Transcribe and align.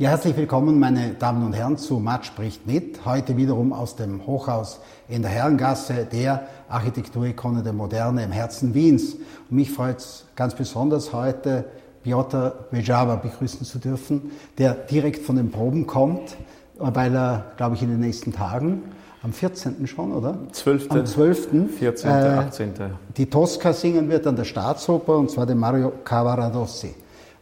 Ja, 0.00 0.08
herzlich 0.08 0.34
willkommen, 0.34 0.78
meine 0.78 1.10
Damen 1.10 1.44
und 1.44 1.52
Herren, 1.52 1.76
zu 1.76 1.98
Matt 1.98 2.24
spricht 2.24 2.66
mit. 2.66 3.04
Heute 3.04 3.36
wiederum 3.36 3.74
aus 3.74 3.96
dem 3.96 4.26
Hochhaus 4.26 4.80
in 5.10 5.20
der 5.20 5.30
Herrengasse, 5.30 6.06
der 6.10 6.46
Architekturikone 6.70 7.62
der 7.62 7.74
Moderne 7.74 8.24
im 8.24 8.32
Herzen 8.32 8.72
Wiens. 8.72 9.16
Und 9.50 9.56
mich 9.56 9.70
freut 9.70 9.98
es 9.98 10.24
ganz 10.36 10.54
besonders 10.54 11.12
heute, 11.12 11.66
Piotr 12.02 12.64
Bejava 12.70 13.16
begrüßen 13.16 13.66
zu 13.66 13.78
dürfen, 13.78 14.30
der 14.56 14.72
direkt 14.72 15.22
von 15.22 15.36
den 15.36 15.50
Proben 15.50 15.86
kommt, 15.86 16.38
weil 16.78 17.14
er, 17.14 17.52
glaube 17.58 17.74
ich, 17.74 17.82
in 17.82 17.90
den 17.90 18.00
nächsten 18.00 18.32
Tagen 18.32 18.84
am 19.22 19.34
14. 19.34 19.86
schon, 19.86 20.14
oder? 20.14 20.38
12. 20.50 20.90
Am 20.92 21.04
12. 21.04 21.76
14., 21.78 22.10
18. 22.10 22.68
Äh, 22.70 22.72
die 23.18 23.26
Tosca 23.26 23.74
singen 23.74 24.08
wird 24.08 24.26
an 24.26 24.36
der 24.36 24.44
Staatsoper, 24.44 25.18
und 25.18 25.30
zwar 25.30 25.44
den 25.44 25.58
Mario 25.58 25.92
Cavaradossi. 26.04 26.94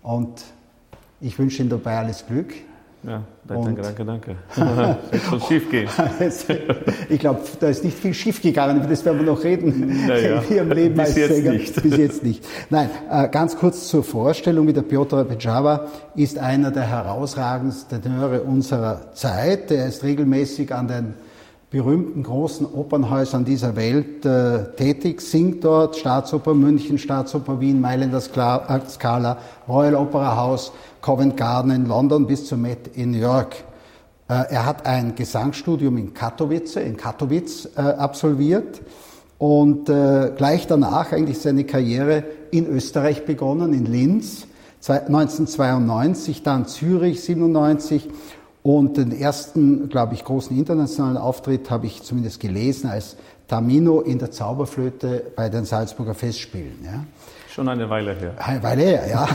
Und 0.02 0.42
ich 1.20 1.38
wünsche 1.38 1.62
Ihnen 1.62 1.70
dabei 1.70 1.98
alles 1.98 2.26
Glück. 2.26 2.54
Ja, 3.04 3.22
danke, 3.46 3.80
danke, 3.80 4.04
danke. 4.04 4.36
Schon 5.28 5.40
schief 5.42 5.70
gehen. 5.70 5.88
ich 7.08 7.20
glaube, 7.20 7.40
da 7.60 7.68
ist 7.68 7.84
nicht 7.84 7.96
viel 7.96 8.12
schief 8.12 8.42
gegangen, 8.42 8.78
über 8.78 8.88
das 8.88 9.04
werden 9.04 9.18
wir 9.20 9.26
noch 9.26 9.44
reden 9.44 10.06
naja, 10.08 10.42
in 10.48 10.56
Ihrem 10.56 10.72
Leben 10.72 10.94
bis 10.96 11.06
als 11.06 11.16
jetzt 11.16 11.36
Sänger. 11.36 11.52
Nicht. 11.52 11.82
Bis 11.82 11.96
jetzt 11.96 12.24
nicht. 12.24 12.44
Nein, 12.70 12.90
äh, 13.08 13.28
ganz 13.28 13.56
kurz 13.56 13.86
zur 13.86 14.02
Vorstellung. 14.02 14.66
Mit 14.66 14.76
der 14.76 14.82
Piotr 14.82 15.24
Pejava 15.24 15.86
ist 16.16 16.38
einer 16.38 16.72
der 16.72 16.88
herausragendsten 16.88 18.02
Tenöre 18.02 18.42
unserer 18.42 19.14
Zeit. 19.14 19.70
Er 19.70 19.86
ist 19.86 20.02
regelmäßig 20.02 20.74
an 20.74 20.88
den 20.88 21.14
berühmten 21.70 22.22
großen 22.22 22.66
Opernhäusern 22.66 23.44
dieser 23.44 23.76
Welt 23.76 24.24
äh, 24.24 24.74
tätig, 24.76 25.20
singt 25.20 25.62
dort 25.64 25.96
Staatsoper 25.96 26.54
München, 26.54 26.96
Staatsoper 26.96 27.60
Wien, 27.60 27.80
Mailänder 27.80 28.20
Scala, 28.22 29.38
Royal 29.68 29.94
Opera 29.94 30.34
House, 30.34 30.72
Covent 31.08 31.38
Garden 31.38 31.70
in 31.70 31.86
London 31.86 32.26
bis 32.26 32.44
zur 32.44 32.58
Met 32.58 32.88
in 32.88 33.12
New 33.12 33.20
York. 33.20 33.64
Äh, 34.28 34.44
er 34.50 34.66
hat 34.66 34.84
ein 34.84 35.14
Gesangsstudium 35.14 35.96
in 35.96 36.12
Katowice, 36.12 36.76
in 36.76 36.98
Katowice 36.98 37.70
äh, 37.76 37.80
absolviert 37.80 38.82
und 39.38 39.88
äh, 39.88 40.32
gleich 40.36 40.66
danach 40.66 41.10
eigentlich 41.12 41.38
seine 41.38 41.64
Karriere 41.64 42.24
in 42.50 42.66
Österreich 42.66 43.24
begonnen, 43.24 43.72
in 43.72 43.86
Linz, 43.86 44.48
1992, 44.86 46.42
dann 46.42 46.66
Zürich 46.66 47.22
97 47.22 48.10
und 48.62 48.98
den 48.98 49.10
ersten, 49.18 49.88
glaube 49.88 50.12
ich, 50.12 50.24
großen 50.24 50.54
internationalen 50.58 51.16
Auftritt 51.16 51.70
habe 51.70 51.86
ich 51.86 52.02
zumindest 52.02 52.38
gelesen 52.38 52.90
als 52.90 53.16
Tamino 53.46 54.02
in 54.02 54.18
der 54.18 54.30
Zauberflöte 54.30 55.32
bei 55.34 55.48
den 55.48 55.64
Salzburger 55.64 56.12
Festspielen. 56.12 56.80
Ja. 56.84 57.04
Schon 57.58 57.68
eine 57.68 57.90
Weile 57.90 58.14
her. 58.14 58.34
Eine 58.38 58.62
Weile 58.62 58.82
her, 58.82 59.08
ja. 59.10 59.28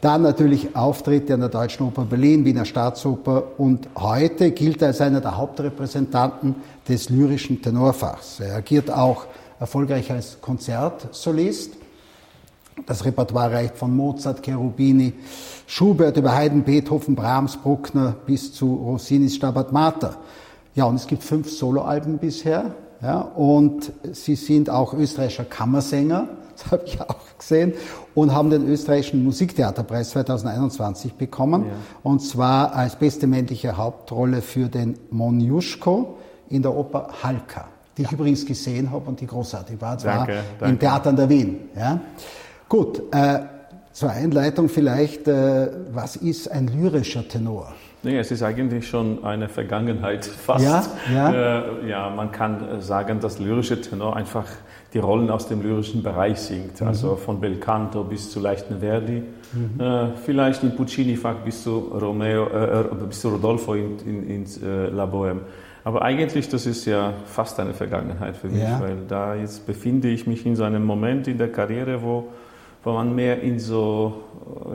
Dann 0.00 0.22
natürlich 0.22 0.74
Auftritte 0.74 1.34
an 1.34 1.40
der 1.40 1.50
Deutschen 1.50 1.86
Oper 1.86 2.06
Berlin, 2.06 2.42
Wiener 2.46 2.64
Staatsoper 2.64 3.42
und 3.58 3.86
heute 3.98 4.52
gilt 4.52 4.80
er 4.80 4.88
als 4.88 5.02
einer 5.02 5.20
der 5.20 5.36
Hauptrepräsentanten 5.36 6.54
des 6.88 7.10
lyrischen 7.10 7.60
Tenorfachs. 7.60 8.40
Er 8.40 8.56
agiert 8.56 8.90
auch 8.90 9.26
erfolgreich 9.60 10.10
als 10.10 10.40
Konzertsolist. 10.40 11.74
Das 12.86 13.04
Repertoire 13.04 13.52
reicht 13.52 13.76
von 13.76 13.94
Mozart, 13.94 14.42
Cherubini, 14.42 15.12
Schubert 15.66 16.16
über 16.16 16.34
Haydn, 16.34 16.62
Beethoven, 16.62 17.14
Brahms, 17.14 17.58
Bruckner 17.58 18.16
bis 18.24 18.54
zu 18.54 18.74
Rossinis 18.74 19.36
Stabat 19.36 19.70
Mater. 19.70 20.16
Ja, 20.74 20.86
und 20.86 20.94
es 20.94 21.06
gibt 21.06 21.22
fünf 21.22 21.50
Soloalben 21.50 22.16
bisher. 22.16 22.74
Ja, 23.02 23.20
und 23.20 23.92
sie 24.12 24.34
sind 24.34 24.70
auch 24.70 24.94
österreichischer 24.94 25.44
Kammersänger, 25.44 26.26
das 26.56 26.70
habe 26.72 26.82
ich 26.86 27.00
auch 27.00 27.16
gesehen, 27.38 27.74
und 28.14 28.34
haben 28.34 28.50
den 28.50 28.68
österreichischen 28.68 29.24
Musiktheaterpreis 29.24 30.10
2021 30.10 31.14
bekommen. 31.14 31.66
Ja. 31.66 31.72
Und 32.02 32.20
zwar 32.20 32.74
als 32.74 32.96
beste 32.96 33.26
männliche 33.26 33.76
Hauptrolle 33.76 34.42
für 34.42 34.68
den 34.68 34.98
Monjuschko 35.10 36.16
in 36.48 36.62
der 36.62 36.74
Oper 36.74 37.08
Halka, 37.22 37.68
die 37.96 38.02
ja. 38.02 38.08
ich 38.08 38.12
übrigens 38.12 38.46
gesehen 38.46 38.90
habe 38.90 39.08
und 39.08 39.20
die 39.20 39.26
großartig 39.26 39.80
war. 39.80 39.98
Zwar 39.98 40.18
danke, 40.18 40.42
danke. 40.58 40.72
im 40.72 40.78
Theater 40.78 41.10
an 41.10 41.16
der 41.16 41.28
Wien. 41.28 41.68
Ja. 41.76 42.00
Gut, 42.68 43.02
äh, 43.12 43.40
zur 43.92 44.10
Einleitung 44.10 44.68
vielleicht, 44.68 45.26
äh, 45.28 45.70
was 45.92 46.16
ist 46.16 46.50
ein 46.50 46.68
lyrischer 46.68 47.26
Tenor? 47.26 47.72
Nee, 48.06 48.18
es 48.18 48.30
ist 48.30 48.44
eigentlich 48.44 48.86
schon 48.86 49.24
eine 49.24 49.48
Vergangenheit 49.48 50.24
fast. 50.46 50.64
Ja, 50.64 50.84
ja. 51.12 51.32
Äh, 51.32 51.88
ja 51.88 52.10
man 52.10 52.30
kann 52.30 52.80
sagen, 52.80 53.18
dass 53.18 53.40
lyrische 53.40 53.80
Tenor 53.80 54.14
einfach 54.14 54.46
die 54.94 55.00
Rollen 55.00 55.28
aus 55.28 55.48
dem 55.48 55.60
lyrischen 55.60 56.04
Bereich 56.04 56.38
singt. 56.38 56.80
Mhm. 56.80 56.86
Also 56.86 57.16
von 57.16 57.40
Belcanto 57.40 58.04
bis 58.04 58.30
zu 58.30 58.38
leichten 58.38 58.78
Verdi. 58.78 59.24
Mhm. 59.52 59.80
Äh, 59.80 60.08
vielleicht 60.24 60.62
in 60.62 60.76
Puccini-Fach 60.76 61.38
bis 61.44 61.64
zu 61.64 61.78
Romeo, 62.00 62.46
äh, 62.46 62.84
bis 63.08 63.22
zu 63.22 63.30
Rodolfo 63.30 63.74
in, 63.74 63.98
in, 64.06 64.28
in 64.28 64.44
äh, 64.44 64.86
La 64.88 65.04
Bohème. 65.04 65.40
Aber 65.82 66.02
eigentlich, 66.02 66.48
das 66.48 66.64
ist 66.64 66.84
ja 66.84 67.12
fast 67.24 67.58
eine 67.58 67.74
Vergangenheit 67.74 68.36
für 68.36 68.48
mich, 68.48 68.62
ja. 68.62 68.80
weil 68.80 68.98
da 69.08 69.34
jetzt 69.34 69.66
befinde 69.66 70.08
ich 70.08 70.28
mich 70.28 70.46
in 70.46 70.54
so 70.54 70.62
einem 70.62 70.84
Moment 70.84 71.26
in 71.26 71.38
der 71.38 71.50
Karriere, 71.50 72.02
wo 72.02 72.28
wo 72.86 72.92
man 72.92 73.16
mehr 73.16 73.42
in 73.42 73.58
so, 73.58 74.14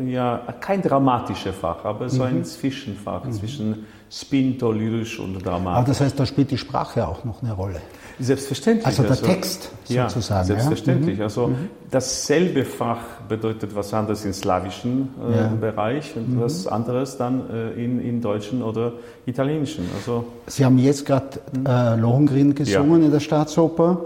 ja, 0.05 0.41
kein 0.59 0.81
dramatisches 0.81 1.55
Fach, 1.55 1.85
aber 1.85 2.09
so 2.09 2.23
ein 2.23 2.39
mhm. 2.39 2.43
Zwischenfach 2.43 3.23
mhm. 3.23 3.31
zwischen 3.31 3.85
Spinto, 4.09 4.73
lyrisch 4.73 5.17
und 5.17 5.39
dramatisch. 5.45 5.77
Aber 5.77 5.87
das 5.87 6.01
heißt, 6.01 6.19
da 6.19 6.25
spielt 6.25 6.51
die 6.51 6.57
Sprache 6.57 7.07
auch 7.07 7.23
noch 7.23 7.41
eine 7.41 7.53
Rolle. 7.53 7.79
Selbstverständlich. 8.19 8.85
Also 8.85 9.03
der 9.03 9.11
also, 9.11 9.25
Text 9.25 9.71
sozusagen. 9.85 10.39
Ja, 10.39 10.43
selbstverständlich. 10.43 11.19
Ja? 11.19 11.23
Also 11.23 11.47
mhm. 11.47 11.69
dasselbe 11.89 12.65
Fach 12.65 12.99
bedeutet 13.29 13.73
was 13.73 13.93
anderes 13.93 14.25
im 14.25 14.33
slawischen 14.33 15.07
äh, 15.31 15.37
ja. 15.37 15.47
Bereich 15.47 16.13
und 16.17 16.35
mhm. 16.35 16.41
was 16.41 16.67
anderes 16.67 17.15
dann 17.15 17.49
äh, 17.49 17.71
in, 17.81 18.01
in 18.01 18.19
deutschen 18.19 18.61
oder 18.61 18.91
italienischen. 19.25 19.85
Also, 19.95 20.25
Sie 20.47 20.65
haben 20.65 20.77
jetzt 20.79 21.05
gerade 21.05 21.39
mhm. 21.57 21.65
äh, 21.65 21.95
Lohengrin 21.95 22.55
gesungen 22.55 22.99
ja. 22.99 23.05
in 23.05 23.11
der 23.13 23.21
Staatsoper, 23.21 24.01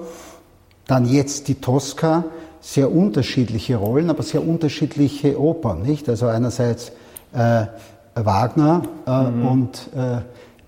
dann 0.85 1.07
jetzt 1.07 1.47
die 1.47 1.55
Tosca 1.55 2.25
sehr 2.65 2.91
unterschiedliche 2.91 3.75
Rollen, 3.75 4.09
aber 4.09 4.23
sehr 4.23 4.45
unterschiedliche 4.45 5.39
Opern, 5.39 5.83
nicht? 5.83 6.09
Also 6.09 6.25
einerseits 6.25 6.91
äh, 7.31 7.67
Wagner 8.15 8.81
äh, 9.05 9.23
mhm. 9.23 9.47
und 9.47 9.89
äh, 9.95 10.21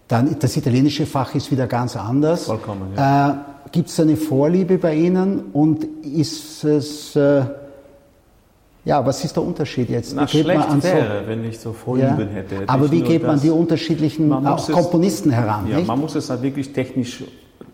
dann 0.08 0.38
das 0.40 0.56
italienische 0.56 1.08
Fach 1.08 1.34
ist 1.34 1.52
wieder 1.52 1.66
ganz 1.66 1.98
anders. 1.98 2.44
Vollkommen. 2.44 2.94
Ja. 2.96 3.30
Äh, 3.30 3.70
Gibt 3.72 3.90
es 3.90 4.00
eine 4.00 4.16
Vorliebe 4.16 4.78
bei 4.78 4.94
Ihnen 4.94 5.46
und 5.54 5.86
ist 6.04 6.64
es 6.64 7.16
äh, 7.16 7.42
ja, 8.86 9.04
was 9.06 9.26
ist 9.26 9.36
der 9.36 9.44
Unterschied 9.44 9.90
jetzt? 9.90 10.16
Na, 10.16 10.32
wie 10.32 10.40
schlecht 10.40 10.70
man 10.70 10.84
wäre, 10.84 11.22
so, 11.24 11.28
wenn 11.28 11.44
ich 11.46 11.60
so 11.60 11.74
Vorlieben 11.74 12.20
ja, 12.20 12.26
hätte. 12.26 12.56
hätte 12.58 12.70
aber 12.70 12.92
wie 12.92 13.02
geht 13.02 13.26
man 13.26 13.42
die 13.42 13.50
unterschiedlichen 13.50 14.32
auch 14.32 14.72
Komponisten 14.72 15.32
es, 15.32 15.36
heran? 15.36 15.68
Ja, 15.68 15.78
nicht? 15.78 15.88
man 15.88 16.00
muss 16.00 16.14
es 16.16 16.30
halt 16.30 16.44
wirklich 16.44 16.72
technisch 16.72 17.24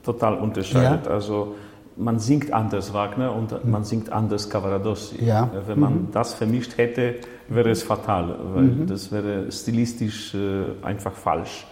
total 0.02 0.36
unterscheiden. 0.36 1.02
Ja. 1.04 1.12
Also 1.12 1.56
man 1.96 2.20
singt 2.20 2.52
anders 2.52 2.94
Wagner 2.94 3.34
und 3.36 3.52
mhm. 3.52 3.72
man 3.72 3.84
singt 3.84 4.12
anders 4.12 4.50
Cavaradossi. 4.50 5.24
Ja. 5.24 5.46
Äh, 5.46 5.68
wenn 5.68 5.80
man 5.80 5.94
mhm. 5.94 6.08
das 6.12 6.34
vermischt 6.34 6.78
hätte, 6.78 7.16
wäre 7.50 7.70
es 7.70 7.84
fatal, 7.84 8.36
weil 8.54 8.64
mhm. 8.64 8.88
das 8.88 9.12
wäre 9.12 9.52
stilistisch 9.52 10.34
äh, 10.34 10.64
einfach 10.82 11.14
falsch. 11.14 11.66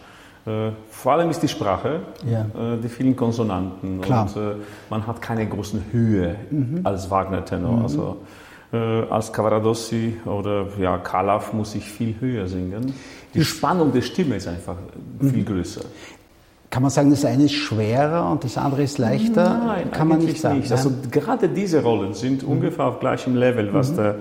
Äh, 0.46 0.72
vor 0.90 1.14
allem 1.14 1.30
ist 1.30 1.42
die 1.44 1.48
Sprache, 1.48 2.00
ja. 2.26 2.42
äh, 2.42 2.78
die 2.82 2.90
vielen 2.90 3.16
Konsonanten 3.16 4.02
Klar. 4.02 4.24
und 4.24 4.42
äh, 4.42 4.56
man 4.90 5.06
hat 5.06 5.22
keine 5.22 5.48
großen 5.48 5.84
Höhe 5.92 6.36
mhm. 6.50 6.82
als 6.84 7.10
Wagner-Tenor. 7.10 7.78
Mhm. 7.78 7.84
Also, 7.84 8.18
äh, 8.74 8.78
als 8.78 9.32
Cavaradossi 9.32 10.18
oder 10.26 10.66
ja, 10.80 10.98
Kalaf 10.98 11.54
muss 11.54 11.76
ich 11.76 11.84
viel 11.84 12.16
höher 12.20 12.48
singen. 12.48 12.94
Die 13.34 13.44
Spannung 13.44 13.92
der 13.92 14.02
Stimme 14.02 14.36
ist 14.36 14.48
einfach 14.48 14.76
viel 15.20 15.44
größer. 15.44 15.82
Kann 16.72 16.84
man 16.84 16.90
sagen, 16.90 17.10
das 17.10 17.26
eine 17.26 17.44
ist 17.44 17.54
schwerer 17.54 18.32
und 18.32 18.46
das 18.46 18.58
andere 18.58 18.84
ist 18.84 18.98
leichter? 18.98 19.62
Nein, 19.66 19.92
kann 19.92 20.08
man 20.08 20.20
nicht 20.20 20.40
sagen. 20.40 20.60
Nicht. 20.60 20.72
Also 20.72 20.90
gerade 21.12 21.50
diese 21.50 21.84
Rollen 21.84 22.14
sind 22.14 22.44
mhm. 22.44 22.50
ungefähr 22.50 22.86
auf 22.86 23.02
gleichem 23.02 23.36
Level, 23.36 23.74
was, 23.74 23.92
mhm. 23.92 23.98
der, 23.98 24.16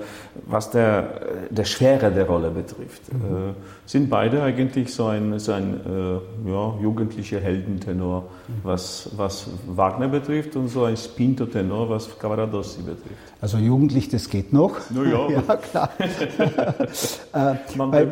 was 0.47 0.71
der, 0.71 1.21
der 1.49 1.65
Schwere 1.65 2.11
der 2.11 2.27
Rolle 2.27 2.51
betrifft. 2.51 3.03
Mhm. 3.13 3.55
Sind 3.91 4.09
beide 4.09 4.41
eigentlich 4.41 4.95
so 4.95 5.07
ein, 5.07 5.41
so 5.41 5.51
ein 5.51 5.81
äh, 5.85 6.49
ja, 6.49 6.75
jugendlicher 6.81 7.41
Heldentenor, 7.41 8.29
was, 8.63 9.11
was 9.17 9.49
Wagner 9.67 10.07
betrifft 10.07 10.55
und 10.55 10.69
so 10.69 10.85
ein 10.85 10.97
Spinto-Tenor, 10.97 11.91
was 11.91 12.17
Cavaradossi 12.17 12.83
betrifft. 12.83 13.17
Also 13.41 13.59
jugendlich, 13.59 14.09
das 14.09 14.29
geht 14.29 14.53
noch. 14.53 14.77
No, 14.91 15.03
ja. 15.03 15.43
ja, 15.49 15.57
klar. 15.57 15.91
äh, 15.99 17.55
man 17.77 17.91
bei, 17.91 18.07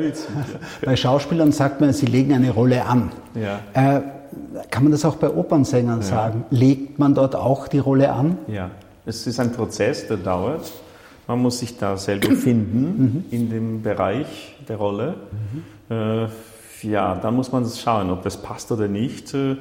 bei 0.84 0.96
Schauspielern 0.96 1.52
sagt 1.52 1.80
man, 1.80 1.92
sie 1.92 2.06
legen 2.06 2.32
eine 2.32 2.50
Rolle 2.50 2.84
an. 2.84 3.12
Ja. 3.36 3.60
Äh, 3.72 4.00
kann 4.72 4.82
man 4.82 4.90
das 4.90 5.04
auch 5.04 5.14
bei 5.14 5.30
Opernsängern 5.30 6.00
ja. 6.00 6.04
sagen? 6.04 6.44
Legt 6.50 6.98
man 6.98 7.14
dort 7.14 7.36
auch 7.36 7.68
die 7.68 7.78
Rolle 7.78 8.12
an? 8.12 8.36
Ja, 8.48 8.72
es 9.06 9.28
ist 9.28 9.38
ein 9.38 9.52
Prozess, 9.52 10.08
der 10.08 10.16
dauert. 10.16 10.72
Man 11.28 11.38
muss 11.38 11.60
sich 11.60 11.78
da 11.78 11.96
selber 11.96 12.34
finden 12.34 12.80
mhm. 12.80 13.24
in 13.30 13.50
dem 13.50 13.82
Bereich 13.82 14.56
der 14.68 14.76
Rolle. 14.76 15.14
Mhm. 15.88 15.94
Äh, 15.94 16.28
ja, 16.82 17.16
dann 17.16 17.34
muss 17.34 17.52
man 17.52 17.66
schauen, 17.66 18.10
ob 18.10 18.22
das 18.22 18.40
passt 18.40 18.70
oder 18.72 18.88
nicht. 18.88 19.34
Äh, 19.34 19.56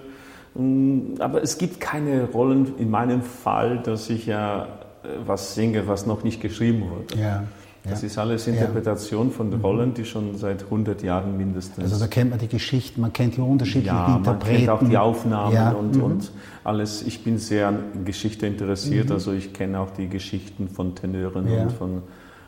aber 1.19 1.43
es 1.43 1.57
gibt 1.57 1.79
keine 1.79 2.25
Rollen 2.25 2.77
in 2.77 2.89
meinem 2.89 3.21
Fall, 3.21 3.79
dass 3.79 4.09
ich 4.09 4.25
ja 4.25 4.63
äh, 5.03 5.07
was 5.25 5.55
singe, 5.55 5.87
was 5.87 6.05
noch 6.05 6.23
nicht 6.23 6.41
geschrieben 6.41 6.83
wurde. 6.89 7.19
Ja. 7.19 7.43
Das 7.89 8.03
ist 8.03 8.17
alles 8.17 8.47
Interpretation 8.47 9.31
von 9.31 9.49
mhm. 9.49 9.61
Rollen, 9.61 9.93
die 9.93 10.05
schon 10.05 10.35
seit 10.37 10.63
100 10.63 11.03
Jahren 11.03 11.37
mindestens. 11.37 11.85
Also 11.85 11.99
da 11.99 12.07
kennt 12.07 12.31
man 12.31 12.39
die 12.39 12.47
Geschichten, 12.47 13.01
man 13.01 13.13
kennt 13.13 13.37
die 13.37 13.41
unterschiedlichen 13.41 13.95
ja, 13.95 14.17
Interpreten. 14.17 14.49
Man 14.49 14.57
kennt 14.57 14.69
auch 14.69 14.89
die 14.89 14.97
Aufnahmen 14.97 15.53
ja. 15.53 15.71
und, 15.71 15.95
mhm. 15.95 16.03
und 16.03 16.31
alles. 16.63 17.01
Ich 17.03 17.23
bin 17.23 17.37
sehr 17.37 17.69
an 17.69 18.03
Geschichte 18.03 18.45
interessiert, 18.45 19.07
mhm. 19.07 19.13
also 19.13 19.31
ich 19.31 19.53
kenne 19.53 19.79
auch 19.79 19.91
die 19.91 20.07
Geschichten 20.07 20.67
von 20.67 20.95
Tenören 20.95 21.49
ja. 21.49 21.63
und 21.63 21.71
von, 21.71 22.03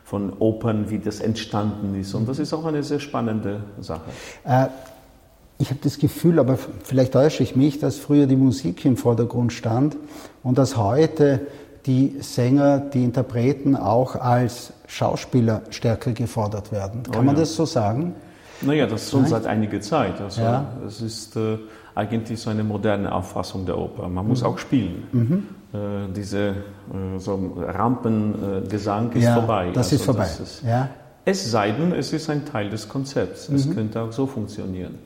von 0.10 0.34
Opern, 0.40 0.90
wie 0.90 0.98
das 0.98 1.20
entstanden 1.20 1.94
ist. 1.94 2.16
Und 2.16 2.28
das 2.28 2.40
ist 2.40 2.52
auch 2.52 2.66
eine 2.66 2.82
sehr 2.82 3.00
spannende 3.00 3.62
Sache. 3.80 4.10
Äh, 4.44 4.66
ich 5.60 5.70
habe 5.70 5.80
das 5.84 6.00
Gefühl, 6.00 6.40
aber 6.40 6.58
vielleicht 6.58 7.14
täusche 7.14 7.44
ich 7.44 7.56
mich, 7.56 7.80
dass 7.80 7.98
früher 7.98 8.26
die 8.26 8.36
Musik 8.36 8.84
im 8.86 8.98
Vordergrund 8.98 9.54
stand 9.54 9.98
und 10.42 10.58
dass 10.58 10.78
heute 10.78 11.42
die 11.86 12.16
Sänger, 12.22 12.80
die 12.80 13.04
Interpreten 13.04 13.76
auch 13.76 14.16
als 14.16 14.74
Schauspieler 14.88 15.62
stärker 15.70 16.14
gefordert 16.14 16.72
werden. 16.72 17.04
Kann 17.04 17.22
oh, 17.22 17.26
man 17.26 17.36
das 17.36 17.56
so 17.56 17.66
sagen? 17.66 18.16
Naja, 18.62 18.88
das 18.88 19.12
schon 19.12 19.28
seit 19.28 19.46
einiger 19.46 19.80
Zeit. 19.80 20.20
Also 20.20 20.42
ja. 20.42 20.74
es 20.88 21.02
ist 21.02 21.36
äh, 21.36 21.60
eigentlich 21.94 22.40
so 22.40 22.50
eine 22.50 22.64
moderne 22.64 23.14
Auffassung 23.14 23.68
der 23.68 23.78
Oper. 23.78 24.10
Man 24.10 24.28
muss 24.28 24.42
mhm. 24.42 24.48
auch 24.48 24.58
spielen. 24.58 25.04
Mhm. 25.12 25.44
Äh, 25.72 26.12
diese 26.16 26.48
äh, 26.48 27.20
so 27.20 27.54
Rampengesang 27.58 29.12
ist 29.12 29.24
ja, 29.24 29.36
vorbei. 29.36 29.72
Das 29.74 29.88
also 29.88 29.96
ist 29.98 30.06
vorbei. 30.06 30.24
Das 30.24 30.40
ist, 30.40 30.64
ja. 30.64 30.90
Es 31.26 31.52
sei 31.52 31.72
denn, 31.72 31.92
es 31.92 32.12
ist 32.12 32.30
ein 32.30 32.44
Teil 32.46 32.70
des 32.70 32.90
Konzepts. 32.90 33.50
Es 33.50 33.66
mhm. 33.66 33.76
könnte 33.76 34.02
auch 34.02 34.12
so 34.12 34.26
funktionieren. 34.26 34.98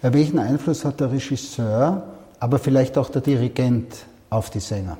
Welchen 0.00 0.38
Einfluss 0.38 0.84
hat 0.86 1.00
der 1.00 1.12
Regisseur, 1.12 2.02
aber 2.40 2.58
vielleicht 2.58 2.96
auch 2.96 3.10
der 3.10 3.20
Dirigent 3.20 3.94
auf 4.30 4.48
die 4.48 4.60
Sänger? 4.60 4.96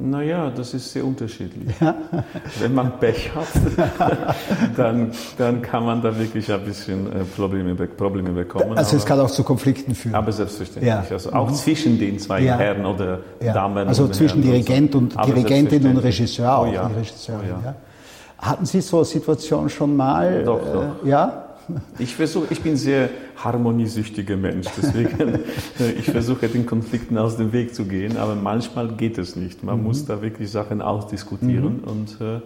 Naja, 0.00 0.50
das 0.50 0.74
ist 0.74 0.92
sehr 0.92 1.04
unterschiedlich. 1.04 1.74
Ja. 1.80 1.92
Wenn 2.60 2.72
man 2.72 3.00
Pech 3.00 3.32
hat, 3.34 3.48
dann, 4.76 5.10
dann 5.36 5.60
kann 5.60 5.84
man 5.84 6.00
da 6.00 6.16
wirklich 6.16 6.52
ein 6.52 6.64
bisschen 6.64 7.06
äh, 7.06 7.24
Probleme, 7.24 7.74
Probleme 7.74 8.30
bekommen. 8.30 8.78
Also 8.78 8.96
es 8.96 9.04
kann 9.04 9.18
auch 9.18 9.30
zu 9.30 9.42
Konflikten 9.42 9.96
führen. 9.96 10.14
Aber 10.14 10.30
selbstverständlich. 10.30 10.86
Ja. 10.88 11.04
Also 11.10 11.32
auch 11.32 11.50
mhm. 11.50 11.54
zwischen 11.54 11.98
den 11.98 12.20
zwei 12.20 12.42
ja. 12.42 12.56
Herren 12.56 12.86
oder 12.86 13.20
Damen. 13.40 13.88
Also 13.88 14.06
zwischen 14.08 14.42
Herren 14.42 14.52
Dirigent 14.52 14.94
und, 14.94 15.14
so. 15.14 15.18
und 15.18 15.26
Dirigentin 15.26 15.86
und 15.88 15.96
Regisseur 15.96 16.58
auch. 16.58 16.68
Oh 16.68 16.72
ja. 16.72 16.88
Oh 16.88 17.72
Hatten 18.38 18.66
Sie 18.66 18.80
so 18.80 18.98
eine 18.98 19.04
Situation 19.04 19.68
schon 19.68 19.96
mal? 19.96 20.44
Doch, 20.44 20.60
doch. 20.60 21.04
Äh, 21.04 21.08
ja? 21.08 21.47
Ich 21.98 22.14
versuche, 22.14 22.46
ich 22.50 22.62
bin 22.62 22.76
sehr 22.76 23.10
harmoniesüchtiger 23.36 24.36
Mensch, 24.36 24.66
deswegen 24.76 25.40
ich 25.98 26.10
versuche 26.10 26.48
den 26.48 26.66
Konflikten 26.66 27.18
aus 27.18 27.36
dem 27.36 27.52
Weg 27.52 27.74
zu 27.74 27.84
gehen, 27.84 28.16
aber 28.16 28.34
manchmal 28.34 28.88
geht 28.88 29.18
es 29.18 29.36
nicht. 29.36 29.62
Man 29.62 29.78
mhm. 29.78 29.84
muss 29.84 30.06
da 30.06 30.22
wirklich 30.22 30.50
Sachen 30.50 30.82
ausdiskutieren 30.82 31.82
mhm. 31.82 31.84
und 31.84 32.20
äh, 32.20 32.40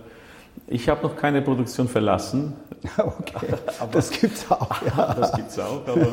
ich 0.66 0.88
habe 0.88 1.02
noch 1.02 1.16
keine 1.16 1.42
Produktion 1.42 1.88
verlassen. 1.88 2.54
Okay, 2.98 3.46
aber, 3.78 3.92
das 3.92 4.10
gibt's 4.10 4.50
auch. 4.50 4.82
Ja. 4.96 5.14
Das 5.14 5.32
gibt's 5.34 5.56
auch, 5.56 5.86
aber, 5.86 6.08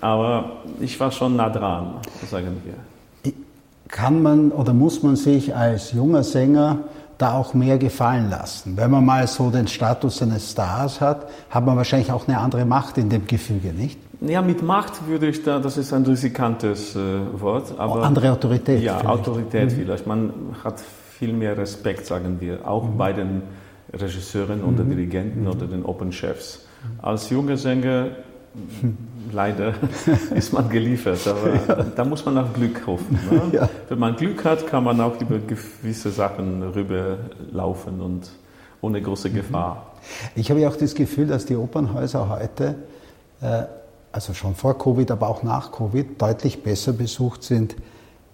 aber 0.00 0.52
ich 0.80 0.98
war 0.98 1.12
schon 1.12 1.36
nah 1.36 1.48
dran, 1.48 2.00
sagen 2.28 2.60
wir. 2.64 3.32
Kann 3.86 4.20
man 4.20 4.50
oder 4.50 4.72
muss 4.72 5.04
man 5.04 5.14
sich 5.14 5.54
als 5.54 5.92
junger 5.92 6.24
Sänger 6.24 6.78
da 7.20 7.34
auch 7.34 7.54
mehr 7.54 7.78
gefallen 7.78 8.30
lassen. 8.30 8.76
Wenn 8.76 8.90
man 8.90 9.04
mal 9.04 9.26
so 9.26 9.50
den 9.50 9.68
Status 9.68 10.22
eines 10.22 10.52
Stars 10.52 11.00
hat, 11.00 11.28
hat 11.50 11.66
man 11.66 11.76
wahrscheinlich 11.76 12.10
auch 12.10 12.26
eine 12.26 12.38
andere 12.38 12.64
Macht 12.64 12.98
in 12.98 13.08
dem 13.08 13.26
Gefüge, 13.26 13.72
nicht? 13.72 13.98
Ja, 14.20 14.42
mit 14.42 14.62
Macht 14.62 15.06
würde 15.06 15.28
ich 15.28 15.42
da, 15.42 15.58
das 15.58 15.78
ist 15.78 15.92
ein 15.92 16.04
riskantes 16.04 16.94
äh, 16.94 16.98
Wort. 17.40 17.74
Aber, 17.78 18.02
andere 18.02 18.32
Autorität. 18.32 18.82
Ja, 18.82 18.98
vielleicht. 18.98 19.08
Autorität 19.08 19.70
mhm. 19.70 19.76
vielleicht. 19.76 20.06
Man 20.06 20.32
hat 20.62 20.80
viel 20.80 21.32
mehr 21.32 21.56
Respekt, 21.56 22.06
sagen 22.06 22.38
wir, 22.40 22.68
auch 22.68 22.84
mhm. 22.84 22.96
bei 22.96 23.12
den 23.12 23.42
Regisseuren 23.92 24.62
oder 24.62 24.84
mhm. 24.84 24.90
Dirigenten 24.90 25.46
oder 25.46 25.66
den 25.66 25.84
Open-Chefs. 25.84 26.66
Als 27.02 27.30
junger 27.30 27.56
Sänger 27.56 28.08
leider 29.32 29.74
ist 30.34 30.52
man 30.52 30.68
geliefert, 30.68 31.26
aber 31.26 31.54
ja. 31.54 31.84
da 31.94 32.04
muss 32.04 32.24
man 32.24 32.34
nach 32.34 32.52
Glück 32.52 32.86
hoffen. 32.86 33.18
Ne? 33.30 33.40
Ja. 33.52 33.68
Wenn 33.88 33.98
man 33.98 34.16
Glück 34.16 34.44
hat, 34.44 34.66
kann 34.66 34.84
man 34.84 35.00
auch 35.00 35.20
über 35.20 35.38
gewisse 35.38 36.10
Sachen 36.10 36.62
rüberlaufen 36.62 38.00
und 38.00 38.30
ohne 38.80 39.02
große 39.02 39.28
mhm. 39.28 39.34
Gefahr. 39.34 39.94
Ich 40.34 40.50
habe 40.50 40.60
ja 40.60 40.68
auch 40.68 40.76
das 40.76 40.94
Gefühl, 40.94 41.26
dass 41.26 41.46
die 41.46 41.56
Opernhäuser 41.56 42.28
heute, 42.28 42.76
äh, 43.40 43.64
also 44.12 44.34
schon 44.34 44.54
vor 44.54 44.78
Covid, 44.78 45.10
aber 45.10 45.28
auch 45.28 45.42
nach 45.42 45.72
Covid, 45.72 46.20
deutlich 46.20 46.62
besser 46.62 46.92
besucht 46.92 47.42
sind 47.42 47.76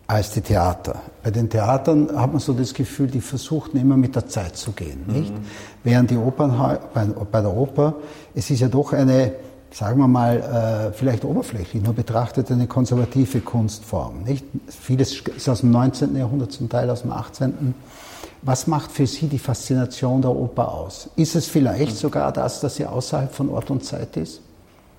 als 0.07 0.31
die 0.31 0.41
Theater. 0.41 1.01
Bei 1.23 1.31
den 1.31 1.51
Theatern 1.51 2.09
hat 2.17 2.31
man 2.31 2.39
so 2.39 2.53
das 2.53 2.73
Gefühl, 2.73 3.09
die 3.09 3.21
versuchten 3.21 3.77
immer 3.77 3.97
mit 3.97 4.15
der 4.15 4.29
Zeit 4.29 4.57
zu 4.57 4.73
gehen, 4.73 5.05
nicht? 5.07 5.33
Mhm. 5.33 5.41
Während 5.83 6.11
die 6.11 6.17
Opernhäuser, 6.17 6.81
bei, 6.95 7.05
bei 7.05 7.41
der 7.41 7.53
Oper, 7.53 7.95
es 8.35 8.49
ist 8.51 8.61
ja 8.61 8.69
doch 8.69 8.93
eine 8.93 9.33
sagen 9.77 9.99
wir 9.99 10.09
mal, 10.09 10.89
äh, 10.91 10.93
vielleicht 10.95 11.23
oberflächlich 11.27 11.83
nur 11.83 11.93
betrachtet, 11.93 12.51
eine 12.51 12.67
konservative 12.67 13.41
Kunstform. 13.41 14.23
Nicht? 14.23 14.43
Vieles 14.69 15.21
ist 15.21 15.49
aus 15.51 15.61
dem 15.61 15.71
19. 15.71 16.17
Jahrhundert, 16.17 16.51
zum 16.51 16.71
Teil 16.71 16.89
aus 16.89 17.03
dem 17.03 17.13
18. 17.13 17.75
Was 18.41 18.67
macht 18.67 18.91
für 18.91 19.07
Sie 19.07 19.27
die 19.27 19.39
Faszination 19.39 20.23
der 20.23 20.31
Oper 20.31 20.73
aus? 20.73 21.11
Ist 21.17 21.37
es 21.37 21.47
vielleicht 21.47 21.91
hm. 21.91 21.97
sogar 21.97 22.33
das, 22.33 22.61
dass 22.61 22.77
sie 22.77 22.87
außerhalb 22.87 23.31
von 23.35 23.51
Ort 23.51 23.71
und 23.71 23.85
Zeit 23.85 24.17
ist? 24.17 24.41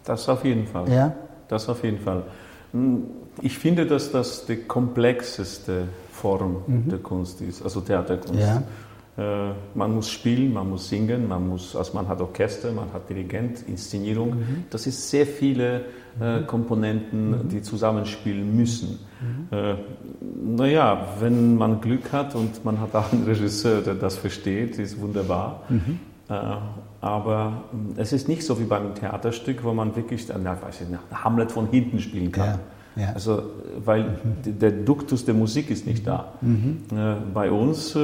Das 0.06 0.30
auf 0.30 0.46
jeden 0.46 0.68
Fall. 0.68 0.88
Ja? 0.92 1.16
Das 1.48 1.68
auf 1.70 1.84
jeden 1.84 2.00
Fall. 2.00 2.22
Hm, 2.74 3.04
ich 3.42 3.58
finde, 3.58 3.88
dass 3.88 4.12
das 4.12 4.46
die 4.46 4.58
komplexeste 4.58 5.88
Form 6.12 6.58
mhm. 6.68 6.90
der 6.90 7.00
Kunst 7.00 7.42
ist, 7.42 7.64
also 7.64 7.82
Theaterkunst. 7.82 8.40
Ja. 8.40 8.62
Äh, 9.18 9.54
man 9.74 9.96
muss 9.96 10.12
spielen, 10.12 10.54
man 10.54 10.70
muss 10.70 10.90
singen, 10.90 11.28
man, 11.28 11.48
muss, 11.50 11.76
also 11.76 11.94
man 11.94 12.08
hat 12.08 12.22
Orchester, 12.22 12.72
man 12.72 12.94
hat 12.94 13.10
Dirigent, 13.10 13.64
Inszenierung. 13.68 14.30
Mhm. 14.30 14.64
Das 14.70 14.86
ist 14.86 15.10
sehr 15.10 15.26
viele 15.26 15.86
äh, 16.22 16.42
mhm. 16.42 16.48
Komponenten, 16.48 17.32
mhm. 17.32 17.50
die 17.50 17.64
zusammenspielen 17.64 18.56
müssen. 18.56 19.00
Mhm. 19.20 19.58
Äh, 19.58 19.76
naja, 20.56 21.08
wenn 21.20 21.58
man 21.58 21.82
Glück 21.82 22.14
hat 22.14 22.36
und 22.36 22.64
man 22.64 22.80
hat 22.80 22.94
auch 22.94 23.12
einen 23.12 23.24
Regisseur, 23.24 23.82
der 23.82 23.96
das 23.96 24.18
versteht, 24.18 24.78
ist 24.78 25.02
wunderbar. 25.02 25.64
Mhm. 25.70 26.00
Äh, 26.30 26.34
aber 27.02 27.64
äh, 27.98 28.02
es 28.02 28.14
ist 28.14 28.28
nicht 28.28 28.44
so 28.44 28.60
wie 28.60 28.66
beim 28.66 28.94
Theaterstück, 28.94 29.64
wo 29.64 29.74
man 29.74 29.96
wirklich 29.96 30.28
na, 30.28 30.62
weiß 30.62 30.82
ich 30.82 31.18
Hamlet 31.24 31.52
von 31.52 31.70
hinten 31.72 32.00
spielen 32.00 32.32
kann. 32.32 32.60
Ja. 32.96 33.04
Ja. 33.04 33.14
Also, 33.14 33.44
weil 33.84 34.04
mhm. 34.04 34.60
der 34.60 34.72
Duktus 34.72 35.26
der 35.26 35.36
Musik 35.36 35.70
ist 35.70 35.86
nicht 35.86 36.06
da. 36.06 36.34
Äh, 36.42 37.16
bei 37.32 37.52
uns 37.52 37.96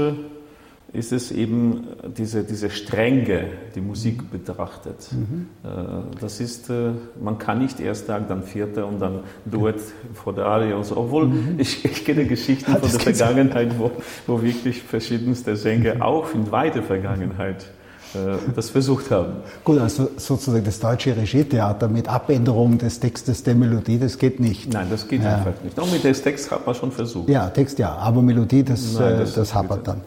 ist 0.93 1.11
es 1.11 1.31
eben 1.31 1.87
diese, 2.15 2.43
diese 2.43 2.69
Strenge, 2.69 3.45
die 3.73 3.81
Musik 3.81 4.29
betrachtet. 4.31 5.09
Mhm. 5.11 5.47
Äh, 5.63 6.19
das 6.21 6.39
ist, 6.39 6.69
äh, 6.69 6.91
man 7.21 7.39
kann 7.39 7.59
nicht 7.59 7.79
erst 7.79 8.05
sagen, 8.05 8.25
dann 8.29 8.43
Vierter 8.43 8.85
und 8.85 8.99
dann 8.99 9.21
Duett 9.45 9.81
vor 10.13 10.33
der 10.33 10.45
Arie 10.45 10.73
und 10.73 10.85
so. 10.85 10.95
Obwohl 10.95 11.27
mhm. 11.27 11.55
ich, 11.57 11.83
ich 11.83 12.05
kenne 12.05 12.25
Geschichten 12.25 12.71
von 12.71 12.81
der 12.81 12.99
Vergangenheit, 12.99 13.77
wo, 13.79 13.91
wo 14.27 14.41
wirklich 14.43 14.83
verschiedenste 14.83 15.55
Sänger 15.55 15.95
mhm. 15.95 16.01
auch 16.03 16.33
in 16.33 16.51
weiter 16.51 16.83
Vergangenheit 16.83 17.65
äh, 18.13 18.37
das 18.55 18.69
versucht 18.69 19.09
haben. 19.09 19.37
Gut, 19.63 19.79
also 19.79 20.11
sozusagen 20.17 20.63
das 20.63 20.79
deutsche 20.79 21.17
Regietheater 21.17 21.87
mit 21.87 22.07
Abänderung 22.07 22.77
des 22.77 22.99
Textes 22.99 23.41
der 23.41 23.55
Melodie, 23.55 23.97
das 23.97 24.19
geht 24.19 24.39
nicht. 24.39 24.71
Nein, 24.71 24.87
das 24.91 25.07
geht 25.07 25.23
ja. 25.23 25.37
einfach 25.37 25.53
nicht. 25.63 25.79
Auch 25.79 25.91
mit 25.91 26.03
dem 26.03 26.13
Text 26.13 26.51
hat 26.51 26.65
man 26.67 26.75
schon 26.75 26.91
versucht. 26.91 27.29
Ja, 27.29 27.49
Text 27.49 27.79
ja, 27.79 27.95
aber 27.95 28.21
Melodie, 28.21 28.63
das, 28.63 28.93
Nein, 28.99 29.17
das, 29.17 29.33
das 29.33 29.55
hapert 29.55 29.87
dann. 29.87 30.01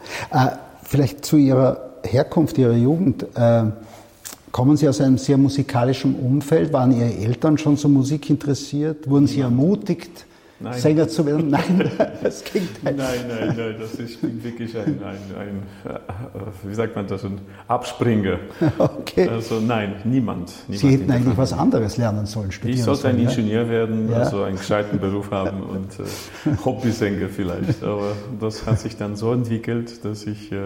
Vielleicht 0.88 1.24
zu 1.24 1.36
Ihrer 1.36 1.94
Herkunft, 2.04 2.58
Ihrer 2.58 2.74
Jugend. 2.74 3.26
Äh, 3.34 3.64
kommen 4.52 4.76
Sie 4.76 4.88
aus 4.88 5.00
einem 5.00 5.18
sehr 5.18 5.36
musikalischen 5.36 6.14
Umfeld? 6.14 6.72
Waren 6.72 6.92
Ihre 6.92 7.12
Eltern 7.12 7.58
schon 7.58 7.76
so 7.76 7.88
Musik 7.88 8.30
interessiert? 8.30 9.10
Wurden 9.10 9.26
Sie 9.26 9.40
ermutigt, 9.40 10.26
nein. 10.60 10.74
Sänger 10.74 11.08
zu 11.08 11.26
werden? 11.26 11.48
Nein, 11.48 11.90
das 12.22 12.44
Gegenteil. 12.44 12.94
Nein, 12.94 13.18
nein, 13.28 13.54
nein, 13.56 13.76
das 13.78 13.94
ist, 13.94 14.18
wirklich 14.22 14.76
ein, 14.76 15.00
ein, 15.02 15.18
ein, 15.38 15.90
äh, 15.90 15.98
wie 16.62 16.74
sagt 16.74 16.96
man 16.96 17.06
das, 17.06 17.24
ein 17.24 17.40
Abspringer. 17.68 18.38
Okay. 18.78 19.28
Also 19.28 19.60
nein, 19.60 19.96
niemand. 20.04 20.52
niemand 20.68 20.80
Sie 20.80 20.88
hätten 20.88 21.10
eigentlich 21.10 21.36
was 21.36 21.52
anderes 21.52 21.96
lernen 21.96 22.26
sollen, 22.26 22.52
studieren 22.52 22.78
Ich 22.78 22.84
sollte 22.84 23.08
ein 23.08 23.18
Ingenieur 23.18 23.64
ja? 23.64 23.68
werden, 23.68 24.10
ja. 24.10 24.18
also 24.18 24.42
einen 24.42 24.56
gescheiten 24.56 24.98
Beruf 24.98 25.30
haben 25.30 25.62
und 25.62 25.98
äh, 26.00 26.56
Hobbysänger 26.64 27.28
vielleicht. 27.28 27.82
Aber 27.82 28.12
das 28.40 28.66
hat 28.66 28.80
sich 28.80 28.96
dann 28.96 29.16
so 29.16 29.32
entwickelt, 29.32 30.04
dass 30.04 30.26
ich 30.26 30.52
äh, 30.52 30.58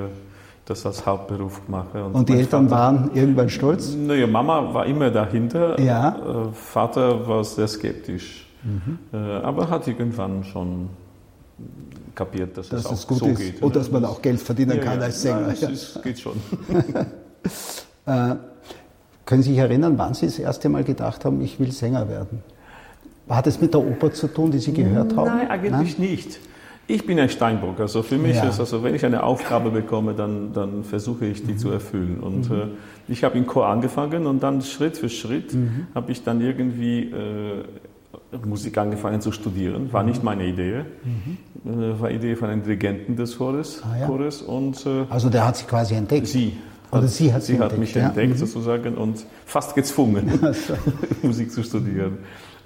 das 0.70 0.87
als 0.87 1.04
Hauptberuf 1.04 1.62
mache. 1.68 2.04
Und, 2.04 2.14
und 2.14 2.28
die 2.28 2.35
Eltern 2.35 2.68
Vater, 2.68 2.80
waren 2.80 3.11
irgendwann 3.14 3.49
stolz? 3.49 3.94
Naja, 3.94 4.26
Mama 4.26 4.73
war 4.73 4.87
immer 4.87 5.11
dahinter. 5.11 5.78
Ja. 5.80 6.16
Äh, 6.16 6.52
Vater 6.52 7.26
war 7.26 7.42
sehr 7.44 7.68
skeptisch. 7.68 8.47
Mhm. 8.62 8.99
Äh, 9.12 9.17
aber 9.17 9.71
hat 9.71 9.87
irgendwann 9.88 10.45
schon 10.45 10.90
kapiert, 12.14 12.57
dass, 12.57 12.69
dass 12.69 12.85
es, 12.85 12.90
es 12.90 13.07
gut 13.07 13.19
so 13.19 13.26
ist 13.26 13.38
geht. 13.38 13.62
Und 13.62 13.76
dass 13.76 13.90
man 13.90 14.05
auch 14.05 14.21
Geld 14.21 14.40
verdienen 14.40 14.76
ja, 14.76 14.83
kann 14.83 14.99
ja. 14.99 15.07
als 15.07 15.23
Sänger. 15.23 15.40
Nein, 15.40 15.73
es 15.73 15.95
ja. 15.95 16.00
geht 16.02 16.19
schon. 16.19 16.37
äh, 18.07 18.35
können 19.25 19.43
Sie 19.43 19.50
sich 19.50 19.59
erinnern, 19.59 19.97
wann 19.97 20.14
Sie 20.14 20.26
das 20.26 20.38
erste 20.38 20.69
Mal 20.69 20.85
gedacht 20.85 21.25
haben, 21.25 21.40
ich 21.40 21.61
will 21.61 21.73
Sänger 21.73 22.09
werden? 22.09 22.43
Hat 23.29 23.47
es 23.47 23.61
mit 23.61 23.73
der 23.73 23.81
Oper 23.81 24.12
zu 24.12 24.26
tun, 24.26 24.50
die 24.50 24.59
Sie 24.59 24.73
gehört 24.73 25.17
haben? 25.17 25.26
Nein, 25.26 25.49
eigentlich 25.49 25.99
Nein? 25.99 26.11
nicht. 26.11 26.40
Ich 26.88 27.07
bin 27.07 27.21
ein 27.21 27.29
Steinbock. 27.29 27.79
Also 27.79 28.02
für 28.02 28.19
mich 28.19 28.35
Ja. 28.35 28.49
ist, 28.49 28.59
also 28.59 28.83
wenn 28.83 28.97
ich 28.97 29.07
eine 29.07 29.23
Aufgabe 29.23 29.71
bekomme, 29.71 30.14
dann, 30.14 30.52
dann 30.52 30.83
versuche 30.83 31.26
ich 31.26 31.47
die 31.47 31.57
zu 31.57 31.71
erfüllen. 31.71 32.19
Und 32.19 32.50
äh, 32.50 32.67
ich 33.07 33.23
habe 33.23 33.38
in 33.38 33.47
Chor 33.47 33.69
angefangen 33.69 34.26
und 34.26 34.43
dann 34.43 34.62
Schritt 34.62 34.99
für 34.99 35.09
Schritt 35.09 35.57
habe 35.95 36.11
ich 36.11 36.25
dann 36.25 36.40
irgendwie 36.40 37.02
äh, 37.02 37.64
Musik 38.44 38.78
angefangen 38.78 39.20
zu 39.20 39.32
studieren. 39.32 39.92
War 39.92 40.02
nicht 40.04 40.22
meine 40.22 40.46
Idee. 40.46 40.78
Äh, 41.64 42.00
war 42.00 42.10
Idee 42.10 42.37
von 42.37 42.49
einem 42.49 42.62
Dirigenten 42.62 43.16
des 43.16 43.37
Chores. 43.38 43.82
Ah, 43.84 43.99
ja. 43.99 44.06
Chores 44.06 44.42
und 44.42 44.87
äh, 44.87 45.04
Also 45.10 45.30
der 45.30 45.46
hat 45.46 45.56
sie 45.56 45.64
quasi 45.64 45.94
entdeckt. 45.94 46.26
sie. 46.28 46.56
Oder 46.92 47.06
sie 47.08 47.32
hat 47.32 47.42
sie 47.42 47.52
sie 47.54 47.58
hat 47.58 47.72
entdeckt, 47.72 47.80
mich 47.80 47.94
ja. 47.94 48.06
entdeckt 48.08 48.34
Mhm. 48.34 48.38
sozusagen 48.38 48.94
und 48.96 49.25
fast 49.46 49.75
gezwungen, 49.75 50.38
Also, 50.42 50.75
Musik 51.22 51.52
zu 51.52 51.62
studieren. 51.62 52.18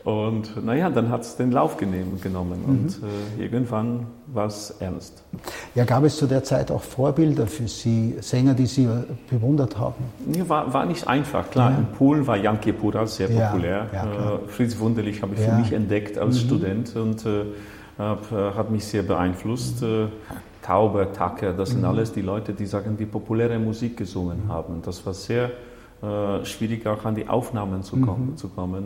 Und 0.04 0.62
naja, 0.62 0.90
dann 0.90 1.08
hat 1.08 1.22
es 1.22 1.36
den 1.36 1.50
Lauf 1.50 1.78
genehm, 1.78 2.20
genommen 2.20 2.60
Mhm. 2.60 2.68
und 2.68 3.00
äh, 3.38 3.42
irgendwann 3.42 4.06
war 4.26 4.46
es 4.48 4.70
ernst. 4.78 5.22
ja, 5.74 5.84
gab 5.84 6.04
es 6.04 6.16
zu 6.18 6.26
der 6.26 6.44
Zeit 6.44 6.70
auch 6.70 6.82
Vorbilder 6.82 7.46
für 7.46 7.66
Sie, 7.68 8.14
Sänger, 8.20 8.52
die 8.52 8.66
Sie 8.66 8.84
äh, 8.84 9.04
bewundert 9.30 9.78
haben? 9.78 10.04
Ja, 10.36 10.46
war, 10.46 10.74
war 10.74 10.84
nicht 10.84 11.08
einfach, 11.08 11.50
klar. 11.50 11.70
In 11.70 11.86
Polen 11.96 12.26
war 12.26 12.36
Jan 12.36 12.60
Kepura 12.60 13.06
sehr 13.06 13.30
Ja, 13.30 13.48
populär. 13.48 13.86
ja, 13.94 14.04
äh, 14.04 14.38
Fritz 14.48 14.78
Wunderlich 14.78 15.22
habe 15.22 15.34
ich 15.36 15.40
Ja. 15.40 15.46
Mhm. 15.46 15.50
für 15.56 15.60
mich 15.62 15.72
entdeckt 15.72 16.18
als 16.18 16.38
Student 16.38 16.94
und 16.96 17.24
äh, 17.24 17.44
hab, 17.98 18.30
äh, 18.30 18.52
hat 18.54 18.70
mich 18.70 18.84
sehr 18.84 19.04
beeinflusst. 19.04 19.82
Äh, 19.82 20.08
Tauber, 20.60 21.10
Tucker, 21.14 21.54
das 21.54 21.70
Mhm. 21.70 21.74
sind 21.76 21.84
alles 21.86 22.12
die 22.12 22.20
Leute, 22.22 22.52
die 22.52 22.66
sagen, 22.66 22.98
die 22.98 23.06
populäre 23.06 23.58
Musik 23.58 23.96
gesungen 23.96 24.48
haben. 24.48 24.82
Das 24.84 25.04
war 25.06 25.14
sehr 25.14 25.50
schwierig, 26.42 26.86
auch 26.86 27.02
an 27.06 27.14
die 27.14 27.28
Aufnahmen 27.28 27.82
zu 27.82 27.96
kommen. 27.96 28.32
Mhm. 28.32 28.36
Zu 28.36 28.48
kommen. 28.48 28.84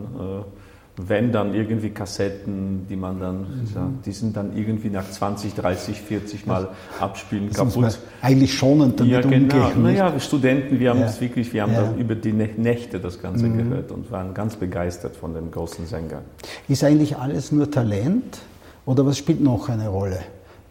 Wenn 1.00 1.30
dann 1.30 1.54
irgendwie 1.54 1.90
Kassetten, 1.90 2.86
die 2.90 2.96
man 2.96 3.20
dann, 3.20 3.36
Mhm. 3.40 3.46
ja, 3.74 3.88
die 4.04 4.10
sind 4.12 4.36
dann 4.36 4.56
irgendwie 4.56 4.90
nach 4.90 5.08
20, 5.08 5.54
30, 5.54 6.00
40 6.02 6.44
Mal 6.44 6.68
abspielen 6.98 7.48
Das 7.48 7.56
kaputt. 7.58 7.98
eigentlich 8.20 8.52
schonend 8.58 8.98
damit 8.98 9.12
Ja, 9.12 9.20
genau. 9.20 9.54
umgehen. 9.66 9.82
Naja, 9.84 10.12
wir 10.12 10.18
Studenten, 10.20 10.80
wir 10.80 10.90
haben 10.90 11.00
Ja. 11.00 11.06
es 11.06 11.20
wirklich, 11.20 11.52
wir 11.52 11.62
haben 11.62 11.72
Ja. 11.72 11.92
Mhm. 11.92 11.98
über 12.00 12.14
die 12.16 12.32
Nä- 12.32 12.56
Nächte 12.58 12.98
das 12.98 13.22
Ganze 13.22 13.48
gehört 13.48 13.92
und 13.92 14.10
waren 14.10 14.34
ganz 14.34 14.56
begeistert 14.56 15.14
von 15.14 15.34
dem 15.34 15.52
großen 15.52 15.86
Sänger. 15.86 16.22
Ist 16.66 16.82
eigentlich 16.82 17.16
alles 17.16 17.52
nur 17.52 17.70
Talent 17.70 18.38
oder 18.84 19.06
was 19.06 19.18
spielt 19.18 19.40
noch 19.40 19.68
eine 19.68 19.88
Rolle, 19.88 20.18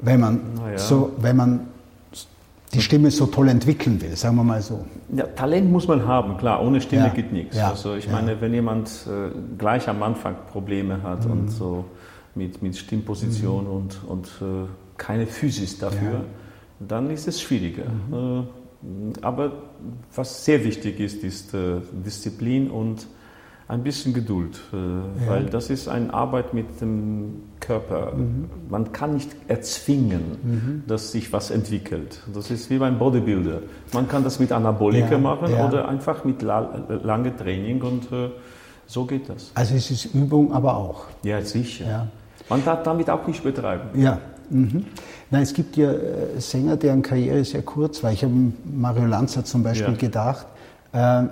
wenn 0.01 0.19
man, 0.19 0.39
Na 0.57 0.71
ja. 0.71 0.77
so, 0.77 1.11
wenn 1.21 1.37
man 1.37 1.59
die 2.73 2.81
Stimme 2.81 3.11
so 3.11 3.25
toll 3.27 3.47
entwickeln 3.49 4.01
will, 4.01 4.15
sagen 4.15 4.35
wir 4.35 4.43
mal 4.43 4.61
so? 4.61 4.85
Ja, 5.15 5.25
Talent 5.27 5.71
muss 5.71 5.87
man 5.87 6.05
haben, 6.05 6.37
klar, 6.37 6.61
ohne 6.61 6.81
Stimme 6.81 7.03
Ja. 7.07 7.13
geht 7.13 7.31
nichts. 7.31 7.55
Ja. 7.57 7.69
Also 7.69 7.95
ich 7.95 8.09
meine, 8.09 8.41
wenn 8.41 8.53
jemand 8.53 8.89
äh, 9.07 9.29
gleich 9.57 9.87
am 9.87 10.03
Anfang 10.03 10.35
Probleme 10.51 11.01
hat 11.01 11.25
Mhm. 11.25 11.31
und 11.31 11.47
so 11.49 11.85
mit, 12.35 12.61
mit 12.61 12.75
Stimmposition 12.77 13.67
und, 13.67 13.99
und 14.07 14.27
äh, 14.41 14.67
keine 14.97 15.27
Physis 15.27 15.79
dafür, 15.79 16.21
dann 16.79 17.09
ist 17.09 17.27
es 17.27 17.41
schwieriger. 17.41 17.85
Mhm. 18.09 18.13
Äh, 18.13 19.19
aber 19.21 19.51
was 20.13 20.43
sehr 20.45 20.63
wichtig 20.63 20.99
ist, 20.99 21.23
ist 21.23 21.53
äh, 21.53 21.79
Disziplin 22.05 22.69
und 22.69 23.07
ein 23.69 23.81
bisschen 23.83 24.13
Geduld, 24.13 24.59
äh, 24.71 25.29
weil 25.29 25.45
das 25.45 25.69
ist 25.69 25.87
eine 25.87 26.13
Arbeit 26.13 26.53
mit 26.53 26.79
dem 26.79 27.43
Körper. 27.67 28.13
Mhm. 28.15 28.49
Man 28.69 28.91
kann 28.93 29.13
nicht 29.13 29.29
erzwingen, 29.47 30.83
dass 30.87 31.11
sich 31.11 31.31
was 31.33 31.51
entwickelt. 31.51 32.21
Das 32.33 32.49
ist 32.49 32.69
wie 32.69 32.77
beim 32.77 32.97
Bodybuilder. 32.97 33.59
Man 33.93 34.07
kann 34.07 34.23
das 34.23 34.39
mit 34.39 34.51
Anabolika 34.51 35.11
Ja, 35.11 35.17
machen 35.17 35.51
ja. 35.51 35.67
oder 35.67 35.87
einfach 35.87 36.23
mit 36.23 36.41
la 36.41 36.59
lange 37.03 37.35
Training 37.35 37.81
und 37.81 38.11
äh, 38.11 38.29
so 38.87 39.05
geht 39.05 39.27
das. 39.29 39.51
Also 39.53 39.75
es 39.75 39.91
ist 39.91 40.05
Übung, 40.15 40.53
aber 40.53 40.77
auch. 40.77 41.05
Ja, 41.23 41.41
sicher. 41.41 41.85
Ja. 41.85 42.07
Man 42.49 42.63
darf 42.63 42.83
damit 42.83 43.09
auch 43.09 43.27
nicht 43.27 43.43
betreiben. 43.43 43.99
Ja. 44.01 44.19
Mhm. 44.49 44.85
Na, 45.29 45.41
es 45.41 45.53
gibt 45.53 45.75
ja 45.75 45.91
äh, 45.91 46.39
Sänger, 46.39 46.77
deren 46.77 47.01
Karriere 47.01 47.43
sehr 47.43 47.63
kurz 47.63 48.01
war. 48.01 48.13
Ich 48.13 48.23
habe 48.23 48.33
Mario 48.63 49.05
Lanza 49.05 49.43
zum 49.43 49.61
Beispiel 49.61 49.97
gedacht. 49.97 50.47
Äh, 50.93 51.23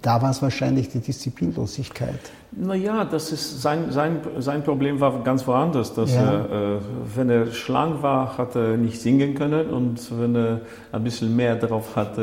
da 0.00 0.22
war 0.22 0.30
es 0.30 0.40
wahrscheinlich 0.42 0.88
die 0.90 1.00
Disziplinlosigkeit. 1.00 2.20
Naja, 2.52 3.04
das 3.04 3.32
ist 3.32 3.60
sein, 3.60 3.90
sein, 3.90 4.18
sein 4.38 4.62
Problem 4.62 4.98
war 5.00 5.22
ganz 5.22 5.46
woanders. 5.46 5.92
Dass 5.92 6.14
Ja. 6.14 6.22
er, 6.22 6.76
äh, 6.76 6.78
wenn 7.14 7.28
er 7.28 7.46
schlank 7.52 8.02
war, 8.02 8.38
hat 8.38 8.54
er 8.56 8.76
nicht 8.78 9.00
singen 9.00 9.34
können 9.34 9.66
und 9.68 10.00
wenn 10.18 10.34
er 10.34 10.60
ein 10.92 11.04
bisschen 11.04 11.36
mehr 11.36 11.56
drauf 11.56 11.94
hatte, 11.96 12.22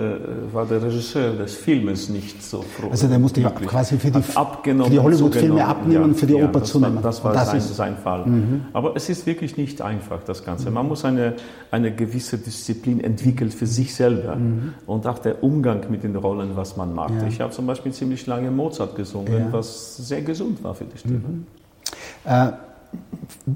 äh, 0.50 0.54
war 0.54 0.66
der 0.66 0.82
Regisseur 0.82 1.34
des 1.34 1.54
Filmes 1.54 2.10
nicht 2.10 2.42
so 2.42 2.62
froh. 2.64 2.88
Also 2.90 3.08
der 3.08 3.20
musste 3.20 3.42
glücklich. 3.42 3.70
quasi 3.70 3.98
für 3.98 4.10
die- 4.10 4.22
für 4.24 4.90
die 4.90 5.00
Hollywood-Filme 5.00 5.64
abnehmen, 5.66 6.16
für 6.16 6.26
die 6.26 6.36
Oper 6.36 6.62
das 6.62 6.70
zunehmen. 6.72 6.96
War, 6.96 7.04
das 7.04 7.24
war 7.24 7.34
das 7.34 7.48
sein, 7.52 7.58
Mhm. 7.58 7.62
sein 7.62 7.98
Fall. 7.98 8.26
Aber 8.74 8.96
es 8.96 9.10
ist 9.10 9.28
wirklich 9.28 9.56
nicht 9.58 9.82
einfach, 9.84 10.24
das 10.26 10.44
Ganze. 10.44 10.72
Man 10.72 10.88
muss 10.88 11.06
eine, 11.06 11.34
eine 11.70 11.92
gewisse 11.94 12.38
Disziplin 12.40 13.02
entwickeln 13.02 13.52
für 13.52 13.68
sich 13.68 13.94
selber 13.94 14.38
und 14.88 15.06
auch 15.06 15.20
der 15.20 15.44
Umgang 15.44 15.82
mit 15.90 16.04
den 16.04 16.16
Rollen, 16.16 16.52
was 16.56 16.76
man 16.78 16.96
macht. 16.96 17.12
Mhm. 17.14 17.22
Ja. 17.22 17.28
Ich 17.28 17.40
habe 17.42 17.52
zum 17.52 17.68
Beispiel 17.68 17.92
ziemlich 17.92 18.26
lange 18.26 18.50
Mozart 18.50 18.96
gesungen, 18.96 19.32
Ja. 19.34 19.48
was 19.52 19.98
sehr 19.98 20.13
gesund 20.22 20.64
war 20.64 20.74
für 20.76 20.86
die 20.86 20.98
Stimme. 20.98 21.22
Äh, 22.26 22.52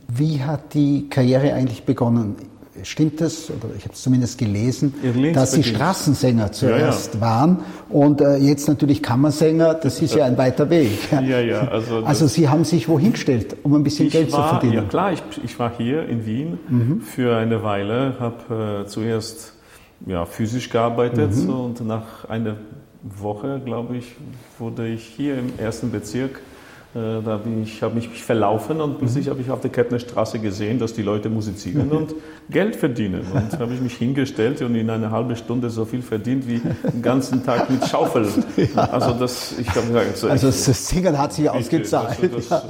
wie 0.07 0.41
hat 0.41 0.73
die 0.73 1.07
Karriere 1.09 1.53
eigentlich 1.53 1.83
begonnen? 1.83 2.35
Stimmt 2.83 3.21
es, 3.21 3.49
oder 3.49 3.73
ich 3.75 3.83
habe 3.85 3.95
es 3.95 4.03
zumindest 4.03 4.37
gelesen, 4.37 4.93
dass 5.33 5.53
Sie. 5.53 5.63
Straßensänger 5.63 6.51
zuerst 6.51 7.19
waren 7.19 7.61
und 7.89 8.21
äh, 8.21 8.37
jetzt 8.37 8.67
natürlich 8.67 9.01
Kammersänger, 9.01 9.73
das 9.73 9.99
ist 9.99 10.13
ja 10.13 10.25
ein 10.25 10.37
weiter 10.37 10.69
Weg. 10.69 10.91
Ja, 11.11 11.39
ja, 11.39 11.67
also, 11.69 11.97
Also 12.05 12.27
Sie 12.27 12.47
haben 12.47 12.65
sich 12.65 12.87
wohin 12.87 13.13
gestellt, 13.13 13.57
um 13.63 13.73
ein 13.73 13.83
bisschen 13.83 14.09
Geld 14.11 14.27
ich 14.27 14.31
zu 14.33 14.37
war, 14.37 14.49
verdienen? 14.49 14.73
Ja 14.73 14.83
klar, 14.83 15.11
ich, 15.11 15.23
ich 15.43 15.57
war 15.57 15.71
hier 15.75 16.07
in 16.07 16.25
Wien 16.27 16.59
Mhm. 16.69 17.01
für 17.01 17.35
eine 17.35 17.63
Weile, 17.63 18.13
habe 18.19 18.83
äh, 18.83 18.87
zuerst 18.87 19.53
ja, 20.05 20.25
physisch 20.25 20.69
gearbeitet 20.69 21.35
Mhm. 21.35 21.49
und 21.49 21.87
nach 21.87 22.25
einer 22.29 22.57
Woche, 23.01 23.59
glaube 23.65 23.97
ich, 23.97 24.15
wurde 24.59 24.87
ich 24.87 25.03
hier 25.03 25.39
im 25.39 25.49
ersten 25.57 25.89
Bezirk 25.91 26.41
da 27.23 27.37
bin 27.37 27.61
ich, 27.63 27.81
habe 27.83 27.95
mich 27.95 28.07
verlaufen 28.09 28.81
und 28.81 28.93
Mhm. 28.93 28.97
plötzlich 28.99 29.29
habe 29.29 29.41
ich 29.41 29.49
auf 29.51 29.61
der 29.61 29.69
Kettner 29.71 29.99
Straße 29.99 30.39
gesehen, 30.39 30.79
dass 30.79 30.93
die 30.93 31.01
Leute 31.03 31.29
musizieren 31.29 31.91
und 31.91 32.13
Geld 32.49 32.75
verdienen. 32.75 33.21
Und 33.33 33.59
habe 33.59 33.73
ich 33.73 33.81
mich 33.81 33.93
hingestellt 33.95 34.61
und 34.61 34.75
in 34.75 34.89
einer 34.89 35.11
halben 35.11 35.35
Stunde 35.35 35.69
so 35.69 35.85
viel 35.85 36.01
verdient 36.01 36.47
wie 36.47 36.61
den 36.91 37.01
ganzen 37.01 37.45
Tag 37.45 37.69
mit 37.69 37.85
Schaufel. 37.87 38.27
Also 38.75 39.11
das, 39.13 39.53
ich 39.59 39.69
habe 39.69 39.87
gesagt, 39.87 40.17
so, 40.17 40.27
Also 40.29 40.47
ich- 40.49 40.65
das 40.65 40.87
Singen 40.87 41.17
hat 41.17 41.33
sich 41.33 41.49
ausgezahlt. 41.49 42.17
also 42.21 42.27
das, 42.35 42.47
das 42.49 42.65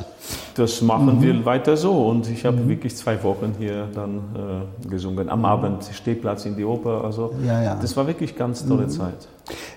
machen 0.82 1.22
wir 1.22 1.46
weiter 1.46 1.78
so. 1.78 2.08
Und 2.08 2.30
ich 2.30 2.46
habe 2.46 2.68
wirklich 2.68 2.96
zwei 2.96 3.22
Wochen 3.24 3.56
hier 3.58 3.88
dann 3.94 4.18
äh, 4.18 4.88
gesungen. 4.88 5.30
Am 5.30 5.46
Abend 5.46 5.90
Stehplatz 5.94 6.46
in 6.46 6.56
die 6.56 6.66
Oper. 6.66 7.04
Also 7.04 7.34
Ja, 7.46 7.62
ja. 7.62 7.76
das 7.80 7.96
war 7.96 8.08
wirklich 8.08 8.36
ganz 8.36 8.66
tolle 8.66 8.88
Zeit. 8.88 9.28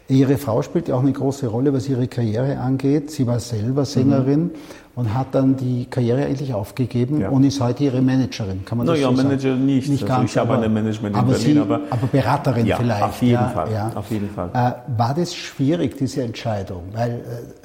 Ihre 0.09 0.39
Frau 0.39 0.63
spielt 0.63 0.89
ja 0.89 0.97
auch 0.97 1.03
eine 1.03 1.13
große 1.13 1.47
Rolle, 1.47 1.73
was 1.73 1.89
ihre 1.89 2.09
Karriere 2.09 2.59
angeht. 2.59 3.11
Sie 3.11 3.27
war 3.27 3.39
selber 3.39 3.85
Sängerin 3.85 4.51
und 5.01 5.15
hat 5.15 5.29
dann 5.35 5.57
die 5.57 5.87
Karriere 5.87 6.27
eigentlich 6.27 6.53
aufgegeben 6.53 7.21
Ja. 7.21 7.31
und 7.31 7.43
ist 7.45 7.59
heute 7.61 7.85
ihre 7.85 8.03
Managerin. 8.03 8.65
Kann 8.67 8.77
man 8.79 8.87
das 8.87 8.97
Naja, 8.97 9.09
so 9.09 9.17
sagen? 9.17 9.29
Manager 9.29 9.55
nicht. 9.57 9.89
Nicht 9.89 10.03
Also 10.03 10.15
ganz, 10.15 10.31
ich 10.31 10.37
habe 10.37 10.53
aber- 10.53 10.63
eine 10.63 10.69
Management 10.73 11.15
in 11.17 11.21
aber 11.23 11.33
Berlin, 11.33 11.55
Sie, 11.55 11.59
aber- 11.61 11.81
aber 11.89 12.07
Beraterin 12.13 12.67
Ja, 12.67 12.77
vielleicht. 12.77 13.03
auf 13.03 13.23
jeden 13.23 13.33
ja, 13.35 13.49
Fall, 13.49 13.73
Ja. 13.73 13.93
auf 13.95 14.11
jeden 14.11 14.29
Fall. 14.31 14.51
Äh, 14.53 14.99
war 14.99 15.15
das 15.15 15.35
schwierig, 15.35 15.97
diese 15.97 16.23
Entscheidung? 16.23 16.83
Weil 16.93 17.11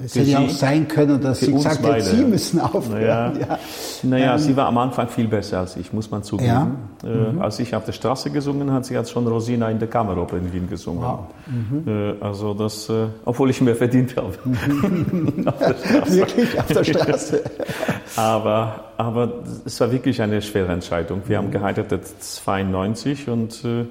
äh, 0.00 0.04
es 0.04 0.14
hätte 0.14 0.30
ja 0.30 0.38
auch 0.38 0.48
sein 0.48 0.88
können, 0.88 1.20
dass 1.20 1.40
Sie 1.40 1.52
gesagt 1.52 1.82
beide, 1.82 2.02
Sie 2.02 2.24
müssen 2.24 2.58
aufhören. 2.60 2.92
Naja, 3.02 3.32
Ja. 3.38 3.58
naja 4.02 4.32
Ähm, 4.34 4.38
sie 4.38 4.56
war 4.56 4.66
am 4.68 4.78
Anfang 4.78 5.08
viel 5.08 5.28
besser 5.28 5.58
als 5.60 5.76
ich, 5.76 5.92
muss 5.92 6.10
man 6.10 6.22
zugeben. 6.22 6.48
Ja? 6.48 6.64
Mhm. 7.04 7.38
Äh, 7.38 7.42
als 7.42 7.58
ich 7.58 7.74
auf 7.76 7.84
der 7.84 7.92
Straße 7.92 8.30
gesungen 8.30 8.72
hat, 8.72 8.86
sie 8.86 8.96
hat 8.96 9.08
schon 9.08 9.26
Rosina 9.26 9.68
in 9.70 9.78
der 9.78 9.88
Kammeroper 9.88 10.38
in 10.38 10.50
Wien 10.52 10.68
gesungen. 10.68 11.02
Wow. 11.02 11.18
Mhm. 11.46 11.86
Äh, 11.86 12.14
also 12.24 12.54
das, 12.54 12.88
äh, 12.88 13.06
obwohl 13.26 13.50
ich 13.50 13.60
mehr 13.60 13.76
verdient 13.76 14.16
habe. 14.16 14.28
auf 15.46 15.58
der 15.58 15.74
Straße. 15.74 16.16
Wirklich 16.16 16.58
auf 16.60 16.66
der 16.66 16.84
Straße. 16.90 17.25
Aber, 18.16 18.84
aber 18.96 19.42
es 19.66 19.78
war 19.80 19.92
wirklich 19.92 20.22
eine 20.22 20.40
schwere 20.40 20.72
Entscheidung. 20.72 21.22
Wir 21.26 21.36
haben 21.38 21.50
geheiratet 21.50 22.06
92 22.06 23.28
und 23.28 23.62
äh, 23.64 23.84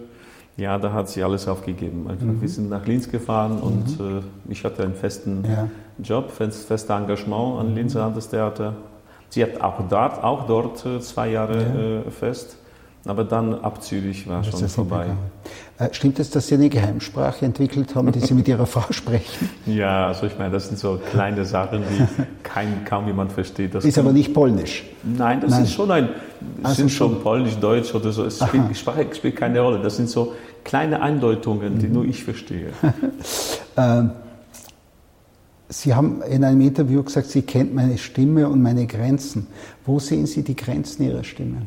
ja, 0.57 0.77
da 0.79 0.93
hat 0.93 1.09
sie 1.09 1.21
alles 1.23 1.47
aufgegeben. 1.47 2.07
Einfach, 2.09 2.25
Wir 2.41 2.49
sind 2.49 2.69
nach 2.69 2.85
Linz 2.87 3.11
gefahren 3.11 3.59
und 3.59 3.99
äh, 3.99 4.21
ich 4.49 4.63
hatte 4.63 4.83
einen 4.83 4.95
festen 4.95 5.43
Ja. 5.47 5.67
Job, 6.03 6.31
fest, 6.31 6.65
festes 6.67 6.89
Engagement 6.89 7.59
an 7.59 7.75
Linzer 7.75 7.99
Landestheater. 7.99 8.73
Sie 9.29 9.43
hat 9.43 9.61
auch 9.61 9.87
dort, 9.89 10.23
auch 10.23 10.47
dort 10.47 10.85
äh, 10.85 10.99
zwei 11.01 11.29
Jahre 11.29 12.03
äh, 12.07 12.09
fest, 12.11 12.57
aber 13.05 13.23
dann 13.23 13.53
ab 13.55 13.83
Zürich 13.83 14.27
war 14.27 14.43
schon 14.43 14.67
vorbei. 14.67 15.07
Äh, 15.77 15.89
Stimmt 15.91 16.19
es, 16.19 16.29
dass 16.31 16.47
Sie 16.47 16.55
eine 16.55 16.69
Geheimsprache 16.69 17.45
entwickelt 17.45 17.93
haben, 17.95 18.11
die 18.11 18.19
Sie 18.19 18.33
mit 18.33 18.47
Ihrer 18.47 18.65
Frau 18.65 18.91
sprechen? 18.91 19.49
Ja, 19.65 20.07
also 20.07 20.25
ich 20.25 20.37
meine, 20.37 20.51
das 20.51 20.67
sind 20.67 20.79
so 20.79 20.99
kleine 21.11 21.45
Sachen, 21.45 21.83
die 21.83 22.23
kein, 22.43 22.85
kaum 22.85 23.07
jemand 23.07 23.31
versteht. 23.31 23.75
Das 23.75 23.83
Ist 23.85 23.97
aber 23.97 24.11
nicht 24.13 24.33
polnisch. 24.33 24.83
Nein, 25.03 25.41
das 25.41 25.51
Nein. 25.51 25.63
ist 25.63 25.73
schon 25.73 25.91
ein, 25.91 26.09
Also 26.63 26.75
sind 26.77 26.91
schon- 26.91 27.21
Polnisch, 27.21 27.55
Deutsch 27.57 27.93
oder 27.93 28.11
so. 28.11 28.23
Es 28.25 28.39
spielt, 28.39 28.69
die 28.69 28.75
Sprache 28.75 29.05
spielt 29.13 29.35
keine 29.35 29.59
Rolle. 29.61 29.79
Das 29.81 29.97
sind 29.97 30.09
so 30.09 30.33
kleine 30.63 31.01
Andeutungen, 31.01 31.75
Mhm. 31.75 31.79
die 31.79 31.87
nur 31.87 32.05
ich 32.05 32.23
verstehe. 32.23 32.69
Ähm, 33.77 34.11
Sie 35.67 35.93
haben 35.93 36.21
in 36.21 36.43
einem 36.45 36.61
Interview 36.61 37.03
gesagt, 37.03 37.27
Sie 37.27 37.41
kennt 37.41 37.73
meine 37.75 37.97
Stimme 37.97 38.47
und 38.47 38.61
meine 38.61 38.85
Grenzen. 38.87 39.47
Wo 39.85 39.99
sehen 39.99 40.27
Sie 40.27 40.43
die 40.43 40.55
Grenzen 40.55 41.03
Ihrer 41.03 41.23
Stimme? 41.25 41.63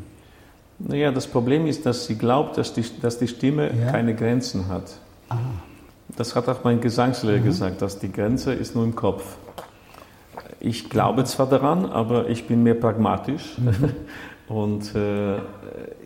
Naja, 0.79 1.11
das 1.11 1.27
Problem 1.27 1.65
ist, 1.67 1.85
dass 1.85 2.05
sie 2.05 2.15
glaubt, 2.17 2.57
dass 2.57 2.73
die, 2.73 2.85
dass 3.01 3.19
die 3.19 3.27
Stimme 3.27 3.69
Ja. 3.75 3.91
keine 3.91 4.15
Grenzen 4.15 4.67
hat. 4.69 4.83
Das 6.15 6.35
hat 6.35 6.47
auch 6.49 6.63
mein 6.63 6.81
Gesangslehrer 6.81 7.39
gesagt, 7.39 7.81
dass 7.81 7.99
die 7.99 8.11
Grenze 8.11 8.53
ist 8.53 8.75
nur 8.75 8.83
im 8.85 8.95
Kopf. 8.95 9.37
Ich 10.59 10.89
glaube 10.89 11.23
zwar 11.25 11.47
daran, 11.47 11.85
aber 11.85 12.29
ich 12.29 12.47
bin 12.47 12.63
mehr 12.63 12.73
pragmatisch 12.73 13.57
und 14.49 14.93
äh, 14.95 15.37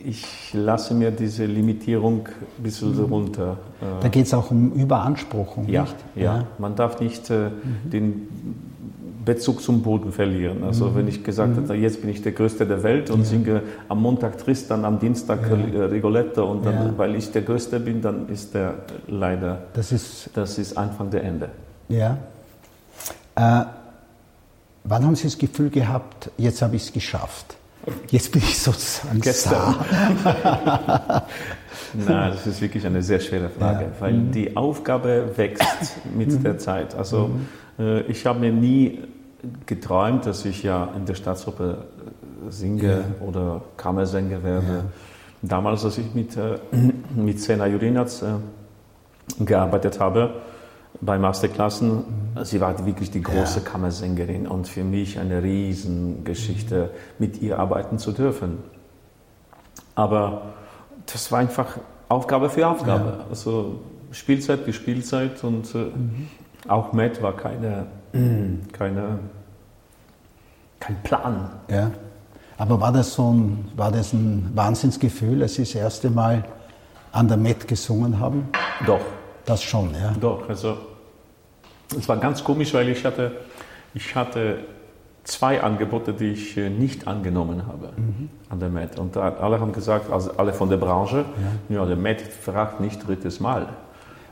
ich 0.04 0.54
lasse 0.54 0.94
mir 0.94 1.12
diese 1.12 1.46
Limitierung 1.46 2.28
ein 2.58 2.64
bisschen 2.64 2.94
so 2.94 3.06
runter. 3.06 3.58
Äh, 3.82 4.02
Da 4.02 4.08
geht 4.10 4.26
es 4.26 4.34
auch 4.34 4.52
um 4.52 4.74
Überanspruchung, 4.74 5.70
ja, 5.70 5.84
nicht? 5.84 5.96
ja, 6.16 6.46
man 6.58 6.76
darf 6.76 7.00
nicht 7.00 7.30
äh, 7.30 7.50
den 7.86 8.28
Bezug 9.26 9.62
zum 9.62 9.82
Boden 9.82 10.12
verlieren. 10.12 10.64
Also 10.64 10.96
wenn 10.96 11.08
ich 11.08 11.24
gesagt 11.24 11.56
hätte, 11.58 11.74
jetzt 11.76 12.02
bin 12.02 12.10
ich 12.10 12.22
der 12.22 12.34
Größte 12.34 12.66
der 12.66 12.84
Welt 12.84 13.10
und 13.10 13.26
singe 13.26 13.62
am 13.88 14.02
Montag 14.02 14.38
Tristan, 14.38 14.84
am 14.86 15.00
Dienstag 15.00 15.40
äh, 15.50 15.54
Rigoletto 15.84 16.44
und 16.50 16.66
dann, 16.66 16.74
Ja. 16.74 16.94
weil 16.98 17.16
ich 17.16 17.32
der 17.32 17.42
Größte 17.44 17.80
bin, 17.80 18.02
dann 18.02 18.28
ist 18.30 18.54
der 18.54 18.74
leider, 19.08 19.60
Das 19.74 19.92
ist, 19.92 20.30
das 20.34 20.58
ist 20.58 20.78
Anfang 20.78 21.10
der 21.10 21.24
Ende. 21.24 21.50
ja. 21.90 22.18
Äh, 23.36 23.66
wann 24.84 25.06
haben 25.06 25.16
Sie 25.16 25.24
das 25.24 25.38
Gefühl 25.38 25.70
gehabt, 25.72 26.30
jetzt 26.38 26.62
habe 26.62 26.76
ich 26.76 26.84
es 26.84 26.94
geschafft? 26.94 27.56
Jetzt 28.10 28.32
bin 28.32 28.42
ich 28.42 28.60
sozusagen 28.60 29.20
Gestern. 29.20 29.76
Nein, 31.94 32.32
das 32.32 32.48
ist 32.48 32.62
wirklich 32.62 32.86
eine 32.86 33.02
sehr 33.04 33.20
schwere 33.20 33.50
Frage, 33.50 33.84
Ja. 33.86 33.92
weil 34.00 34.14
die 34.34 34.56
Aufgabe 34.56 35.32
wächst 35.36 35.98
mit 36.16 36.44
der 36.44 36.58
Zeit. 36.58 36.96
Also 36.96 37.32
äh, 37.78 38.02
ich 38.04 38.26
habe 38.26 38.40
mir 38.40 38.52
nie 38.52 39.02
geträumt, 39.66 40.26
dass 40.26 40.46
ich 40.46 40.64
ja 40.64 40.90
in 40.96 41.06
der 41.06 41.16
Staatsoper 41.16 41.72
äh, 41.72 42.52
singe 42.52 43.04
oder 43.20 43.62
Kammersänger 43.78 44.44
werde. 44.44 44.86
Damals, 45.42 45.84
als 45.84 45.98
ich 45.98 46.14
mit, 46.14 46.38
äh, 46.38 46.58
mit 47.16 47.40
Sena 47.42 47.68
Jurinac 47.68 48.08
äh, 48.22 49.44
gearbeitet 49.44 50.00
habe, 50.00 50.36
bei 51.06 51.18
Masterklassen, 51.18 52.04
sie 52.44 52.62
war 52.62 52.86
wirklich 52.86 53.12
die 53.12 53.22
große 53.22 53.62
Kammersängerin 53.62 54.48
und 54.48 54.68
für 54.68 54.84
mich 54.84 55.20
eine 55.20 55.44
Riesengeschichte, 55.44 56.92
mit 57.20 57.42
ihr 57.42 57.60
arbeiten 57.60 58.00
zu 58.00 58.12
dürfen. 58.12 58.60
Aber 59.96 60.54
das 61.12 61.32
war 61.32 61.40
einfach 61.40 61.78
Aufgabe 62.10 62.50
für 62.50 62.68
Aufgabe. 62.68 63.26
Also 63.30 63.82
Spielzeit 64.12 64.62
für 64.62 64.74
Spielzeit 64.74 65.44
und 65.44 65.74
äh, 65.76 65.92
auch 66.68 66.94
Matt 66.94 67.22
war 67.22 67.36
keine, 67.36 67.88
keine, 68.72 69.20
kein 70.80 71.02
Plan. 71.04 71.50
Ja. 71.70 71.92
Aber 72.58 72.80
war 72.80 72.92
das 72.92 73.14
so 73.14 73.34
ein, 73.34 73.72
war 73.76 73.92
das 73.92 74.14
ein 74.14 74.52
Wahnsinnsgefühl, 74.54 75.42
als 75.42 75.56
Sie 75.56 75.64
das 75.64 75.76
erste 75.76 76.10
Mal 76.10 76.46
an 77.12 77.28
der 77.28 77.38
Met 77.38 77.68
gesungen 77.68 78.20
haben? 78.20 78.50
Doch, 78.86 79.02
Das 79.46 79.62
schon, 79.62 79.92
ja. 79.94 80.14
doch. 80.20 80.48
Also 80.48 80.78
es 81.98 82.08
war 82.10 82.18
ganz 82.18 82.44
komisch, 82.44 82.74
weil 82.74 82.90
ich 82.90 83.04
hatte, 83.06 83.32
ich 83.94 84.16
hatte 84.16 84.60
zwei 85.24 85.62
Angebote, 85.62 86.14
die 86.14 86.32
ich 86.32 86.58
äh, 86.58 86.70
nicht 86.70 87.08
angenommen 87.08 87.64
habe 87.68 87.90
an 88.50 88.60
der 88.60 88.70
Met. 88.70 89.00
Und 89.00 89.16
alle 89.18 89.60
haben 89.60 89.72
gesagt, 89.72 90.12
also 90.12 90.32
alle 90.38 90.54
von 90.54 90.70
der 90.70 90.78
Branche, 90.78 91.26
ja, 91.70 91.86
der 91.86 91.96
Met 91.96 92.22
fragt 92.22 92.80
nicht 92.82 93.08
drittes 93.08 93.40
Mal. 93.40 93.68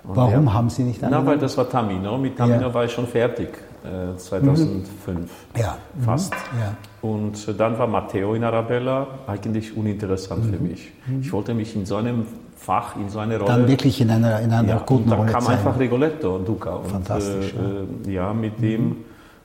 Und 0.04 0.16
Warum 0.16 0.46
der- 0.46 0.54
haben 0.54 0.70
Sie 0.70 0.84
nicht 0.84 1.00
Na, 1.02 1.10
weil 1.10 1.18
angenommen? 1.20 1.40
das 1.42 1.58
war 1.58 1.70
Tamino. 1.70 2.18
Mit 2.18 2.36
Tamino 2.38 2.62
Ja. 2.62 2.74
war 2.74 2.86
ich 2.86 2.92
schon 2.92 3.06
fertig, 3.08 3.50
äh, 3.86 4.18
2005 4.18 5.30
Ja. 5.56 5.78
fast. 6.04 6.34
Ja. 6.34 6.76
Und 7.08 7.48
äh, 7.48 7.54
dann 7.54 7.78
war 7.78 7.86
Matteo 7.88 8.34
in 8.34 8.44
Arabella 8.44 9.08
eigentlich 9.28 9.78
uninteressant 9.78 10.46
für 10.46 10.58
mich. 10.62 10.92
Ich 11.22 11.32
wollte 11.32 11.54
mich 11.54 11.76
in 11.76 11.86
so 11.86 11.96
einem 11.98 12.26
Fach, 12.62 12.96
in 12.96 13.10
so 13.10 13.18
einer 13.18 13.40
Rolle... 13.40 13.52
Dann 13.52 13.68
wirklich 13.68 14.00
in 14.02 14.12
einer, 14.12 14.40
in 14.40 14.52
einer 14.54 14.68
ja, 14.68 14.84
guten 14.86 15.10
dann 15.10 15.20
Rolle 15.20 15.32
kam 15.32 15.42
zeigen. 15.42 15.58
einfach 15.58 15.80
Rigoletto 15.80 16.36
und 16.36 16.48
Duca. 16.48 16.76
Und, 16.76 16.92
Fantastisch, 16.92 17.56
Äh, 17.56 18.10
äh, 18.10 18.14
ja, 18.14 18.34
mit 18.34 18.62
dem 18.62 18.98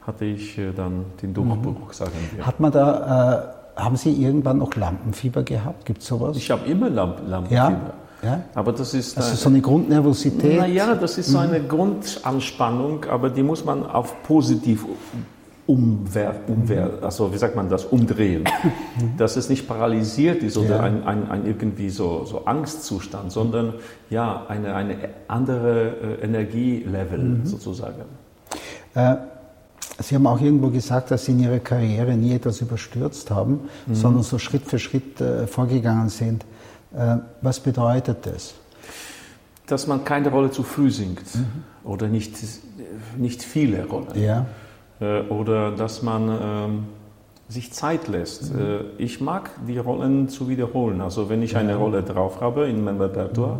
hatte 0.06 0.26
ich 0.26 0.58
äh, 0.58 0.72
dann 0.76 1.06
den 1.22 1.32
Durchbruch, 1.32 1.94
sagen 1.94 2.12
wir. 2.34 2.46
Hat 2.46 2.60
man 2.60 2.72
da, 2.72 3.54
äh, 3.76 3.80
haben 3.80 3.96
Sie 3.96 4.12
irgendwann 4.12 4.58
noch 4.58 4.74
Lampenfieber 4.76 5.44
gehabt? 5.44 5.86
Gibt 5.86 6.02
es 6.02 6.08
sowas? 6.08 6.36
Ich 6.36 6.50
habe 6.50 6.66
immer 6.66 6.90
Lamp 6.90 7.22
Lampenfieber. 7.26 7.94
ja? 8.22 8.28
ja? 8.28 8.40
Aber 8.54 8.72
das 8.72 8.92
ist... 8.92 9.16
Also 9.16 9.32
äh, 9.32 9.36
so 9.36 9.48
eine 9.48 9.62
Grundnervosität? 9.62 10.58
Naja, 10.58 10.94
das 10.94 11.16
ist 11.16 11.30
so 11.30 11.38
eine 11.38 11.62
Grundanspannung, 11.62 13.06
aber 13.06 13.30
die 13.30 13.42
muss 13.42 13.64
man 13.64 13.86
auf 13.86 14.22
positiv 14.24 14.84
umwer, 15.66 16.34
umwer, 16.46 16.90
also 17.02 17.32
wie 17.32 17.38
sagt 17.38 17.56
man 17.56 17.68
das, 17.68 17.84
umdrehen. 17.84 18.44
Dass 19.16 19.36
es 19.36 19.48
nicht 19.48 19.66
paralysiert 19.66 20.42
ist 20.42 20.56
oder 20.56 20.76
Ja. 20.76 20.80
ein, 20.82 21.02
ein, 21.04 21.28
ein 21.30 21.46
irgendwie 21.46 21.90
so, 21.90 22.24
so 22.24 22.44
Angstzustand, 22.44 23.32
sondern 23.32 23.74
ja, 24.08 24.46
eine, 24.48 24.74
eine 24.74 24.96
andere 25.28 26.18
äh, 26.20 26.24
Energielevel 26.24 27.40
sozusagen. 27.44 28.02
Äh, 28.94 29.16
Sie 29.98 30.14
haben 30.14 30.26
auch 30.26 30.40
irgendwo 30.40 30.68
gesagt, 30.68 31.10
dass 31.10 31.24
Sie 31.24 31.32
in 31.32 31.40
Ihrer 31.40 31.58
Karriere 31.58 32.14
nie 32.16 32.34
etwas 32.34 32.60
überstürzt 32.60 33.30
haben, 33.30 33.60
Mhm. 33.86 33.94
sondern 33.94 34.22
so 34.22 34.38
Schritt 34.38 34.66
für 34.66 34.78
Schritt 34.78 35.20
äh, 35.20 35.46
vorgegangen 35.46 36.10
sind. 36.10 36.44
Äh, 36.94 37.16
was 37.40 37.60
bedeutet 37.60 38.18
das? 38.24 38.54
Dass 39.66 39.86
man 39.88 40.04
keine 40.04 40.28
Rolle 40.30 40.50
zu 40.52 40.62
früh 40.62 40.90
singt 40.90 41.22
oder 41.82 42.06
nicht, 42.06 42.36
nicht 43.16 43.42
viele 43.42 43.84
Rollen. 43.86 44.06
Ja, 44.14 44.46
oder 45.00 45.70
dass 45.72 46.02
man 46.02 46.28
ähm, 46.28 46.84
sich 47.48 47.72
Zeit 47.72 48.08
lässt. 48.08 48.50
Äh, 48.54 48.80
ich 48.98 49.20
mag 49.20 49.50
die 49.68 49.78
Rollen 49.78 50.28
zu 50.28 50.48
wiederholen. 50.48 51.00
Also 51.00 51.28
wenn 51.28 51.42
ich 51.42 51.56
eine 51.56 51.76
Rolle 51.76 52.02
drauf 52.02 52.40
habe 52.40 52.66
in 52.68 52.82
meinem 52.82 53.00
Repertoire, 53.00 53.58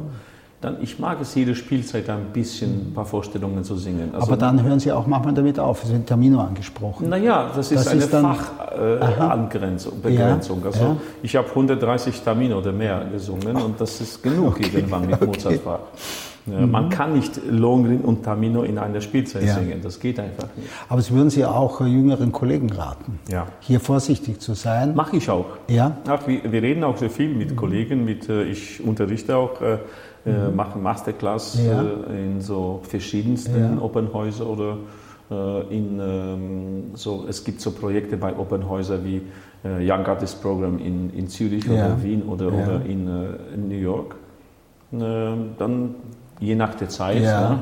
dann 0.62 0.79
ich 0.83 0.99
mag 0.99 1.20
es 1.20 1.35
jede 1.35 1.55
Spielzeit 1.55 2.09
ein 2.09 2.33
bisschen 2.33 2.88
ein 2.88 2.94
paar 2.94 3.05
Vorstellungen 3.05 3.62
zu 3.62 3.77
singen. 3.77 4.11
Also, 4.14 4.27
aber 4.29 4.37
dann 4.38 4.62
hören 4.62 4.81
Sie 4.81 4.90
auch 4.90 5.07
manchmal 5.07 5.35
damit 5.35 5.59
auf. 5.61 5.83
Sie 5.83 5.88
sind 5.92 6.07
Termino 6.07 6.40
angesprochen. 6.40 7.09
naja, 7.11 7.51
das 7.55 7.70
ist 7.70 7.81
Das 7.81 7.88
eine 7.88 8.01
ist 8.01 8.12
dann- 8.12 8.35
Fachangrenzung, 9.01 10.01
Begrenzung. 10.01 10.62
Also 10.64 10.81
ja. 10.83 10.96
ich 11.22 11.37
habe 11.37 11.49
130 11.49 12.22
Tamino 12.22 12.59
oder 12.59 12.72
mehr 12.72 13.05
gesungen 13.12 13.57
und 13.57 13.81
das 13.81 14.01
ist 14.01 14.22
genug 14.22 14.59
irgendwann 14.61 15.07
mit 15.07 15.20
Mozart. 15.27 15.61
Ja, 16.47 16.65
Man 16.67 16.91
kann 16.91 17.15
nicht 17.15 17.41
Lohengrin 17.51 18.03
und 18.03 18.23
Tamino 18.25 18.63
in 18.63 18.79
einer 18.79 19.01
Spielzeit 19.01 19.43
Ja. 19.45 19.55
singen. 19.55 19.81
Das 19.83 19.99
geht 19.99 20.21
einfach 20.21 20.49
nicht. 20.57 20.69
Aber 20.89 21.03
Sie 21.03 21.13
würden 21.13 21.31
Sie 21.31 21.45
auch 21.45 21.81
äh, 21.81 21.85
jüngeren 21.87 22.31
Kollegen 22.31 22.71
raten, 22.71 23.19
Ja. 23.29 23.47
hier 23.61 23.81
vorsichtig 23.81 24.39
zu 24.41 24.55
sein. 24.55 24.95
Mache 24.95 25.17
ich 25.17 25.29
auch. 25.29 25.47
Ja, 25.69 25.97
Ach, 26.09 26.27
wir, 26.29 26.41
wir 26.51 26.63
reden 26.63 26.85
auch 26.85 26.97
sehr 26.99 27.11
viel 27.11 27.35
mit 27.35 27.57
Kollegen, 27.57 28.05
mit, 28.05 28.29
äh, 28.29 28.45
ich 28.45 28.81
unterrichte 28.85 29.37
auch, 29.37 29.61
äh, 29.61 29.79
äh, 30.25 30.51
mache 30.55 30.79
Masterclass 30.79 31.59
Ja. 31.67 31.83
äh, 31.83 32.25
in 32.27 32.41
so 32.41 32.81
verschiedensten 32.85 33.77
Ja. 33.77 33.83
Opernhäuser 33.83 34.47
oder 34.49 34.77
äh, 35.31 35.77
in 35.77 35.99
ähm, 36.01 36.83
so, 36.95 37.27
es 37.29 37.43
gibt 37.43 37.61
so 37.61 37.73
Projekte 37.73 38.17
bei 38.17 38.37
Opernhäuser 38.37 39.05
wie 39.05 39.21
äh, 39.65 39.83
Young 39.89 40.07
Artist 40.07 40.41
Program 40.43 40.79
in, 40.79 41.11
in 41.11 41.27
Zürich 41.29 41.65
Ja. 41.65 41.73
oder 41.73 42.03
Wien 42.05 42.23
oder, 42.23 42.47
oder 42.49 42.81
in, 42.87 43.09
äh, 43.09 43.55
in 43.55 43.69
New 43.69 43.75
York. 43.79 44.15
Äh, 44.93 44.99
dann, 45.59 45.97
je 46.40 46.55
nach 46.55 46.75
der 46.75 46.88
Zeit, 46.88 47.22
Ja. 47.22 47.61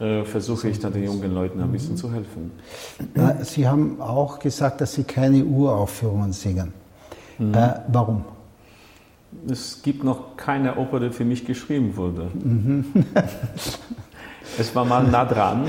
ne, 0.00 0.20
äh, 0.20 0.24
versuche 0.24 0.68
ich 0.68 0.78
dann 0.80 0.92
den 0.92 1.04
jungen 1.04 1.32
Leuten 1.34 1.60
ein 1.60 1.70
bisschen 1.70 1.96
zu 1.96 2.12
helfen. 2.12 2.50
Sie 3.42 3.66
haben 3.68 4.00
auch 4.00 4.38
gesagt, 4.38 4.80
dass 4.80 4.92
Sie 4.94 5.04
keine 5.04 5.44
Uraufführungen 5.44 6.32
singen. 6.32 6.72
Mhm. 7.38 7.54
Äh, 7.54 7.74
warum? 7.88 8.24
Es 9.50 9.82
gibt 9.82 10.04
noch 10.04 10.36
keine 10.36 10.76
Oper, 10.76 11.00
die 11.00 11.10
für 11.10 11.24
mich 11.24 11.44
geschrieben 11.44 11.96
wurde. 11.96 12.28
es 14.58 14.74
war 14.74 14.84
mal 14.84 15.02
nah 15.04 15.24
dran. 15.24 15.64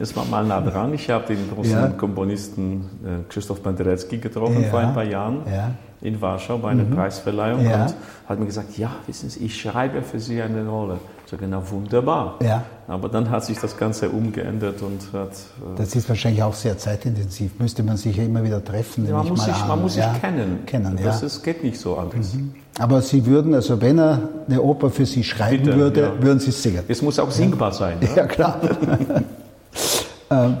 Es 0.00 0.14
war 0.14 0.24
mal 0.26 0.44
nah 0.44 0.60
dran. 0.60 0.92
Ich 0.92 1.08
habe 1.08 1.26
den 1.34 1.48
großen 1.50 1.72
Ja. 1.72 1.88
Komponisten 1.88 2.84
äh, 3.04 3.28
Krzysztof 3.30 3.62
Penderecki 3.62 4.18
getroffen 4.18 4.62
Ja. 4.62 4.68
vor 4.68 4.80
ein 4.80 4.92
paar 4.94 5.04
Jahren 5.04 5.38
Ja. 5.50 5.70
in 6.02 6.20
Warschau 6.20 6.58
bei 6.58 6.70
einer 6.70 6.84
Preisverleihung 6.84 7.64
Ja. 7.64 7.86
und 7.86 7.94
hat 8.28 8.38
mir 8.38 8.46
gesagt, 8.46 8.76
ja, 8.76 8.90
wissen 9.06 9.30
Sie, 9.30 9.44
ich 9.46 9.58
schreibe 9.60 10.02
für 10.02 10.20
Sie 10.20 10.40
eine 10.42 10.66
Rolle. 10.68 10.98
Ich 11.28 11.32
sage, 11.32 11.46
na 11.46 11.60
wunderbar. 11.70 12.36
Ja. 12.42 12.64
Aber 12.86 13.10
dann 13.10 13.28
hat 13.28 13.44
sich 13.44 13.58
das 13.58 13.76
Ganze 13.76 14.08
umgeändert 14.08 14.80
und 14.80 15.12
hat... 15.12 15.32
Äh, 15.32 15.76
Das 15.76 15.94
ist 15.94 16.08
wahrscheinlich 16.08 16.42
auch 16.42 16.54
sehr 16.54 16.78
zeitintensiv. 16.78 17.50
Müsste 17.58 17.82
man 17.82 17.98
sich 17.98 18.16
ja 18.16 18.24
immer 18.24 18.42
wieder 18.42 18.64
treffen. 18.64 19.06
ja, 19.06 19.14
man, 19.18 19.28
muss 19.28 19.44
sich, 19.44 19.54
an. 19.54 19.68
man 19.68 19.82
muss 19.82 19.92
sich 19.92 20.04
ja. 20.04 20.14
kennen. 20.14 20.64
Kennen, 20.64 20.96
ja. 20.96 21.00
Mhm. 21.02 21.04
das 21.04 21.22
ist, 21.22 21.42
geht 21.42 21.62
nicht 21.62 21.78
so 21.78 21.98
anders. 21.98 22.34
Aber 22.78 23.02
Sie 23.02 23.26
würden, 23.26 23.52
also 23.52 23.78
wenn 23.78 23.98
er 23.98 24.26
eine 24.48 24.62
Oper 24.62 24.88
für 24.88 25.04
Sie 25.04 25.22
schreiben 25.22 25.64
Bitte, 25.64 25.76
würde, 25.76 26.00
ja. 26.00 26.22
würden 26.22 26.40
Sie 26.40 26.48
es 26.48 26.62
singen. 26.62 26.82
Es 26.88 27.02
muss 27.02 27.18
auch 27.18 27.30
singbar 27.30 27.72
sein. 27.72 27.98
Ne? 28.00 28.08
Ja, 28.16 28.26
klar. 28.26 28.58
ähm, 30.30 30.56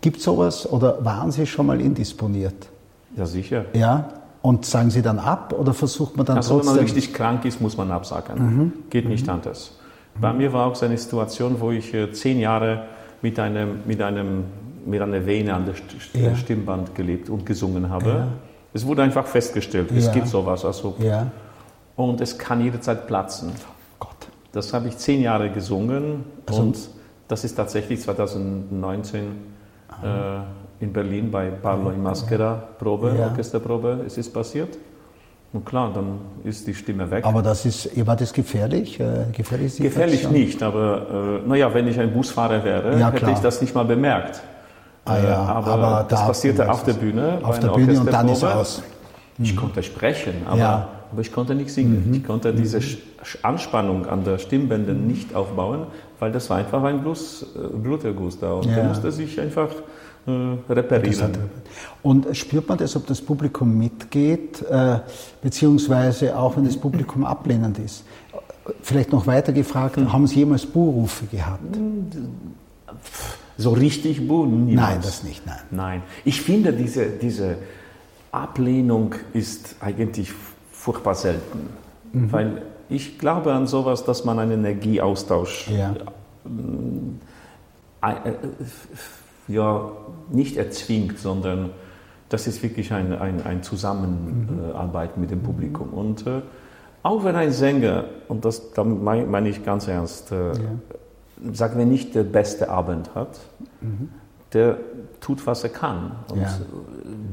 Gibt 0.00 0.18
es 0.18 0.22
sowas 0.22 0.64
oder 0.70 1.04
waren 1.04 1.32
Sie 1.32 1.44
schon 1.44 1.66
mal 1.66 1.80
indisponiert? 1.80 2.68
ja 3.16 3.26
sicher. 3.26 3.64
Ja? 3.72 4.10
Und 4.42 4.64
sagen 4.64 4.90
Sie 4.90 5.02
dann 5.02 5.18
ab 5.18 5.52
oder 5.58 5.74
versucht 5.74 6.16
man 6.16 6.24
dann 6.24 6.36
Also 6.36 6.50
wenn 6.50 6.66
man 6.66 6.76
trotzdem? 6.76 6.84
richtig 6.84 7.12
krank 7.14 7.44
ist, 7.44 7.60
muss 7.60 7.76
man 7.76 7.90
absagen. 7.90 8.72
Geht 8.90 9.08
nicht 9.08 9.28
anders. 9.28 9.72
Bei 10.20 10.32
mir 10.32 10.52
war 10.52 10.66
auch 10.66 10.74
so 10.74 10.86
eine 10.86 10.98
Situation, 10.98 11.60
wo 11.60 11.70
ich 11.70 11.92
äh, 11.94 12.10
zehn 12.12 12.40
Jahre 12.40 12.84
mit, 13.22 13.38
einem, 13.38 13.80
mit, 13.86 14.00
einem, 14.02 14.44
mit 14.86 15.00
einer 15.00 15.24
Vene 15.24 15.54
an 15.54 15.64
der 15.66 15.74
Ja. 16.22 16.34
Stimmband 16.36 16.94
gelebt 16.94 17.28
und 17.30 17.44
gesungen 17.46 17.88
habe. 17.88 18.28
Es 18.74 18.84
wurde 18.86 19.02
einfach 19.02 19.26
festgestellt, 19.26 19.90
es 19.92 20.06
Ja. 20.06 20.12
gibt 20.12 20.28
sowas. 20.28 20.64
Also, 20.64 20.94
Ja. 20.98 21.26
und 21.96 22.20
es 22.20 22.36
kann 22.38 22.60
jederzeit 22.60 23.06
platzen. 23.06 23.52
Gott. 23.98 24.16
Das 24.52 24.72
habe 24.72 24.88
ich 24.88 24.96
zehn 24.98 25.20
Jahre 25.22 25.50
gesungen 25.50 26.24
Also- 26.46 26.62
und 26.62 26.78
das 27.28 27.44
ist 27.44 27.54
tatsächlich 27.54 28.00
2019 28.00 29.22
äh, 30.02 30.84
in 30.84 30.92
Berlin 30.92 31.30
bei 31.30 31.50
Parlo 31.50 31.90
in 31.90 32.02
Maschera 32.02 32.54
Probe, 32.78 33.14
Ja. 33.18 33.26
Orchesterprobe, 33.28 34.04
es 34.06 34.16
ist 34.18 34.32
passiert. 34.32 34.78
Und 35.52 35.64
klar, 35.64 35.90
dann 35.94 36.18
ist 36.44 36.66
die 36.66 36.74
Stimme 36.74 37.10
weg. 37.10 37.24
Aber 37.24 37.40
das 37.42 37.64
ist, 37.64 38.06
war 38.06 38.16
das 38.16 38.32
gefährlich? 38.34 39.00
Äh, 39.00 39.24
gefährlich, 39.34 39.76
Gefährlich 39.78 40.28
nicht, 40.30 40.62
aber 40.62 41.40
äh, 41.42 41.48
naja, 41.48 41.72
wenn 41.72 41.88
ich 41.88 41.98
ein 41.98 42.12
Busfahrer 42.12 42.62
wäre, 42.64 42.98
Ja, 42.98 43.06
hätte 43.08 43.18
klar. 43.18 43.32
ich 43.32 43.38
das 43.38 43.60
nicht 43.62 43.74
mal 43.74 43.84
bemerkt. 43.84 44.42
Ah, 45.06 45.16
Äh, 45.16 45.24
ja, 45.24 45.36
aber, 45.38 45.66
aber 45.72 46.06
das 46.06 46.20
da 46.20 46.26
passierte 46.26 46.70
auf 46.70 46.84
der. 46.84 46.92
Bühne. 46.92 47.38
Auf 47.42 47.58
der 47.60 47.68
Bühne 47.68 47.98
und 47.98 48.12
dann 48.12 48.28
ist 48.28 48.44
aus. 48.44 48.82
Ich 49.38 49.56
konnte 49.56 49.82
sprechen, 49.82 50.34
aber, 50.46 50.58
Ja. 50.58 50.88
aber 51.12 51.20
ich 51.22 51.32
konnte 51.32 51.54
nicht 51.54 51.72
singen. 51.72 52.12
Ich 52.12 52.24
konnte 52.26 52.52
diese 52.52 52.78
Sch- 52.78 52.98
Anspannung 53.42 54.04
an 54.06 54.24
der 54.24 54.36
Stimmbänder 54.38 54.92
nicht 54.92 55.34
aufbauen, 55.34 55.86
weil 56.18 56.30
das 56.30 56.50
war 56.50 56.58
einfach 56.58 56.82
ein 56.82 56.98
äh, 56.98 57.76
Bluterguss 57.78 58.38
da. 58.38 58.52
Und 58.52 58.66
Ja. 58.66 58.74
der 58.74 58.84
musste 58.84 59.10
sich 59.12 59.40
einfach 59.40 59.68
äh, 60.28 60.72
reparieren. 60.72 61.32
Und 62.02 62.36
spürt 62.36 62.68
man 62.68 62.78
das, 62.78 62.94
ob 62.96 63.06
das 63.06 63.20
Publikum 63.20 63.76
mitgeht, 63.78 64.62
äh, 64.62 64.98
beziehungsweise 65.42 66.36
auch 66.38 66.56
wenn 66.56 66.64
das 66.64 66.76
Publikum 66.76 67.24
ablehnend 67.24 67.78
ist? 67.78 68.04
Vielleicht 68.82 69.12
noch 69.12 69.26
weiter 69.26 69.52
gefragt, 69.52 69.96
Hm. 69.96 70.12
haben 70.12 70.26
Sie 70.26 70.36
jemals 70.40 70.66
Buhrufe 70.66 71.24
gehabt? 71.26 71.76
So 73.56 73.70
richtig 73.70 74.28
buh, 74.28 74.44
niemals. 74.46 74.88
Nein, 74.90 74.98
das 75.02 75.24
nicht, 75.24 75.46
nein. 75.46 75.58
Nein. 75.70 76.02
Ich 76.24 76.42
finde, 76.42 76.72
diese, 76.72 77.06
diese 77.06 77.56
Ablehnung 78.30 79.14
ist 79.32 79.76
eigentlich 79.80 80.32
furchtbar 80.70 81.14
selten. 81.14 81.68
Mhm. 82.12 82.32
Weil 82.32 82.62
ich 82.88 83.18
glaube 83.18 83.52
an 83.52 83.66
sowas, 83.66 84.04
dass 84.04 84.24
man 84.24 84.38
einen 84.38 84.52
Energieaustausch 84.64 85.68
Ja. 85.70 85.94
Ja, 89.48 89.90
nicht 90.30 90.56
erzwingt, 90.56 91.18
sondern 91.18 91.70
das 92.28 92.46
ist 92.46 92.62
wirklich 92.62 92.92
ein, 92.92 93.12
ein, 93.12 93.44
ein 93.44 93.62
Zusammenarbeiten 93.62 95.20
mit 95.20 95.30
dem 95.30 95.42
Publikum. 95.42 95.90
Und 95.94 96.26
äh, 96.26 96.42
auch 97.02 97.24
wenn 97.24 97.36
ein 97.36 97.52
Sänger, 97.52 98.04
und 98.28 98.44
das 98.44 98.72
damit 98.72 99.02
meine 99.02 99.48
ich 99.48 99.64
ganz 99.64 99.88
ernst, 99.88 100.30
äh, 100.32 100.52
sagen 101.52 101.78
wir 101.78 101.86
nicht 101.86 102.14
der 102.14 102.24
beste 102.24 102.68
Abend 102.68 103.14
hat, 103.14 103.40
der 104.52 104.78
tut, 105.20 105.46
was 105.46 105.62
er 105.64 105.70
kann. 105.70 106.12
Und 106.30 106.40
Ja. 106.40 106.58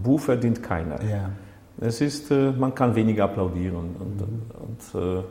Buh 0.04 0.18
verdient 0.18 0.64
keiner. 0.64 1.04
Ja. 1.04 1.30
Es 1.82 2.00
ist, 2.02 2.32
äh, 2.32 2.52
man 2.52 2.74
kann 2.74 2.96
weniger 2.96 3.26
applaudieren 3.26 3.76
und, 3.76 4.96
und 4.96 5.02
äh, 5.02 5.24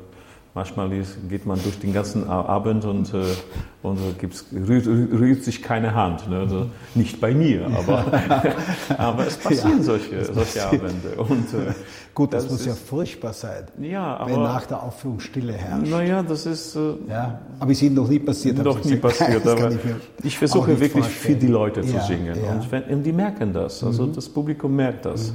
manchmal 0.55 0.89
geht 1.29 1.47
man 1.47 1.61
durch 1.63 1.79
den 1.81 1.93
ganzen 1.93 2.29
Abend 2.29 2.85
und, 2.85 3.13
äh, 3.13 3.23
und 3.83 3.99
äh, 3.99 4.01
gibt's, 4.21 4.45
rührt, 4.53 4.87
rührt 4.87 5.43
sich 5.43 5.63
keine 5.63 5.95
Hand. 5.95 6.29
Ne? 6.31 6.39
Also 6.39 6.67
nicht 6.95 7.21
bei 7.21 7.35
mir, 7.35 7.67
aber, 7.67 8.05
aber 8.99 9.27
es 9.27 9.37
passieren 9.37 9.83
solche, 9.83 10.25
solche 10.25 10.67
Abende. 10.67 11.15
Und, 11.19 11.53
äh, 11.55 11.73
Gut, 12.15 12.33
das, 12.33 12.45
Das 12.45 12.53
muss 12.53 12.67
ja 12.67 12.73
ist- 12.75 12.87
furchtbar 12.89 13.33
sein, 13.33 13.65
ja, 13.81 14.21
wenn 14.25 14.35
aber 14.37 14.45
nach 14.45 14.67
der 14.67 14.81
Aufführung 14.85 15.19
Stille 15.19 15.53
herrscht. 15.53 15.91
naja, 15.91 16.23
das 16.23 16.47
ist 16.47 16.77
äh, 16.77 16.95
Ja, 17.09 17.41
aber 17.59 17.73
ist 17.73 17.83
Ihnen 17.83 17.97
noch 17.97 18.09
nie 18.09 18.21
passiert? 18.21 18.63
noch 18.63 18.81
Sie 18.81 18.91
nie 18.95 18.97
passiert. 18.99 19.45
Aber 19.45 19.73
ich 19.73 19.79
ich 20.23 20.39
versuche 20.39 20.79
wirklich 20.79 21.05
vorstellen. 21.05 21.35
für 21.35 21.41
die 21.47 21.53
Leute 21.53 21.83
zu 21.83 21.93
Ja, 21.95 22.03
singen. 22.03 22.27
ja. 22.41 22.53
Mhm. 22.53 22.61
Und, 22.61 22.71
wenn, 22.71 22.83
und 22.85 23.03
die 23.03 23.13
merken 23.13 23.53
das. 23.53 23.83
Also 23.83 24.07
das 24.07 24.29
Publikum 24.29 24.77
merkt 24.77 25.07
das. 25.07 25.33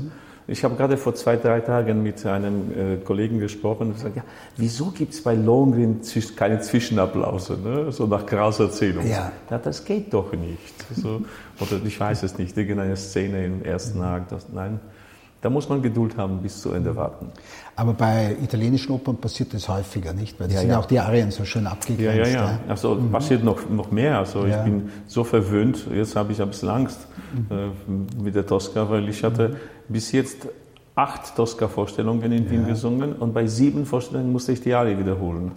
Ich 0.52 0.64
habe 0.64 0.76
gerade 0.76 0.98
vor 0.98 1.14
zwei, 1.14 1.38
drei 1.38 1.60
Tagen 1.60 2.02
mit 2.02 2.26
einem 2.26 2.72
äh, 2.72 2.98
Kollegen 2.98 3.40
gesprochen 3.40 3.88
und 3.88 3.94
gesagt, 3.94 4.16
ja, 4.16 4.24
wieso 4.58 4.88
gibt 4.88 5.14
es 5.14 5.22
bei 5.24 5.36
Lohengrin 5.36 6.02
zwisch- 6.02 6.36
keine 6.36 6.60
Zwischenapplause, 6.60 7.58
ne? 7.64 7.92
so 7.92 8.08
nach 8.08 8.26
Kraus 8.26 8.60
Erzählung? 8.60 9.06
Ja. 9.08 9.32
das 9.60 9.86
geht 9.86 10.12
doch 10.14 10.32
nicht. 10.34 10.74
So, 10.96 11.22
oder 11.60 11.80
ich 11.86 12.00
weiß 12.00 12.24
es 12.24 12.38
nicht, 12.40 12.58
irgendeine 12.58 12.96
Szene 12.96 13.46
im 13.46 13.64
ersten 13.64 14.02
Akt. 14.02 14.32
Das, 14.32 14.48
nein, 14.52 14.80
da 15.42 15.50
muss 15.52 15.70
man 15.70 15.82
Geduld 15.84 16.18
haben, 16.18 16.40
bis 16.40 16.62
zu 16.62 16.72
Ende 16.74 16.96
warten. 16.96 17.28
Aber 17.76 17.94
bei 17.94 18.36
italienischen 18.44 18.92
Opern 18.92 19.18
passiert 19.18 19.54
das 19.54 19.70
häufiger, 19.70 20.14
nicht? 20.14 20.40
Weil 20.40 20.48
da 20.48 20.56
Ja, 20.56 20.60
sind 20.62 20.70
ja. 20.72 20.80
auch 20.80 20.86
die 20.86 21.00
Arien 21.00 21.30
so 21.32 21.46
schön 21.46 21.64
Ja, 21.66 21.72
abgegrenzt. 21.72 22.34
ja, 22.34 22.42
ja. 22.46 22.60
Also 22.68 22.96
passiert 23.12 23.44
noch, 23.44 23.70
noch 23.70 23.92
mehr. 23.92 24.18
Also 24.18 24.46
Ja. 24.48 24.58
ich 24.58 24.64
bin 24.64 24.90
so 25.06 25.24
verwöhnt, 25.24 25.86
jetzt 25.94 26.16
habe 26.16 26.32
ich 26.34 26.42
ein 26.42 26.50
bisschen 26.50 26.70
Angst 26.70 27.08
äh, 27.52 28.22
mit 28.22 28.34
der 28.36 28.46
Tosca, 28.48 28.90
weil 28.90 29.08
ich 29.08 29.24
hatte 29.24 29.56
bis 29.89 30.12
jetzt 30.12 30.47
acht 30.95 31.36
Tosca-Vorstellungen 31.36 32.32
in 32.32 32.49
Wien 32.49 32.65
gesungen 32.67 33.13
und 33.13 33.34
bei 33.34 33.47
sieben 33.47 33.86
Vorstellungen 33.86 34.32
musste 34.32 34.52
ich 34.54 34.62
die 34.62 34.73
Arie 34.73 34.97
wiederholen. 34.97 35.52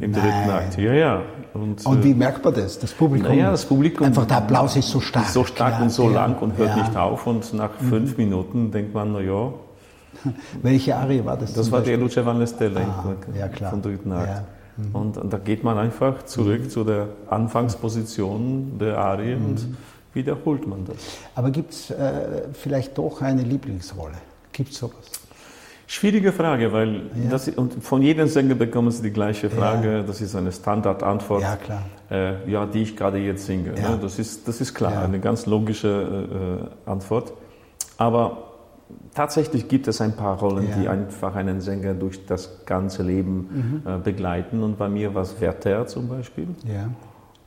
Im 0.00 0.12
Nein. 0.12 0.20
dritten 0.22 0.50
Akt. 0.50 0.78
Ja, 0.78 0.92
ja. 0.92 1.22
Und, 1.54 1.84
Und 1.84 2.00
äh, 2.00 2.04
wie 2.04 2.14
merkt 2.14 2.44
man 2.44 2.54
das? 2.54 2.78
Das 2.78 2.92
Publikum? 2.92 3.30
naja, 3.30 3.50
das 3.50 3.64
Publikum 3.64 4.06
Einfach 4.06 4.26
der 4.26 4.36
Applaus 4.38 4.76
ist 4.76 4.88
so 4.90 5.00
stark. 5.00 5.24
ist 5.26 5.32
so 5.32 5.44
stark 5.44 5.70
klar, 5.72 5.82
und 5.82 5.90
so 5.90 6.04
ja. 6.10 6.14
lang 6.14 6.38
und 6.38 6.56
hört 6.56 6.68
Ja. 6.70 6.76
Mhm. 6.76 6.82
nicht 6.82 6.96
auf 6.96 7.26
und 7.26 7.52
nach 7.54 7.70
fünf 7.88 8.16
Minuten 8.16 8.70
denkt 8.70 8.94
man, 8.94 9.12
na 9.12 9.20
ja, 9.20 9.52
Welche 10.62 10.94
Arie 10.96 11.24
war 11.24 11.36
das? 11.36 11.52
das 11.52 11.70
war 11.70 11.80
Beispiel? 11.80 11.96
der 11.96 12.04
Luce 12.04 12.24
van 12.24 12.38
der 12.38 12.46
Stelle 12.46 12.80
Ah, 12.80 13.14
ja, 13.36 13.68
vom 13.70 13.82
dritten 13.82 14.12
Akt. 14.12 14.28
Ja. 14.28 14.44
Mhm. 14.84 14.94
Und, 14.94 15.18
und 15.18 15.32
da 15.32 15.38
geht 15.38 15.64
man 15.64 15.78
einfach 15.78 16.24
zurück 16.24 16.70
zu 16.70 16.84
der 16.84 17.08
Anfangsposition 17.28 18.78
der 18.78 18.98
Arie 18.98 19.34
Mhm. 19.36 19.46
und 19.46 19.66
wiederholt 20.18 20.66
man 20.66 20.84
das. 20.84 20.96
Aber 21.34 21.50
gibt 21.50 21.72
es 21.72 21.90
äh, 21.90 22.42
vielleicht 22.52 22.98
doch 22.98 23.22
eine 23.22 23.42
Lieblingsrolle? 23.42 24.18
Gibt 24.52 24.72
es 24.72 24.78
sowas? 24.78 25.06
Schwierige 25.90 26.32
Frage, 26.32 26.70
weil 26.70 27.00
das, 27.30 27.48
und 27.48 27.82
von 27.82 28.02
jedem 28.02 28.28
Sänger 28.28 28.54
bekommen 28.56 28.90
Sie 28.90 29.02
die 29.02 29.10
gleiche 29.10 29.48
Frage. 29.48 30.04
Das 30.06 30.20
ist 30.20 30.34
eine 30.36 30.52
Standardantwort, 30.52 31.40
Ja, 31.40 31.56
klar. 31.56 31.82
Äh, 32.10 32.50
ja, 32.50 32.66
die 32.66 32.82
ich 32.82 32.94
gerade 32.94 33.16
jetzt 33.16 33.46
singe. 33.46 33.72
Ja. 33.74 33.90
Ne? 33.92 33.98
Das, 34.02 34.18
ist, 34.18 34.46
das 34.46 34.60
ist 34.60 34.74
klar, 34.74 34.92
Ja. 34.92 35.02
eine 35.04 35.18
ganz 35.18 35.46
logische 35.46 36.68
äh, 36.86 36.90
Antwort. 36.90 37.32
Aber 37.96 38.44
tatsächlich 39.14 39.66
gibt 39.68 39.88
es 39.88 40.02
ein 40.02 40.12
paar 40.14 40.38
Rollen, 40.38 40.68
Ja. 40.68 40.76
die 40.76 40.88
einfach 40.88 41.34
einen 41.34 41.62
Sänger 41.62 41.94
durch 41.94 42.26
das 42.26 42.66
ganze 42.66 43.02
Leben 43.02 43.82
Mhm. 43.84 43.90
äh, 43.90 43.98
begleiten. 43.98 44.62
Und 44.62 44.76
bei 44.76 44.90
mir 44.90 45.14
war 45.14 45.22
es 45.22 45.40
Werther 45.40 45.86
zum 45.86 46.08
Beispiel. 46.08 46.48
Ja. 46.66 46.90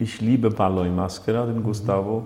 Ich 0.02 0.20
liebe 0.20 0.50
Ballo 0.50 0.82
in 0.84 0.96
Maschera, 0.96 1.46
den 1.46 1.62
Gustavo. 1.64 2.24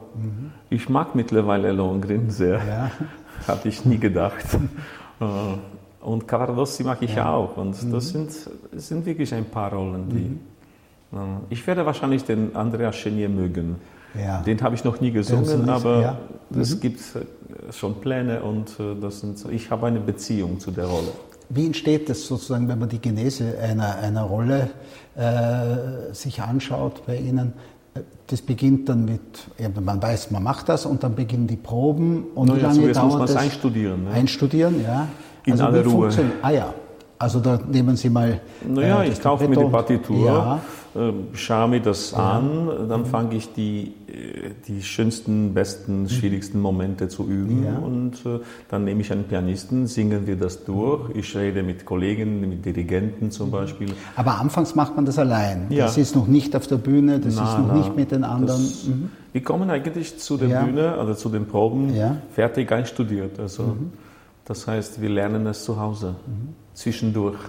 Ich 0.69 0.87
mag 0.87 1.13
mittlerweile 1.13 1.71
Lohengrin 1.73 2.29
sehr. 2.29 2.59
Mhm. 2.61 2.67
Ja. 2.67 2.91
Hatte 3.47 3.67
ich 3.67 3.85
nie 3.85 3.97
gedacht. 3.97 4.45
Äh, 5.21 5.25
Und 6.05 6.27
Cavaradossi 6.27 6.83
mag 6.83 6.97
ich 7.01 7.17
auch. 7.21 7.55
Und 7.55 7.81
Mhm. 7.81 7.91
das 7.93 8.09
sind, 8.09 8.29
sind 8.73 9.05
wirklich 9.05 9.33
ein 9.33 9.45
paar 9.45 9.71
Rollen, 9.73 10.09
die. 10.09 11.15
äh, 11.15 11.19
Ich 11.49 11.65
werde 11.65 11.85
wahrscheinlich 11.85 12.25
den 12.25 12.53
Andreas 12.53 12.95
Chenier 12.97 13.29
mögen. 13.29 13.77
Ja. 14.13 14.41
Den 14.41 14.61
habe 14.61 14.75
ich 14.75 14.83
noch 14.83 14.99
nie 14.99 15.11
gesungen, 15.11 15.69
aber 15.69 16.01
ja. 16.01 16.17
Mhm. 16.49 16.59
es 16.61 16.77
gibt 16.81 16.99
äh, 17.15 17.71
schon 17.71 17.95
Pläne 18.01 18.41
und 18.43 18.75
das 19.01 19.21
sind, 19.21 19.37
ich 19.51 19.71
habe 19.71 19.87
eine 19.87 20.01
Beziehung 20.01 20.59
zu 20.59 20.71
der 20.71 20.85
Rolle. 20.87 21.11
Wie 21.49 21.65
entsteht 21.65 22.09
das 22.09 22.25
sozusagen, 22.25 22.67
wenn 22.67 22.79
man 22.79 22.89
die 22.89 22.99
Genese 22.99 23.57
einer, 23.59 23.97
einer 23.97 24.23
Rolle 24.23 24.69
äh, 25.15 26.13
sich 26.13 26.41
anschaut 26.41 27.05
bei 27.05 27.17
Ihnen? 27.17 27.53
Das 28.27 28.41
beginnt 28.41 28.89
dann 28.89 29.05
mit, 29.05 29.21
ja, 29.57 29.69
man 29.79 30.01
weiß, 30.01 30.31
man 30.31 30.43
macht 30.43 30.67
das 30.67 30.85
und 30.85 31.03
dann 31.03 31.15
beginnen 31.15 31.47
die 31.47 31.55
Proben. 31.55 32.25
Und 32.35 32.49
wie 32.49 32.53
Naja, 32.53 32.67
lange 32.67 32.81
zuerst 32.81 33.03
muss 33.03 33.13
dauert 33.13 33.29
es 33.29 33.35
das? 33.35 33.43
einstudieren. 33.43 34.03
Ne? 34.05 34.11
Einstudieren, 34.11 34.83
ja. 34.83 35.07
In 35.45 35.53
also 35.53 35.65
aller 35.65 35.85
wie 35.85 35.89
Ruhe. 35.89 36.09
Ah 36.41 36.49
ja, 36.49 36.73
also 37.17 37.39
da 37.39 37.59
nehmen 37.71 37.95
Sie 37.95 38.09
mal. 38.09 38.41
Naja, 38.67 39.03
äh, 39.03 39.09
ich 39.09 39.21
kaufe 39.21 39.47
mir 39.47 39.55
die. 39.57 39.63
Partitur, 39.65 40.25
Ja, 40.25 40.61
äh, 40.95 41.11
schaue 41.33 41.67
mir 41.69 41.79
das 41.81 42.13
an, 42.13 42.69
dann 42.89 43.05
fange 43.05 43.35
ich 43.35 43.53
die, 43.53 43.93
äh, 44.07 44.51
die 44.67 44.81
schönsten, 44.83 45.53
besten, 45.53 46.07
schwierigsten 46.09 46.59
Momente 46.59 47.07
zu 47.07 47.23
üben 47.27 47.63
Ja. 47.65 47.77
und 47.77 48.25
äh, 48.25 48.39
dann 48.69 48.83
nehme 48.85 49.01
ich 49.01 49.11
einen 49.11 49.23
Pianisten, 49.25 49.87
singen 49.87 50.27
wir 50.27 50.35
das 50.35 50.63
durch. 50.65 51.09
Ich 51.15 51.35
rede 51.35 51.63
mit 51.63 51.85
Kollegen, 51.85 52.39
mit 52.41 52.65
Dirigenten 52.65 53.31
zum 53.31 53.51
Beispiel. 53.51 53.89
aber 54.15 54.39
anfangs 54.39 54.75
macht 54.75 54.95
man 54.95 55.05
das 55.05 55.17
allein. 55.19 55.67
Ja. 55.69 55.85
Das 55.85 55.97
ist 55.97 56.15
noch 56.15 56.27
nicht 56.27 56.55
auf 56.55 56.67
der 56.67 56.77
Bühne, 56.77 57.19
das 57.19 57.35
Na, 57.35 57.43
ist 57.43 57.59
noch 57.59 57.67
na, 57.67 57.73
nicht 57.75 57.95
mit 57.95 58.11
den 58.11 58.23
anderen. 58.23 58.47
das- 58.61 58.85
Mhm. 58.85 59.09
Wir 59.31 59.43
kommen 59.43 59.69
eigentlich 59.69 60.17
zu 60.17 60.37
der 60.37 60.47
Ja. 60.47 60.63
Bühne 60.63 60.97
oder 60.97 61.15
zu 61.17 61.27
den 61.29 61.45
Proben 61.45 61.93
Ja. 61.93 62.11
Mhm. 62.11 62.17
fertig 62.33 62.71
einstudiert. 62.71 63.39
Also, 63.39 63.75
Das 64.47 64.67
heißt, 64.67 65.01
wir 65.01 65.09
lernen 65.09 65.47
es 65.47 65.63
zu 65.65 65.79
Hause, 65.79 66.13
zwischendurch. 66.75 67.39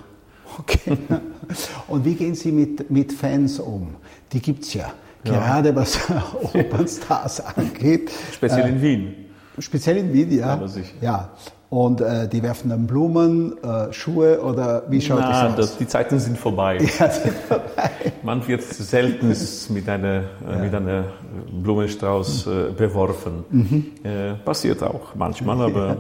Okay. 0.59 0.97
Und 1.89 2.05
wie 2.05 2.15
gehen 2.15 2.35
Sie 2.35 2.53
mit, 2.53 2.91
mit 2.91 3.13
Fans 3.13 3.59
um? 3.61 3.97
Die 4.33 4.41
gibt 4.41 4.65
es 4.65 4.75
ja. 4.75 4.93
Gerade 5.25 5.75
was 5.75 5.99
Opernstars 6.55 7.41
angeht. 7.41 8.11
Speziell 8.33 8.69
in 8.69 8.81
Wien. 8.81 9.15
Speziell 9.59 9.97
in 9.99 10.13
Wien, 10.13 10.39
ja. 10.39 10.61
Ja. 11.01 11.31
Und 11.69 12.01
äh, 12.01 12.29
die 12.29 12.43
werfen 12.45 12.71
dann 12.71 12.87
Blumen, 12.87 13.57
äh, 13.63 13.93
Schuhe 13.93 14.41
oder 14.41 14.85
wie 14.89 15.01
schaut 15.01 15.19
Na, 15.19 15.49
das 15.49 15.57
das, 15.57 15.71
aus? 15.73 15.79
die 15.79 15.87
Zeiten 15.89 16.21
sind 16.21 16.39
vorbei. 16.39 16.79
Ja, 16.99 17.11
sind 17.11 17.35
vorbei. 17.49 17.91
Man 18.23 18.47
wird 18.47 18.63
selten 18.63 19.35
mit 19.71 19.89
einer, 19.89 20.23
äh, 20.49 20.59
mit 20.61 20.73
einer 20.73 21.05
Blumenstrauß 21.51 22.47
äh, 22.47 22.51
beworfen. 22.71 23.45
Mhm. 23.51 23.87
Äh, 24.05 24.35
passiert 24.45 24.81
auch 24.85 25.17
manchmal, 25.17 25.61
aber 25.61 25.95
mh, 25.95 25.97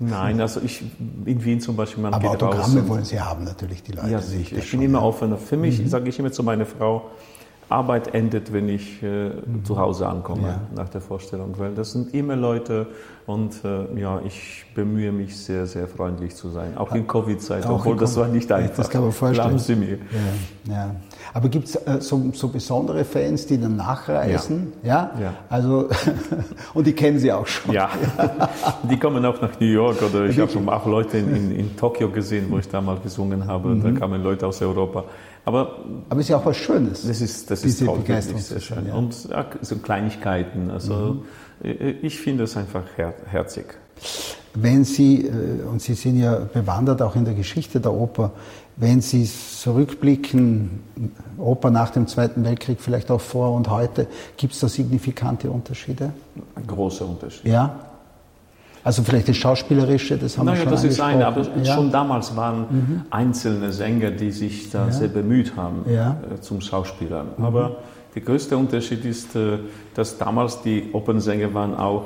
Nein, 0.00 0.40
also 0.40 0.60
ich 0.60 0.82
in 1.24 1.44
Wien 1.44 1.60
zum 1.60 1.76
Beispiel, 1.76 2.02
man 2.02 2.14
Aber 2.14 2.30
Autogramme 2.30 2.88
wollen 2.88 3.04
Sie 3.04 3.20
haben 3.20 3.44
natürlich, 3.44 3.82
die 3.82 3.92
Leute. 3.92 4.10
Ja, 4.10 4.20
sicher. 4.20 4.56
Ich 4.56 4.70
bin 4.70 4.82
immer 4.82 5.02
offen. 5.02 5.36
Für 5.38 5.56
mich, 5.56 5.80
mhm. 5.80 5.88
sage 5.88 6.08
ich 6.08 6.18
immer 6.18 6.30
zu 6.30 6.42
meiner 6.42 6.66
Frau, 6.66 7.10
Arbeit 7.68 8.14
endet, 8.14 8.52
wenn 8.52 8.68
ich 8.68 9.02
äh, 9.02 9.28
mhm. 9.28 9.64
zu 9.64 9.78
Hause 9.78 10.08
ankomme 10.08 10.48
ja. 10.48 10.60
nach 10.74 10.88
der 10.88 11.00
Vorstellung, 11.00 11.54
weil 11.58 11.74
das 11.74 11.92
sind 11.92 12.14
immer 12.14 12.34
Leute 12.34 12.86
und 13.26 13.62
äh, 13.64 14.00
ja, 14.00 14.20
ich 14.24 14.64
bemühe 14.74 15.12
mich 15.12 15.36
sehr, 15.36 15.66
sehr 15.66 15.86
freundlich 15.86 16.34
zu 16.34 16.48
sein, 16.48 16.78
auch 16.78 16.94
in 16.94 17.06
Covid-Zeiten, 17.06 17.68
obwohl 17.68 17.96
das 17.96 18.16
war 18.16 18.28
nicht 18.28 18.50
einfach. 18.50 18.76
Das 18.76 18.88
kann 18.88 19.02
man 19.02 19.12
vorstellen. 19.12 19.48
Glauben 19.48 19.58
Sie 19.58 19.76
mir. 19.76 19.98
Ja, 20.66 20.74
ja. 20.74 20.94
Aber 21.34 21.48
gibt 21.48 21.68
es 21.68 21.76
äh, 21.76 22.00
so, 22.00 22.30
so, 22.32 22.48
besondere 22.48 23.04
Fans, 23.04 23.46
die 23.46 23.60
dann 23.60 23.76
nachreisen? 23.76 24.72
Ja. 24.82 25.12
ja? 25.20 25.34
Also, 25.48 25.88
und 26.74 26.86
die 26.86 26.92
kennen 26.92 27.18
Sie 27.18 27.32
auch 27.32 27.46
schon. 27.46 27.74
Ja, 27.74 27.90
die 28.88 28.98
kommen 28.98 29.24
auch 29.24 29.40
nach 29.40 29.60
New 29.60 29.66
York 29.66 30.02
oder 30.02 30.26
ich 30.26 30.38
habe 30.38 30.50
schon 30.50 30.68
auch 30.68 30.86
Leute 30.86 31.18
in, 31.18 31.34
in, 31.34 31.52
in, 31.52 31.76
Tokio 31.76 32.10
gesehen, 32.10 32.46
wo 32.48 32.58
ich 32.58 32.68
da 32.68 32.80
mal 32.80 32.98
gesungen 32.98 33.46
habe. 33.46 33.68
Mhm. 33.68 33.82
Da 33.82 33.90
kamen 33.92 34.22
Leute 34.22 34.46
aus 34.46 34.62
Europa. 34.62 35.04
Aber, 35.44 35.78
Aber 36.08 36.20
ist 36.20 36.28
ja 36.28 36.36
auch 36.36 36.46
was 36.46 36.56
Schönes. 36.56 37.06
Das 37.06 37.20
ist, 37.20 37.50
das 37.50 37.64
ist 37.64 37.84
toll, 37.84 38.02
sehr 38.06 38.60
schön. 38.60 38.86
Ja. 38.86 38.94
Und 38.94 39.28
ja, 39.28 39.46
so 39.62 39.76
Kleinigkeiten. 39.76 40.70
Also 40.70 41.22
mhm. 41.62 41.94
ich 42.02 42.18
finde 42.18 42.44
es 42.44 42.56
einfach 42.56 42.84
her 42.96 43.14
herzig. 43.30 43.66
Wenn 44.54 44.84
Sie, 44.84 45.26
äh, 45.26 45.62
und 45.70 45.80
Sie 45.80 45.94
sind 45.94 46.18
ja 46.18 46.36
bewandert 46.52 47.02
auch 47.02 47.16
in 47.16 47.24
der 47.24 47.34
Geschichte 47.34 47.80
der 47.80 47.92
Oper, 47.92 48.32
wenn 48.80 49.00
Sie 49.00 49.24
zurückblicken, 49.24 50.82
Oper 51.36 51.70
nach 51.70 51.90
dem 51.90 52.06
Zweiten 52.06 52.44
Weltkrieg, 52.44 52.78
vielleicht 52.80 53.10
auch 53.10 53.20
vor 53.20 53.52
und 53.52 53.68
heute, 53.68 54.06
gibt 54.36 54.54
es 54.54 54.60
da 54.60 54.68
signifikante 54.68 55.50
Unterschiede? 55.50 56.12
Große 56.66 57.04
Unterschiede. 57.04 57.48
Ja. 57.48 57.74
Also 58.84 59.02
vielleicht 59.02 59.28
das 59.28 59.36
Schauspielerische, 59.36 60.16
das 60.16 60.38
haben 60.38 60.46
naja, 60.46 60.58
wir 60.58 60.64
schon 60.64 60.72
das 60.72 60.84
ist 60.84 61.00
eine, 61.00 61.26
aber 61.26 61.42
ja. 61.62 61.74
schon 61.74 61.90
damals 61.90 62.36
waren 62.36 62.60
mhm. 62.60 63.02
einzelne 63.10 63.72
Sänger, 63.72 64.12
die 64.12 64.30
sich 64.30 64.70
da 64.70 64.86
ja. 64.86 64.92
sehr 64.92 65.08
bemüht 65.08 65.56
haben 65.56 65.84
ja. 65.90 66.16
äh, 66.32 66.40
zum 66.40 66.60
Schauspielern. 66.60 67.26
Mhm. 67.36 67.44
Aber 67.44 67.76
der 68.14 68.22
größte 68.22 68.56
Unterschied 68.56 69.04
ist, 69.04 69.34
äh, 69.34 69.58
dass 69.94 70.16
damals 70.16 70.62
die 70.62 70.90
Opernsänger 70.92 71.52
waren 71.52 71.74
auch 71.74 72.04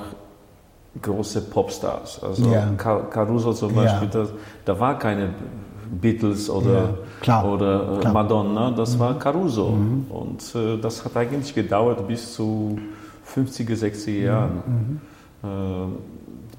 große 1.01 1.43
Popstars. 1.43 2.23
Also 2.23 2.51
Caruso 2.77 3.53
zum 3.53 3.75
Beispiel, 3.75 4.09
da, 4.09 4.27
da 4.65 4.81
war 4.81 4.99
keine 4.99 5.31
Beatles 6.01 6.49
oder, 6.49 6.95
klar, 7.21 7.53
oder 7.53 7.97
äh, 7.97 8.01
klar. 8.01 8.13
Madonna, 8.13 8.71
das 8.71 8.95
mhm. 8.95 9.01
war 9.01 9.19
Caruso. 9.19 9.71
Mhm. 9.71 10.07
Und 10.09 10.55
äh, 10.55 10.79
das 10.79 11.05
hat 11.05 11.17
eigentlich 11.17 11.55
gedauert 11.55 12.07
bis 12.09 12.35
zu 12.35 12.79
50er, 13.35 13.77
60er 13.77 14.11
Jahren. 14.11 15.01
Mhm. 15.43 15.49
Äh, 15.49 15.87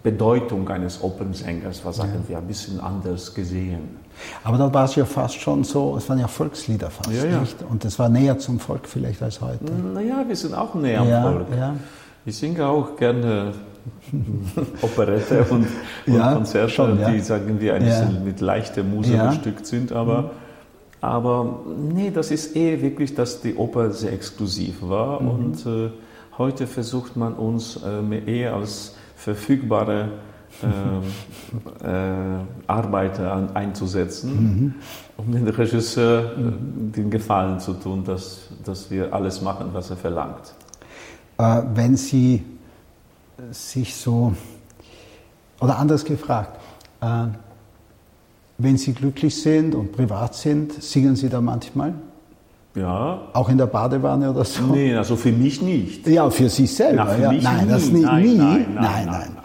Bedeutung 0.04 0.68
eines 0.68 1.02
Opernsängers 1.02 1.84
war, 1.86 1.94
sagen 1.94 2.12
ja. 2.24 2.30
wir, 2.30 2.38
ein 2.40 2.48
bisschen 2.48 2.80
anders 2.82 3.34
gesehen. 3.34 4.04
Aber 4.44 4.58
da 4.58 4.72
war 4.72 4.84
es 4.84 4.96
ja 4.96 5.06
fast 5.06 5.36
schon 5.36 5.64
so, 5.64 5.96
es 5.98 6.08
waren 6.10 6.20
ja 6.20 6.28
Volkslieder 6.28 6.90
fast, 6.90 7.10
ja, 7.10 7.26
ja. 7.26 7.40
nicht? 7.40 7.56
Und 7.68 7.86
es 7.86 7.98
war 7.98 8.10
näher 8.10 8.38
zum 8.38 8.60
Volk 8.60 8.86
vielleicht 8.86 9.24
als 9.24 9.40
heute. 9.40 9.72
Naja, 9.72 10.26
wir 10.28 10.36
sind 10.36 10.54
auch 10.54 10.76
näher 10.76 11.02
am 11.02 11.34
Volk. 11.34 11.48
Ich 12.26 12.38
singe 12.38 12.66
auch 12.68 12.98
gerne 12.98 13.54
Operette 14.82 15.46
und, 15.50 15.68
und 16.08 16.20
Konzerte, 16.22 16.70
schon, 16.70 17.00
die, 17.12 17.20
sagen 17.20 17.60
wir, 17.60 17.76
ein 17.76 17.84
bisschen 17.84 18.24
mit 18.24 18.42
leichter 18.42 18.84
Musik 18.84 19.20
bestückt 19.28 19.66
sind, 19.66 19.92
aber... 19.92 20.22
Mhm. 20.22 20.30
Aber 21.04 21.66
nee, 21.94 22.12
das 22.12 22.32
ist 22.32 22.56
eher 22.56 22.82
wirklich, 22.82 23.14
dass 23.14 23.42
die 23.42 23.56
Oper 23.56 23.92
sehr 23.92 24.14
exklusiv 24.14 24.82
war 24.82 25.22
mhm. 25.22 25.30
und 25.30 25.66
äh, 25.66 25.90
heute 26.38 26.66
versucht 26.66 27.18
man 27.18 27.34
uns 27.34 27.78
äh, 27.84 28.40
eher 28.40 28.56
als 28.56 28.96
verfügbare 29.18 30.12
äh, 30.62 31.86
äh, 31.86 32.40
Arbeiter 32.68 33.34
an, 33.34 33.54
einzusetzen, 33.54 34.32
mhm. 34.32 34.76
um 35.18 35.32
den 35.34 35.46
Regisseur 35.46 36.38
mhm. 36.38 36.94
den 36.94 37.10
Gefallen 37.10 37.60
zu 37.60 37.74
tun, 37.74 38.06
dass, 38.06 38.48
dass 38.64 38.90
wir 38.90 39.14
alles 39.14 39.42
machen, 39.42 39.72
was 39.74 39.90
er 39.90 39.98
verlangt. 39.98 40.54
Äh, 41.38 41.64
wenn 41.74 41.98
Sie 41.98 42.46
sich 43.52 43.96
so, 43.96 44.34
oder 45.60 45.78
anders 45.78 46.06
gefragt, 46.06 46.60
äh, 47.02 47.28
wenn 48.58 48.78
Sie 48.78 48.94
glücklich 48.94 49.42
sind 49.42 49.76
und 49.76 49.92
privat 49.92 50.36
sind, 50.36 50.82
singen 50.82 51.16
Sie 51.16 51.30
da 51.30 51.42
manchmal? 51.42 51.94
Ja. 52.76 53.22
Auch 53.34 53.50
in 53.50 53.58
der 53.58 53.68
Badewanne 53.68 54.32
oder 54.32 54.44
so? 54.44 54.64
Nee, 54.64 54.96
also 54.96 55.16
für 55.16 55.32
mich 55.32 55.62
nicht. 55.62 56.08
Ja, 56.08 56.30
für 56.30 56.50
sich 56.50 56.74
selber. 56.74 57.06
Na, 57.06 57.12
für 57.12 57.22
ja. 57.22 57.32
mich 57.32 57.44
nein, 57.44 57.66
nie. 57.66 57.72
das 57.72 57.90
nie. 57.90 58.02
Nein, 58.02 58.24
nie. 58.24 58.38
Nein, 58.38 58.68
nein, 58.74 58.84
nein, 58.84 59.06
nein, 59.06 59.38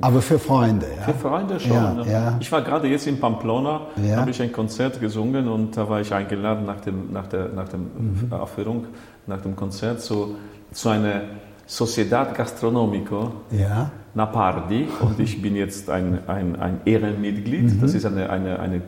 Aber 0.00 0.20
für 0.20 0.38
Freunde, 0.38 0.86
ja. 0.96 1.12
Für 1.12 1.14
Freunde 1.14 1.60
schon. 1.60 1.72
Ja, 1.72 2.04
ja. 2.04 2.36
Ich 2.40 2.50
war 2.50 2.62
gerade 2.62 2.88
jetzt 2.88 3.06
in 3.06 3.20
Pamplona, 3.20 3.82
ja. 4.04 4.16
habe 4.16 4.30
ich 4.30 4.42
ein 4.42 4.52
Konzert 4.52 5.00
gesungen 5.00 5.46
und 5.46 5.76
da 5.76 5.88
war 5.88 6.00
ich 6.00 6.12
eingeladen 6.12 6.66
nach, 6.66 6.80
dem, 6.80 7.12
nach 7.12 7.28
der 7.28 7.48
nach 7.50 7.68
dem 7.68 7.90
mhm. 7.96 8.32
Aufführung, 8.32 8.86
nach 9.26 9.40
dem 9.40 9.54
Konzert 9.54 10.00
zu, 10.00 10.34
zu 10.72 10.88
einer 10.88 11.22
Sociedad 11.68 12.34
Gastronomico 12.34 13.30
ja. 13.50 13.90
Napardi 14.14 14.88
und 15.00 15.20
ich 15.20 15.40
bin 15.40 15.54
jetzt 15.54 15.90
ein, 15.90 16.26
ein, 16.26 16.56
ein 16.56 16.80
Ehrenmitglied. 16.86 17.74
Mhm. 17.74 17.80
Das 17.80 17.92
ist 17.92 18.06
eine, 18.06 18.30
eine, 18.30 18.58
eine 18.58 18.82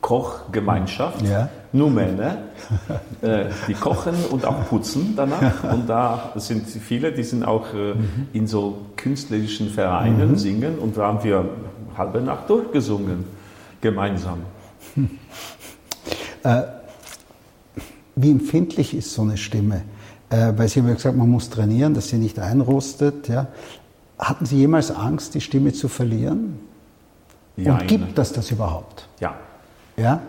Kochgemeinschaft, 0.00 1.20
ja. 1.22 1.48
nur 1.72 1.90
Männer, 1.90 2.38
äh, 3.22 3.46
die 3.66 3.74
kochen 3.74 4.14
und 4.30 4.46
auch 4.46 4.68
putzen 4.68 5.14
danach. 5.16 5.64
Und 5.64 5.88
da 5.88 6.32
sind 6.36 6.66
viele, 6.68 7.12
die 7.12 7.24
sind 7.24 7.44
auch 7.44 7.74
äh, 7.74 7.94
mhm. 7.94 8.28
in 8.32 8.46
so 8.46 8.78
künstlerischen 8.96 9.68
Vereinen, 9.68 10.30
mhm. 10.30 10.36
singen 10.36 10.78
und 10.78 10.96
da 10.96 11.08
haben 11.08 11.24
wir 11.24 11.44
halbe 11.98 12.20
Nacht 12.20 12.48
durchgesungen, 12.48 13.24
gemeinsam. 13.80 14.38
Äh, 16.42 16.62
wie 18.16 18.30
empfindlich 18.30 18.94
ist 18.94 19.12
so 19.12 19.20
eine 19.20 19.36
Stimme? 19.36 19.82
Äh, 20.30 20.52
weil 20.56 20.68
Sie 20.68 20.80
haben 20.80 20.88
ja 20.88 20.94
gesagt, 20.94 21.16
man 21.16 21.28
muss 21.28 21.50
trainieren, 21.50 21.92
dass 21.94 22.08
sie 22.08 22.16
nicht 22.16 22.38
einrostet. 22.38 23.28
Ja. 23.28 23.48
Hatten 24.18 24.46
Sie 24.46 24.56
jemals 24.56 24.90
Angst, 24.90 25.34
die 25.34 25.40
Stimme 25.40 25.72
zu 25.72 25.88
verlieren? 25.88 26.58
Ja, 27.56 27.74
Und 27.74 27.88
gibt 27.88 28.18
es 28.18 28.32
das 28.32 28.50
überhaupt? 28.50 29.08
Ja. 29.18 29.34
Ja? 29.96 30.04
ja. 30.04 30.20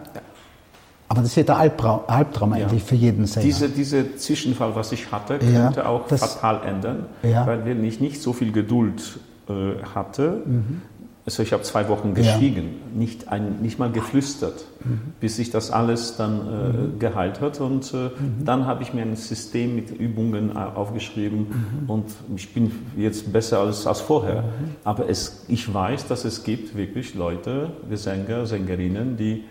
Aber 1.08 1.22
das 1.22 1.32
ist 1.32 1.36
ja 1.36 1.44
der 1.44 1.58
Albtraum, 1.58 2.02
Albtraum 2.08 2.54
eigentlich 2.54 2.84
ja. 2.84 2.88
für 2.88 2.96
jeden 2.96 3.26
Sänger. 3.26 3.46
Diese, 3.46 3.70
diese 3.70 4.16
Zwischenfall, 4.16 4.74
was 4.76 4.94
ich 4.94 5.12
hatte, 5.12 5.40
könnte 5.40 5.82
ja, 5.82 5.86
auch 5.86 6.08
fatal 6.08 6.62
ändern, 6.66 7.06
weil 7.22 7.84
ich 7.84 8.00
nicht 8.00 8.22
so 8.22 8.32
viel 8.32 8.54
Geduld 8.54 9.20
äh, 9.50 9.84
hatte, 9.94 10.42
mhm. 10.46 10.82
Also 11.24 11.44
ich 11.44 11.54
habe 11.54 11.62
zwei 11.62 11.88
Wochen 11.88 12.16
geschwiegen, 12.16 12.64
ja. 12.64 13.00
nicht, 13.00 13.28
ein, 13.28 13.62
nicht 13.62 13.78
mal 13.78 13.92
geflüstert, 13.92 14.66
mhm. 14.84 15.00
bis 15.20 15.36
sich 15.36 15.52
das 15.52 15.70
alles 15.70 16.18
dann 16.18 16.40
äh, 16.40 16.44
mhm. 16.44 17.00
geheilt 17.00 17.42
hat. 17.42 17.62
Und 17.62 17.94
äh, 17.94 17.98
mhm. 17.98 18.44
dann 18.44 18.66
habe 18.66 18.82
ich 18.82 18.94
mir 18.94 19.04
ein 19.04 19.16
System 19.16 19.76
mit 19.76 19.92
Übungen 19.92 20.50
äh, 20.50 20.54
aufgeschrieben 20.54 21.48
mhm. 21.84 21.90
und 21.90 22.06
ich 22.36 22.54
bin 22.54 22.72
jetzt 22.98 23.32
besser 23.32 23.60
als, 23.60 23.86
als 23.86 24.02
vorher. 24.02 24.42
Mhm. 24.42 24.48
Aber 24.84 25.08
es, 25.10 25.46
ich 25.48 25.72
weiß, 25.72 26.08
dass 26.08 26.26
es 26.26 26.44
gibt 26.44 26.76
wirklich 26.76 27.14
Leute, 27.14 27.70
Sänger, 27.92 28.48
Sängerinnen, 28.48 29.16
die 29.16 29.44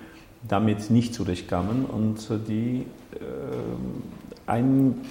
damit 0.49 0.91
nicht 0.91 1.15
zurechtkamen 1.15 1.85
und 1.85 2.19
äh, 2.31 2.39
die 2.49 2.87
äh, 3.15 3.21
ein 4.47 5.03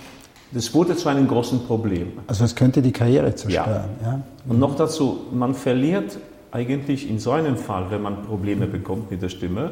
das 0.51 0.73
wurde 0.73 0.95
zu 0.95 1.09
einem 1.09 1.27
großen 1.27 1.65
Problem. 1.67 2.13
Also 2.25 2.43
es 2.43 2.55
könnte 2.55 2.81
die 2.81 2.91
Karriere 2.91 3.35
zerstören. 3.35 3.89
Ja. 4.01 4.11
ja. 4.11 4.21
Und 4.47 4.57
noch 4.57 4.75
dazu, 4.75 5.27
man 5.31 5.53
verliert 5.53 6.17
eigentlich 6.51 7.09
in 7.09 7.19
so 7.19 7.31
einem 7.31 7.57
Fall, 7.57 7.89
wenn 7.89 8.01
man 8.01 8.23
Probleme 8.23 8.67
bekommt 8.67 9.11
mit 9.11 9.21
der 9.21 9.29
Stimme, 9.29 9.71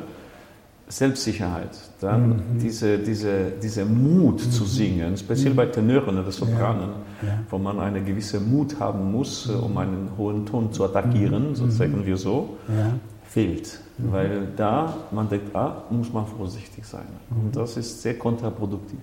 Selbstsicherheit, 0.90 1.72
dann 2.00 2.30
mhm. 2.30 2.60
diese, 2.62 2.98
diese, 2.98 3.52
dieser 3.62 3.84
Mut 3.84 4.46
mhm. 4.46 4.52
zu 4.52 4.64
singen, 4.64 5.18
speziell 5.18 5.54
bei 5.54 5.66
Tenören 5.66 6.18
oder 6.18 6.32
Sopranen, 6.32 6.90
ja. 7.22 7.28
Ja. 7.28 7.40
wo 7.50 7.58
man 7.58 7.80
einen 7.80 8.06
gewissen 8.06 8.50
Mut 8.50 8.80
haben 8.80 9.12
muss, 9.12 9.50
äh, 9.50 9.54
um 9.54 9.78
einen 9.78 10.10
hohen 10.18 10.46
Ton 10.46 10.72
zu 10.72 10.86
attackieren, 10.86 11.50
mhm. 11.50 11.56
so 11.56 11.70
sagen 11.70 12.06
wir 12.06 12.16
so, 12.16 12.58
ja. 12.70 12.94
fehlt. 13.26 13.80
Mhm. 13.98 14.12
Weil 14.14 14.48
da 14.56 14.94
man 15.12 15.28
denkt, 15.28 15.54
ah, 15.54 15.84
muss 15.90 16.14
man 16.14 16.26
vorsichtig 16.26 16.86
sein. 16.86 17.08
Und 17.32 17.48
mhm. 17.48 17.52
das 17.52 17.76
ist 17.76 18.02
sehr 18.02 18.18
kontraproduktiv. 18.18 19.00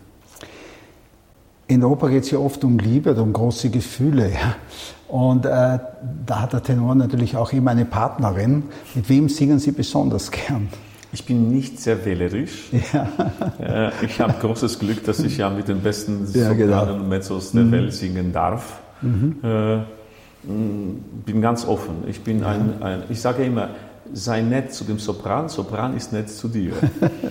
In 1.66 1.81
der 1.81 1.88
Oper 1.88 2.11
geht 2.11 2.24
es 2.24 2.31
ja 2.31 2.38
oft 2.38 2.62
um 2.64 2.79
Liebe 2.79 3.12
oder 3.12 3.22
um 3.22 3.33
große 3.33 3.70
Gefühle. 3.70 4.31
Ja. 4.31 4.57
Und 5.09 5.46
äh, 5.46 5.79
da 6.27 6.40
hat 6.40 6.53
der 6.53 6.62
Tenor 6.62 6.94
natürlich 6.94 7.37
auch 7.37 7.53
immer 7.53 7.70
eine 7.70 7.85
Partnerin. 7.85 8.64
Mit 8.94 9.09
wem 9.09 9.29
singen 9.29 9.59
Sie 9.59 9.72
besonders 9.72 10.31
gern? 10.31 10.68
Ich 11.12 11.24
bin 11.24 11.50
nicht 11.50 11.81
sehr 11.81 12.05
wählerisch. 12.05 12.70
Ja. 12.92 13.88
Äh, 13.88 14.05
ich 14.05 14.20
habe 14.20 14.35
großes 14.40 14.79
Glück, 14.79 15.05
dass 15.05 15.20
ich 15.20 15.38
ja 15.38 15.48
mit 15.48 15.68
den 15.68 15.81
besten 15.81 16.27
ja, 16.35 16.53
genau. 16.53 16.92
und 16.92 17.09
Mezzos 17.09 17.53
der 17.53 17.62
mhm. 17.62 17.72
Welt 17.72 17.92
singen 17.92 18.33
darf. 18.33 18.81
Mhm. 19.00 19.37
Äh, 19.42 19.79
bin 21.24 21.40
ganz 21.40 21.66
offen. 21.66 22.05
Ich 22.09 22.20
bin 22.22 22.40
ja. 22.40 22.48
ein, 22.48 22.83
ein, 22.83 23.03
ich 23.09 23.20
sage 23.20 23.44
immer, 23.44 23.70
sei 24.12 24.42
nett 24.42 24.74
zu 24.74 24.85
dem 24.85 24.98
Sopran, 24.98 25.48
Sopran 25.48 25.96
ist 25.96 26.12
nett 26.12 26.29
zu 26.29 26.48
dir. 26.48 26.72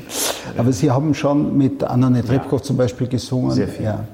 Aber 0.57 0.71
Sie 0.71 0.89
haben 0.89 1.13
schon 1.13 1.57
mit 1.57 1.83
Anna 1.83 2.09
Netrebko 2.09 2.57
ja. 2.57 2.63
zum 2.63 2.77
Beispiel 2.77 3.07
gesungen. 3.07 3.51
Sehr 3.51 3.67
viel. 3.67 3.85
Ja. 3.85 4.05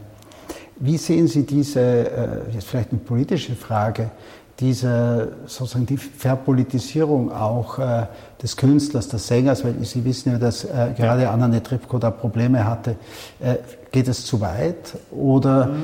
Wie 0.80 0.98
sehen 0.98 1.28
Sie 1.28 1.46
diese, 1.46 1.82
äh, 1.82 2.54
jetzt 2.54 2.68
vielleicht 2.68 2.92
eine 2.92 3.00
politische 3.00 3.56
Frage, 3.56 4.12
diese 4.60 5.32
sozusagen 5.46 5.86
die 5.86 5.98
Verpolitisierung 5.98 7.32
auch 7.32 7.80
äh, 7.80 8.08
des 8.42 8.56
Künstlers, 8.56 9.08
des 9.08 9.28
Sängers, 9.28 9.64
weil 9.64 9.76
Sie 9.84 10.04
wissen 10.04 10.34
ja, 10.34 10.38
dass 10.38 10.66
äh, 10.66 10.94
gerade. 10.98 11.30
Anna 11.30 11.48
Netrebko 11.48 11.98
da 11.98 12.12
Probleme 12.12 12.66
hatte. 12.66 12.96
Äh, 13.40 13.56
geht 13.92 14.08
es 14.08 14.26
zu 14.26 14.40
weit 14.42 14.98
oder 15.12 15.68
mhm. 15.68 15.84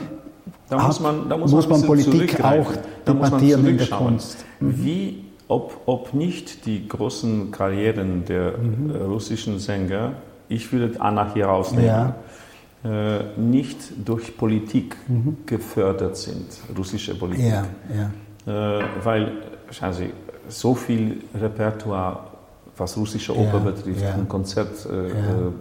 da 0.70 0.80
muss 0.80 1.00
man, 1.00 1.30
da 1.30 1.38
muss 1.38 1.52
muss 1.52 1.68
man, 1.68 1.80
man 1.80 1.88
Politik 1.88 2.44
auch 2.44 2.68
debattieren 3.08 3.66
in 3.66 3.78
der 3.78 3.88
Kunst? 3.88 4.46
Mhm. 4.60 4.84
Wie, 4.84 5.26
ob, 5.48 5.82
ob 5.86 6.14
nicht 6.14 6.66
die 6.66 6.88
großen 6.88 7.52
Karrieren 7.52 8.26
der 8.26 8.58
mhm. 8.58 8.92
Russischen 8.92 9.60
Sänger, 9.60 10.14
ich 10.50 10.72
würde 10.72 11.00
Anna 11.02 11.34
hier 11.34 11.48
rausnehmen, 11.48 11.86
ja. 11.86 12.16
Äh, 12.86 13.40
nicht 13.40 13.78
durch 14.06 14.38
Politik 14.38 14.96
mhm. 15.08 15.38
gefördert 15.48 16.18
sind, 16.18 16.46
russische 16.78 17.16
Politik. 17.16 17.46
Ja, 17.48 17.66
ja. 18.46 18.80
Äh, 18.80 18.84
weil, 19.04 19.32
schauen 19.72 19.94
Sie, 19.94 20.12
so 20.50 20.76
viel 20.76 21.24
Repertoire, 21.34 22.20
was 22.78 22.96
russische 22.96 23.36
Oper 23.36 23.58
ja, 23.58 23.60
betrifft, 23.60 24.02
ja. 24.02 24.14
und 24.14 24.30
Konzert, 24.30 24.86
äh, 24.86 25.10
ja. 25.10 25.16
Äh, 25.16 25.52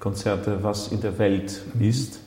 Konzerte, 0.00 0.58
was 0.60 0.88
in 0.88 1.00
der 1.00 1.16
Welt 1.18 1.62
mhm. 1.72 1.88
ist, 1.88 2.20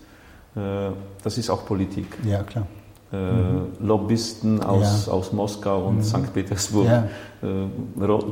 das 1.24 1.38
ist 1.38 1.52
auch 1.52 1.64
Politik. 1.64 2.08
Ja, 2.26 2.42
klar. 2.42 2.66
Mhm. 3.12 3.74
Lobbyisten 3.80 4.64
aus, 4.64 5.08
aus 5.08 5.32
Moskau 5.32 5.86
und 5.86 5.98
mhm. 5.98 6.04
St. 6.04 6.34
Petersburg 6.34 6.88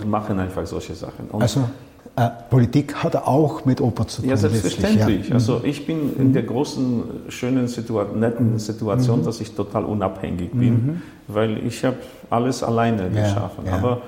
machen 0.07 0.39
einfach 0.39 0.65
solche 0.65 0.95
Sachen. 0.95 1.27
Und 1.29 1.43
also 1.43 1.59
äh, 1.59 1.63
Politik 2.49 2.95
hat 3.03 3.15
auch 3.17 3.65
mit 3.65 3.81
Oper 3.81 4.07
zu 4.07 4.21
tun. 4.21 4.29
Ja, 4.29 4.37
selbstverständlich. 4.37 5.29
Ja. 5.29 5.35
Also 5.35 5.59
mhm. 5.59 5.65
ich 5.65 5.85
bin 5.85 6.15
in 6.17 6.31
der 6.31 6.43
großen, 6.43 7.03
schönen, 7.27 7.67
Situation, 7.67 8.19
netten 8.19 8.53
mhm. 8.53 8.59
Situation, 8.59 9.19
mhm. 9.19 9.25
dass 9.25 9.41
ich 9.41 9.53
total 9.53 9.83
unabhängig 9.83 10.51
bin, 10.51 10.73
mhm. 10.73 11.01
weil 11.27 11.65
ich 11.65 11.83
habe 11.83 11.97
alles 12.29 12.63
alleine 12.63 13.09
ja, 13.13 13.23
geschaffen. 13.23 13.65
Ja. 13.65 13.73
Aber 13.73 14.01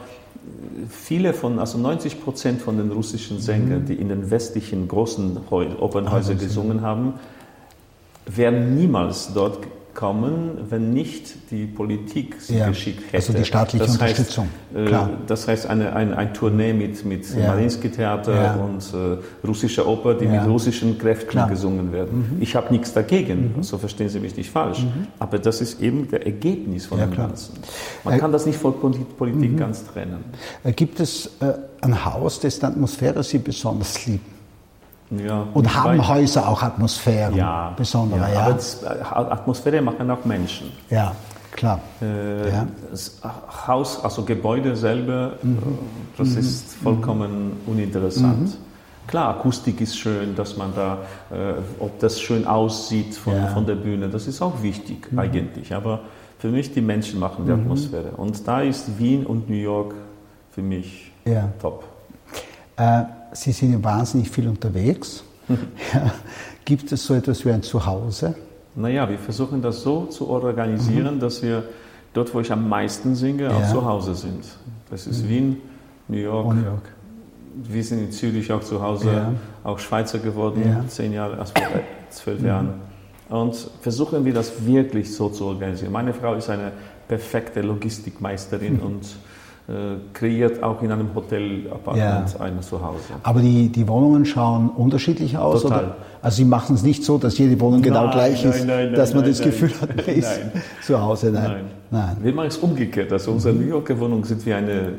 viele 0.89 1.33
von, 1.33 1.59
also 1.59 1.77
90 1.77 2.23
Prozent 2.23 2.61
von 2.61 2.77
den 2.77 2.91
russischen 2.91 3.41
Sängern, 3.41 3.81
mhm. 3.81 3.85
die 3.87 3.95
in 3.95 4.07
den 4.07 4.31
westlichen 4.31 4.87
großen 4.87 5.37
Opernhäusern 5.49 6.37
gesungen 6.37 6.81
haben, 6.81 7.15
wären 8.25 8.75
niemals 8.75 9.33
dort 9.33 9.59
kommen, 9.97 10.59
wenn 10.69 10.93
nicht 10.93 11.49
die 11.49 11.65
Politik 11.65 12.35
sie 12.39 12.59
ja, 12.59 12.69
geschickt 12.69 13.01
hätte. 13.07 13.15
Also 13.15 13.33
die 13.33 13.43
staatliche 13.43 13.83
das 13.83 13.93
Unterstützung. 13.95 14.47
Heißt, 14.75 14.91
äh, 14.91 15.07
das 15.25 15.47
heißt, 15.47 15.65
eine, 15.65 15.93
ein, 15.93 16.13
ein 16.13 16.35
Tournee 16.35 16.71
mit, 16.71 17.03
mit 17.03 17.27
ja. 17.35 17.47
Mariinsky-Theater 17.47 18.35
ja. 18.35 18.55
und 18.57 18.83
äh, 18.93 19.45
russischer 19.45 19.87
Oper, 19.87 20.13
die 20.13 20.27
mit 20.27 20.45
russischen 20.45 20.99
Kräften 20.99 21.29
Klar. 21.29 21.49
gesungen 21.49 21.91
werden. 21.91 22.35
Mhm. 22.35 22.41
Ich 22.43 22.55
habe 22.55 22.71
nichts 22.71 22.93
dagegen, 22.93 23.55
mhm. 23.57 23.63
so 23.63 23.79
verstehen 23.79 24.09
Sie 24.09 24.19
mich 24.19 24.37
nicht 24.37 24.51
falsch. 24.51 24.83
Mhm. 24.83 25.07
Aber 25.17 25.39
das 25.39 25.61
ist 25.61 25.81
eben 25.81 26.07
der 26.07 26.27
Ergebnis 26.27 26.85
von 26.85 26.99
dem 26.99 27.09
klar. 27.09 27.29
Ganzen. 27.29 27.55
Man 28.03 28.13
äh, 28.13 28.17
kann 28.19 28.31
das 28.31 28.45
nicht 28.45 28.59
von 28.59 28.75
Politik 28.79 29.51
mhm. 29.53 29.57
ganz 29.57 29.83
trennen. 29.83 30.23
Äh, 30.63 30.73
gibt 30.73 30.99
es 30.99 31.31
äh, 31.39 31.53
ein 31.81 32.05
Haus, 32.05 32.39
dessen 32.39 32.65
Atmosphäre 32.65 33.23
Sie 33.23 33.39
besonders 33.39 34.05
lieben? 34.05 34.36
Ja, 35.09 35.47
und 35.53 35.73
haben 35.73 35.99
weiß. 35.99 36.07
Häuser 36.07 36.49
auch 36.49 36.61
Atmosphäre? 36.61 37.33
Ja, 37.33 37.73
besondere. 37.77 38.29
Ja. 38.33 38.41
Aber 38.41 39.29
äh, 39.29 39.33
Atmosphäre 39.33 39.81
machen 39.81 40.11
auch 40.11 40.25
Menschen. 40.25 40.71
Ja, 40.89 41.13
klar. 41.51 41.79
Äh, 42.01 42.51
ja. 42.51 42.67
Das 42.91 43.21
Haus, 43.67 44.03
also 44.03 44.23
Gebäude 44.23 44.75
selber, 44.75 45.33
mhm. 45.41 45.57
Äh, 45.57 45.61
das 46.17 46.29
mhm. 46.29 46.39
ist 46.39 46.75
vollkommen 46.75 47.45
mhm. 47.45 47.71
uninteressant. 47.71 48.41
Mhm. 48.41 48.53
Klar, 49.07 49.37
Akustik 49.37 49.79
ist 49.79 49.97
schön, 49.97 50.35
dass 50.35 50.57
man 50.57 50.73
da, 50.75 50.97
äh, 51.31 51.53
ob 51.79 51.97
das 51.99 52.19
schön 52.19 52.45
aussieht 52.45 53.15
von, 53.15 53.33
ja. 53.33 53.47
von 53.47 53.65
der 53.65 53.75
Bühne, 53.75 54.09
das 54.09 54.27
ist 54.27 54.41
auch 54.41 54.61
wichtig 54.61 55.09
mhm. 55.13 55.19
eigentlich. 55.19 55.73
Aber 55.73 56.01
für 56.37 56.49
mich 56.49 56.73
die 56.73 56.81
Menschen 56.81 57.21
machen 57.21 57.45
die 57.45 57.53
mhm. 57.53 57.61
Atmosphäre. 57.61 58.11
Und 58.17 58.45
da 58.45 58.59
ist 58.59 58.99
Wien 58.99 59.25
und 59.25 59.49
New 59.49 59.55
York 59.55 59.95
für 60.51 60.61
mich 60.61 61.13
top. 61.61 61.85
Äh, 62.75 63.03
Sie 63.33 63.51
sind 63.51 63.73
ja 63.73 63.83
wahnsinnig 63.83 64.29
viel 64.29 64.47
unterwegs. 64.47 65.23
Ja. 65.93 66.11
Gibt 66.65 66.91
es 66.91 67.05
so 67.05 67.13
etwas 67.13 67.45
wie 67.45 67.51
ein 67.51 67.63
Zuhause? 67.63 68.35
Naja, 68.75 69.09
wir 69.09 69.17
versuchen 69.17 69.61
das 69.61 69.81
so 69.81 70.07
zu 70.07 70.27
organisieren, 70.27 71.15
mhm. 71.15 71.19
dass 71.21 71.41
wir 71.41 71.63
dort, 72.13 72.33
wo 72.33 72.41
ich 72.41 72.51
am 72.51 72.67
meisten 72.67 73.15
singe, 73.15 73.43
ja. 73.43 73.51
auch 73.51 73.71
zu 73.71 73.85
Hause 73.85 74.13
sind. 74.15 74.43
Das 74.89 75.07
ist 75.07 75.23
mhm. 75.23 75.29
Wien, 75.29 75.57
New 76.09 76.17
York. 76.17 76.53
New 76.53 76.65
York. 76.65 76.89
Wir 77.55 77.83
sind 77.83 77.99
in 77.99 78.11
Zürich 78.11 78.51
auch 78.51 78.61
zu 78.61 78.81
Hause, 78.81 79.11
ja. 79.13 79.33
auch 79.63 79.79
Schweizer 79.79 80.19
geworden, 80.19 80.61
zehn 80.89 81.13
Jahre, 81.13 81.39
also 81.39 81.53
zwölf 82.09 82.41
mhm. 82.41 82.45
Jahren. 82.45 82.73
Und 83.29 83.55
versuchen 83.81 84.25
wir 84.25 84.33
das 84.33 84.65
wirklich 84.65 85.13
so 85.13 85.29
zu 85.29 85.45
organisieren. 85.45 85.91
Meine 85.91 86.13
Frau 86.13 86.35
ist 86.35 86.49
eine 86.49 86.71
perfekte 87.07 87.61
Logistikmeisterin 87.61 88.79
und 88.85 89.05
kreiert 90.13 90.63
auch 90.63 90.81
in 90.81 90.91
einem 90.93 91.13
Hotel-Apartment 91.13 92.33
ja. 92.33 92.39
ein 92.39 92.61
Zuhause. 92.61 93.03
Aber 93.23 93.41
die, 93.41 93.67
die 93.67 93.85
Wohnungen 93.85 94.25
schauen 94.25 94.69
unterschiedlich 94.69 95.37
aus? 95.37 95.63
Total. 95.63 95.83
Oder? 95.83 95.95
Also 96.21 96.37
Sie 96.37 96.45
machen 96.45 96.75
es 96.75 96.83
nicht 96.83 97.03
so, 97.03 97.17
dass 97.17 97.37
jede 97.37 97.59
Wohnung 97.59 97.81
genau 97.81 98.09
gleich 98.09 98.45
ist, 98.45 98.65
nein, 98.65 98.87
nein, 98.87 98.93
dass 98.93 99.13
man 99.13 99.25
das 99.25 99.41
Gefühl 99.41 99.71
hat, 99.81 99.93
man 99.93 100.05
ist 100.05 100.39
zu 100.81 101.01
Hause. 101.01 101.31
Nein. 101.31 101.65
nein. 101.91 102.17
Wir 102.21 102.33
machen 102.33 102.47
es 102.47 102.57
umgekehrt. 102.57 103.11
Also 103.11 103.31
unsere 103.31 103.53
New 103.53 103.67
Yorker 103.67 103.99
Wohnung 103.99 104.23
sieht 104.23 104.45
wie 104.45 104.53
eine 104.53 104.71
äh, 104.71 104.89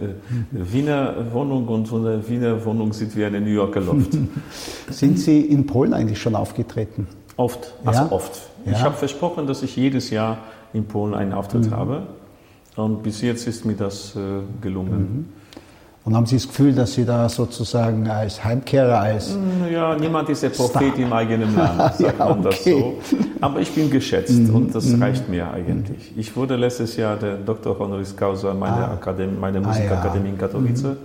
Wiener 0.50 1.14
Wohnung 1.32 1.66
und 1.66 1.90
unsere 1.90 2.28
Wiener 2.28 2.62
Wohnung 2.62 2.92
sieht 2.92 3.16
wie 3.16 3.24
eine 3.24 3.40
New 3.40 3.48
Yorker 3.48 3.80
Loft. 3.80 4.18
Sind 4.90 5.18
Sie 5.18 5.40
in 5.40 5.66
Polen 5.66 5.94
eigentlich 5.94 6.20
schon 6.20 6.34
aufgetreten? 6.34 7.06
Oft, 7.38 7.72
also 7.86 8.02
ja? 8.02 8.08
oft. 8.10 8.40
Ja? 8.66 8.72
Ich 8.72 8.82
habe 8.82 8.96
versprochen, 8.96 9.46
dass 9.46 9.62
ich 9.62 9.76
jedes 9.76 10.10
Jahr 10.10 10.38
in 10.74 10.84
Polen 10.84 11.14
einen 11.14 11.32
Auftritt 11.32 11.70
mhm. 11.70 11.74
habe. 11.74 12.02
Und 12.78 13.02
bis 13.02 13.22
jetzt 13.22 13.46
ist 13.46 13.64
mir 13.64 13.74
das 13.74 14.14
äh, 14.14 14.18
gelungen. 14.60 14.98
Mhm. 14.98 15.24
Und 16.04 16.16
haben 16.16 16.26
Sie 16.26 16.36
das 16.36 16.46
Gefühl, 16.46 16.72
dass 16.72 16.94
Sie 16.94 17.04
da 17.04 17.28
sozusagen 17.28 18.08
als 18.08 18.42
Heimkehrer, 18.42 19.00
als. 19.00 19.34
Mm, 19.34 19.70
ja, 19.70 19.94
niemand 19.94 20.28
ist 20.30 20.42
der 20.42 20.50
Prophet 20.50 20.94
Star. 20.94 20.98
im 20.98 21.12
eigenen 21.12 21.54
Land, 21.54 21.94
sagt 21.98 22.18
ja, 22.18 22.24
man 22.24 22.42
das 22.42 22.64
so. 22.64 22.94
Aber 23.42 23.60
ich 23.60 23.70
bin 23.74 23.90
geschätzt 23.90 24.38
mhm. 24.38 24.54
und 24.54 24.74
das 24.74 24.86
mhm. 24.86 25.02
reicht 25.02 25.28
mir 25.28 25.50
eigentlich. 25.50 26.12
Ich 26.16 26.34
wurde 26.34 26.56
letztes 26.56 26.96
Jahr 26.96 27.16
der 27.16 27.36
Dr. 27.36 27.78
Honoris 27.78 28.16
Causa 28.16 28.54
meiner, 28.54 28.88
ah. 28.88 28.92
Akademie, 28.92 29.36
meiner 29.38 29.60
Musikakademie 29.60 30.20
ah, 30.20 30.24
ja. 30.24 30.30
in 30.30 30.38
Katowice, 30.38 30.96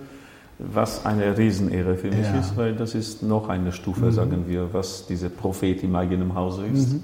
was 0.60 1.06
eine 1.06 1.38
Riesenehre 1.38 1.96
für 1.96 2.08
mich 2.08 2.28
ja. 2.28 2.40
ist, 2.40 2.56
weil 2.56 2.74
das 2.74 2.96
ist 2.96 3.24
noch 3.24 3.50
eine 3.50 3.74
Stufe, 3.74 4.06
mhm. 4.06 4.12
sagen 4.12 4.44
wir, 4.48 4.70
was 4.72 5.06
dieser 5.08 5.28
Prophet 5.28 5.84
im 5.84 5.96
eigenen 5.98 6.34
Hause 6.34 6.62
ist. 6.72 6.94
Mhm. 6.94 7.04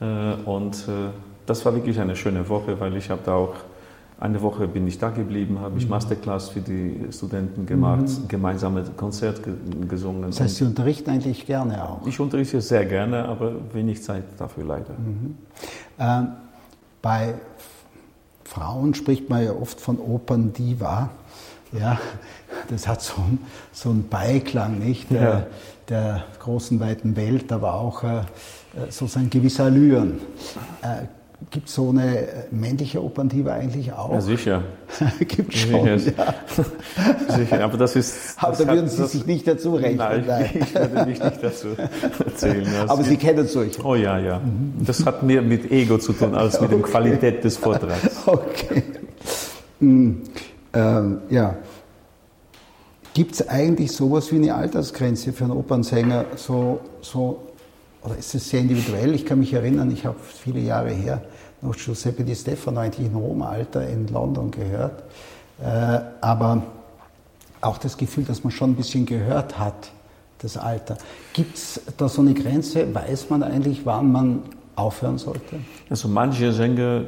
Äh, 0.00 0.34
und 0.46 0.74
äh, 0.88 1.10
das 1.46 1.64
war 1.64 1.74
wirklich 1.76 2.00
eine 2.00 2.16
schöne 2.16 2.48
Woche, 2.48 2.80
weil 2.80 2.96
ich 2.96 3.08
habe 3.08 3.20
da 3.24 3.34
auch 3.34 3.54
eine 4.20 4.42
Woche 4.42 4.68
bin 4.68 4.86
ich 4.86 4.98
da 4.98 5.08
geblieben, 5.08 5.60
habe 5.60 5.78
ich 5.78 5.84
mhm. 5.84 5.90
Masterclass 5.90 6.50
für 6.50 6.60
die 6.60 7.06
Studenten 7.10 7.64
gemacht, 7.64 8.02
mhm. 8.02 8.28
gemeinsame 8.28 8.84
Konzert 8.96 9.40
gesungen. 9.88 10.22
Das 10.22 10.40
heißt, 10.40 10.56
Sie 10.56 10.64
unterrichten 10.64 11.10
eigentlich 11.10 11.46
gerne 11.46 11.82
auch? 11.82 12.06
Ich 12.06 12.20
unterrichte 12.20 12.60
sehr 12.60 12.84
gerne, 12.84 13.24
aber 13.24 13.54
wenig 13.72 14.02
Zeit 14.02 14.24
dafür 14.38 14.64
leider. 14.64 14.92
Mhm. 14.92 15.38
Ähm, 15.98 16.28
bei 17.00 17.34
Frauen 18.44 18.94
spricht 18.94 19.30
man 19.30 19.42
ja 19.42 19.52
oft 19.52 19.80
von 19.80 19.98
Operndiva. 19.98 21.08
Ja, 21.72 21.98
das 22.68 22.86
hat 22.86 23.00
so, 23.00 23.14
ein, 23.22 23.38
so 23.72 23.88
einen 23.88 24.08
Beiklang, 24.08 24.78
nicht? 24.80 25.10
Der, 25.10 25.22
ja. 25.22 25.46
der 25.88 26.24
großen, 26.40 26.78
weiten 26.78 27.16
Welt, 27.16 27.52
aber 27.52 27.74
auch 27.74 28.02
äh, 28.02 28.22
sozusagen 28.90 29.30
gewisse 29.30 29.62
Allüren. 29.62 30.20
Äh, 30.82 31.06
Gibt 31.48 31.68
es 31.68 31.74
so 31.74 31.88
eine 31.88 32.28
männliche 32.50 33.02
Operndiva 33.02 33.52
eigentlich 33.52 33.92
auch? 33.92 34.12
Ja, 34.12 34.20
sicher. 34.20 34.62
Gibt 35.20 35.54
es 35.54 35.60
schon, 35.60 35.98
sicher. 35.98 36.12
Ja. 36.18 37.34
sicher, 37.36 37.64
aber 37.64 37.78
das 37.78 37.96
ist... 37.96 38.36
Aber 38.36 38.54
da 38.56 38.68
würden 38.68 38.88
Sie 38.88 39.06
sich 39.06 39.26
nicht 39.26 39.46
dazu 39.46 39.74
rechnen. 39.74 39.96
Nein, 39.96 40.24
nein. 40.26 40.50
ich 40.54 40.74
würde 40.74 41.06
mich 41.06 41.18
nicht 41.18 41.42
dazu 41.42 41.68
erzählen. 42.24 42.66
aber 42.86 43.02
Sie 43.02 43.16
kennen 43.16 43.46
solche? 43.46 43.82
Oh 43.82 43.94
ja, 43.94 44.18
ja. 44.18 44.40
Das 44.84 45.04
hat 45.06 45.22
mehr 45.22 45.40
mit 45.40 45.70
Ego 45.72 45.98
zu 45.98 46.12
tun, 46.12 46.34
als 46.34 46.56
okay. 46.56 46.64
mit 46.64 46.72
der 46.72 46.90
Qualität 46.90 47.42
des 47.42 47.56
Vortrags. 47.56 48.22
Okay. 48.26 48.82
Mhm. 49.80 50.22
Ähm, 50.74 51.18
ja. 51.30 51.56
Gibt 53.14 53.32
es 53.32 53.48
eigentlich 53.48 53.92
sowas 53.92 54.30
wie 54.30 54.36
eine 54.36 54.54
Altersgrenze 54.54 55.32
für 55.32 55.44
einen 55.44 55.54
Opernsänger, 55.54 56.26
so, 56.36 56.80
so 57.00 57.40
oder 58.02 58.16
ist 58.16 58.34
es 58.34 58.48
sehr 58.48 58.60
individuell? 58.60 59.14
Ich 59.14 59.26
kann 59.26 59.40
mich 59.40 59.52
erinnern, 59.52 59.90
ich 59.90 60.06
habe 60.06 60.16
viele 60.20 60.60
Jahre 60.60 60.90
her 60.90 61.22
noch 61.62 61.76
Giuseppe 61.76 62.24
Di 62.24 62.34
Stefano 62.34 62.80
eigentlich 62.80 63.06
in 63.06 63.14
hohem 63.14 63.42
Alter 63.42 63.86
in 63.86 64.08
London 64.08 64.50
gehört. 64.50 65.02
Äh, 65.62 66.00
aber 66.20 66.62
auch 67.60 67.78
das 67.78 67.96
Gefühl, 67.96 68.24
dass 68.24 68.44
man 68.44 68.50
schon 68.50 68.70
ein 68.70 68.76
bisschen 68.76 69.06
gehört 69.06 69.58
hat, 69.58 69.92
das 70.38 70.56
Alter. 70.56 70.96
Gibt 71.34 71.56
es 71.56 71.80
da 71.96 72.08
so 72.08 72.22
eine 72.22 72.34
Grenze? 72.34 72.94
Weiß 72.94 73.28
man 73.28 73.42
eigentlich, 73.42 73.84
wann 73.84 74.10
man 74.10 74.42
aufhören 74.76 75.18
sollte? 75.18 75.56
Also 75.90 76.08
manche 76.08 76.52
Sänger 76.52 77.02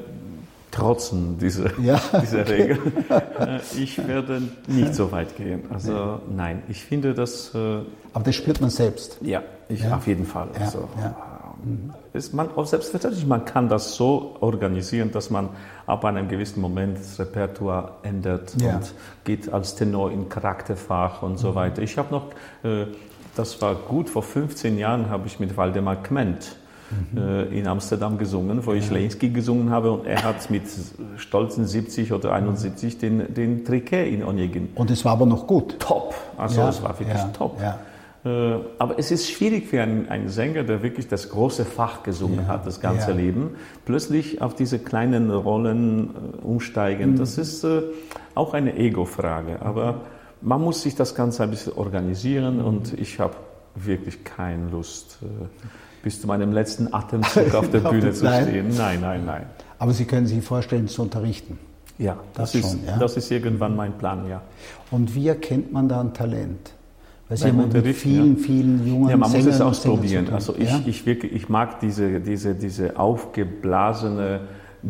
trotzen 0.71 1.39
diese, 1.39 1.71
ja, 1.83 2.01
dieser 2.23 2.41
okay. 2.41 2.53
Regel. 2.53 2.79
Ich 3.79 4.07
werde 4.07 4.43
nicht 4.67 4.95
so 4.95 5.13
weit 5.13 5.37
gehen. 5.37 5.63
Also 5.73 6.21
nein, 6.35 6.63
ich 6.69 6.85
finde 6.85 7.15
das. 7.15 7.55
Äh, 7.55 7.81
Aber 8.13 8.25
das 8.25 8.35
spürt 8.35 8.61
man 8.61 8.71
selbst. 8.71 9.19
Ja, 9.21 9.43
ich, 9.69 9.81
ja. 9.81 9.97
auf 9.97 10.07
jeden 10.07 10.27
Fall. 10.27 10.49
Also, 10.59 10.89
ja. 11.01 11.15
Ist 12.15 12.35
man, 12.35 12.49
selbstverständlich, 12.65 13.27
man 13.27 13.45
kann 13.45 13.69
das 13.69 13.95
so 13.95 14.37
organisieren, 14.41 15.11
dass 15.13 15.31
man 15.31 15.49
ab 15.87 16.05
einem 16.05 16.29
gewissen 16.29 16.61
Moment 16.61 16.99
das 16.99 17.19
Repertoire 17.19 17.93
ändert 18.03 18.55
Ja. 18.61 18.77
und 18.77 18.95
geht 19.25 19.53
als 19.53 19.75
Tenor 19.75 20.11
in 20.11 20.29
Charakterfach 20.29 21.23
und 21.23 21.33
Mhm. 21.33 21.37
so 21.39 21.55
weiter. 21.55 21.83
Ich 21.83 21.97
habe 21.99 22.13
noch, 22.15 22.27
äh, 22.65 22.87
das 23.35 23.61
war 23.63 23.75
gut, 23.75 24.11
vor 24.11 24.23
15 24.23 24.79
Jahren 24.79 25.09
habe 25.09 25.27
ich 25.27 25.41
mit 25.41 25.57
Waldemar 25.57 25.97
Kment 26.03 26.57
Mhm. 27.13 27.19
äh, 27.19 27.43
in 27.59 27.67
Amsterdam 27.67 28.19
gesungen, 28.19 28.67
wo 28.67 28.75
ich 28.75 28.91
Leninski 28.91 29.31
gesungen 29.31 29.71
habe 29.71 29.91
und 29.93 30.07
er 30.07 30.23
hat 30.23 30.51
mit 30.51 30.65
stolzen 31.17 31.67
70 31.67 32.13
oder 32.13 32.33
71 32.35 32.99
den, 32.99 33.33
den 33.33 33.65
Triquet 33.65 34.13
in 34.13 34.23
Onegin. 34.23 34.69
Und 34.75 34.91
es 34.91 35.03
war 35.07 35.13
aber 35.13 35.25
noch 35.25 35.47
gut. 35.47 35.79
Top, 35.81 36.15
also 36.37 36.61
Ja, 36.61 36.69
es 36.69 36.83
war 36.83 36.99
wirklich 36.99 37.17
ja, 37.17 37.31
top. 37.33 37.59
Ja. 38.25 38.31
Äh, 38.57 38.61
Aber 38.79 38.99
es 38.99 39.11
ist 39.11 39.31
schwierig 39.31 39.67
für 39.69 39.83
einen, 39.83 40.09
einen 40.09 40.29
Sänger, 40.29 40.63
der 40.65 40.83
wirklich 40.83 41.09
das 41.09 41.29
große 41.31 41.65
Fach 41.65 42.03
gesungen 42.03 42.47
hat, 42.47 42.67
das 42.67 42.81
ganze 42.81 43.11
ja. 43.11 43.17
Leben, 43.17 43.57
plötzlich 43.85 44.41
auf 44.41 44.55
diese 44.55 44.79
kleinen 44.79 45.31
Rollen 45.31 46.11
äh, 46.11 46.45
umsteigen. 46.45 47.13
Mhm. 47.13 47.19
Das 47.19 47.39
ist 47.39 47.65
äh, 47.65 47.83
auch 48.35 48.55
eine 48.55 48.77
Ego-Frage. 48.77 49.61
Aber 49.63 50.03
man 50.41 50.61
muss 50.61 50.83
sich 50.83 50.95
das 50.95 51.15
Ganze 51.15 51.43
ein 51.45 51.51
bisschen 51.51 51.73
organisieren 51.75 52.59
Mhm. 52.59 52.65
und 52.65 52.93
ich 52.99 53.19
habe 53.21 53.35
wirklich 53.75 54.23
keine 54.25 54.69
Lust, 54.71 55.19
äh, 55.23 55.27
bis 56.03 56.21
zu 56.21 56.27
meinem 56.27 56.53
letzten 56.53 56.93
Atemzug 56.93 57.55
auf 57.55 57.71
der 57.71 57.81
Bühne 57.81 58.13
zu 58.13 58.27
stehen. 58.27 58.75
Nein, 58.77 59.01
nein, 59.01 59.25
nein. 59.25 59.47
Aber 59.79 59.93
Sie 59.93 60.05
können 60.05 60.27
sich 60.27 60.43
vorstellen, 60.45 60.87
zu 60.89 61.03
unterrichten. 61.03 61.59
Ja, 61.99 62.17
das, 62.35 62.53
Das 62.53 62.55
ist, 62.65 62.71
schon, 62.71 62.87
ja. 62.87 62.97
das 62.99 63.17
ist 63.17 63.31
irgendwann 63.31 63.77
mein 63.77 63.93
Plan, 63.99 64.29
ja. 64.29 64.43
Und 64.91 65.15
wie 65.15 65.29
erkennt 65.29 65.73
man 65.73 65.89
da 65.89 66.01
ein 66.01 66.13
Talent? 66.15 66.73
Weil 67.33 67.39
Sie 67.39 67.49
haben 67.49 67.73
mit 67.73 67.97
vielen, 67.97 68.37
vielen 68.37 68.87
jungen 68.87 69.09
Ja, 69.09 69.17
man 69.17 69.31
muss 69.31 69.43
Sängern 69.43 69.49
es 69.49 69.61
und 69.61 69.75
Sängern 69.75 69.97
ausprobieren. 69.97 70.29
Also 70.35 70.55
ich, 70.59 70.69
ja? 70.69 70.81
ich, 70.85 71.07
wirklich, 71.07 71.33
ich 71.33 71.49
mag 71.49 71.81
diese, 71.81 72.21
diese, 72.21 72.55
diese 72.55 72.99
aufgeblasene 72.99 74.41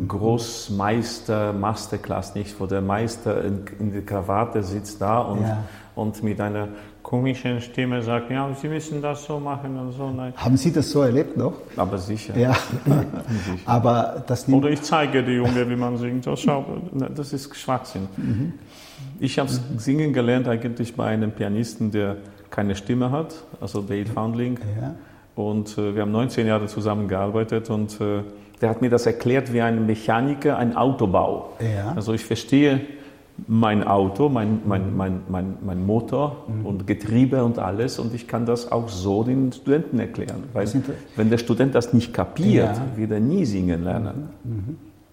Großmeister 0.09 1.53
Masterclass 1.53 2.35
nicht, 2.35 2.59
wo 2.59 2.67
der 2.67 2.81
Meister 2.81 3.45
in, 3.45 3.65
in 3.79 3.93
der 3.93 4.03
Krawatte 4.03 4.65
sitzt 4.65 5.01
da 5.01 5.21
und, 5.21 5.43
Ja. 5.43 5.59
und 5.95 6.21
mit 6.25 6.41
einer 6.41 6.67
komischen 7.05 7.61
Stimme 7.61 8.03
sagt, 8.03 8.29
ja, 8.33 8.49
Sie 8.61 8.69
müssen 8.69 9.01
das 9.01 9.25
so 9.25 9.39
machen 9.39 9.79
und 9.79 9.93
so. 9.93 10.11
Nein. 10.11 10.33
Haben 10.35 10.57
Sie 10.57 10.73
das 10.73 10.91
so 10.91 11.03
erlebt 11.03 11.37
noch? 11.37 11.53
Aber 11.77 11.99
sicher. 11.99 12.37
Ja. 12.37 12.57
Aber 13.67 14.25
das 14.27 14.49
Oder 14.49 14.71
ich 14.71 14.83
zeige 14.83 15.23
die 15.23 15.33
Junge, 15.35 15.71
wie 15.71 15.77
man 15.77 15.97
singt. 15.97 16.27
Das, 16.27 16.41
schau, 16.41 16.65
das 17.15 17.33
ist 17.33 17.55
Schwachsinn. 17.55 18.09
Ich 19.23 19.39
habe 19.39 19.49
singen 19.77 20.13
gelernt 20.13 20.49
eigentlich 20.49 20.97
bei 20.97 21.07
einem 21.07 21.31
Pianisten, 21.31 21.93
der 21.93 22.17
keine 22.51 22.75
Stimme 22.75 23.13
hat, 23.13 23.37
also 23.61 23.81
Dale 23.81 24.07
Foundling. 24.07 24.59
Ja. 24.81 24.97
Und 25.37 25.79
äh, 25.79 25.95
wir 25.95 26.03
haben 26.03 26.11
19 26.11 26.45
Jahre 26.45 26.67
zusammengearbeitet 26.67 27.71
und 27.71 28.01
äh, 28.01 28.25
der 28.61 28.69
hat 28.69 28.83
mir 28.83 28.91
das 28.91 29.07
erklärt 29.07 29.53
wie 29.53 29.61
ein 29.63 29.87
Mechaniker, 29.87 30.59
ein 30.59 30.77
Autobau. 30.77 31.53
Ja. 31.61 31.93
Also 31.95 32.13
ich 32.15 32.25
verstehe 32.25 32.81
mein 33.47 33.85
Auto, 33.87 34.29
mein, 34.29 34.59
mein, 34.67 34.97
mein, 34.97 35.21
mein, 35.29 35.55
mein 35.65 35.87
Motor 35.87 36.45
und 36.65 36.89
Getriebe 36.89 37.45
und 37.45 37.61
alles 37.61 38.01
und 38.01 38.13
ich 38.15 38.27
kann 38.27 38.45
das 38.45 38.73
auch 38.73 38.89
so 38.89 39.23
den 39.23 39.53
Studenten 39.53 40.01
erklären. 40.01 40.43
Weil 40.53 40.67
wenn 41.15 41.31
der 41.31 41.39
Student 41.39 41.77
das 41.77 41.93
nicht 41.93 42.13
kapiert, 42.13 42.77
Ja. 42.77 42.97
wird 42.97 43.13
er 43.13 43.21
nie 43.21 43.45
singen 43.45 43.85
lernen. 43.85 44.29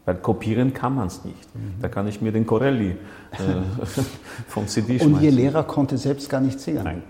Weil 0.05 0.15
kopieren 0.15 0.73
kann 0.73 0.95
man 0.95 1.07
es 1.07 1.23
nicht. 1.25 1.37
Da 1.81 1.89
kann 1.89 2.07
ich 2.07 2.21
mir 2.21 2.31
den 2.31 2.45
Corelli 2.47 2.91
äh, 2.91 2.95
vom 4.47 4.67
CD 4.67 4.93
Und 4.93 4.99
Ihr 4.99 5.07
schmeißen. 5.19 5.35
Lehrer 5.37 5.63
konnte 5.63 5.97
selbst 5.97 6.29
gar 6.29 6.41
nicht 6.41 6.59
singen. 6.59 6.83
Nein, 6.83 7.03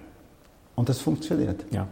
Und 0.76 0.90
das 0.90 1.00
funktioniert. 1.00 1.64
ja. 1.72 1.88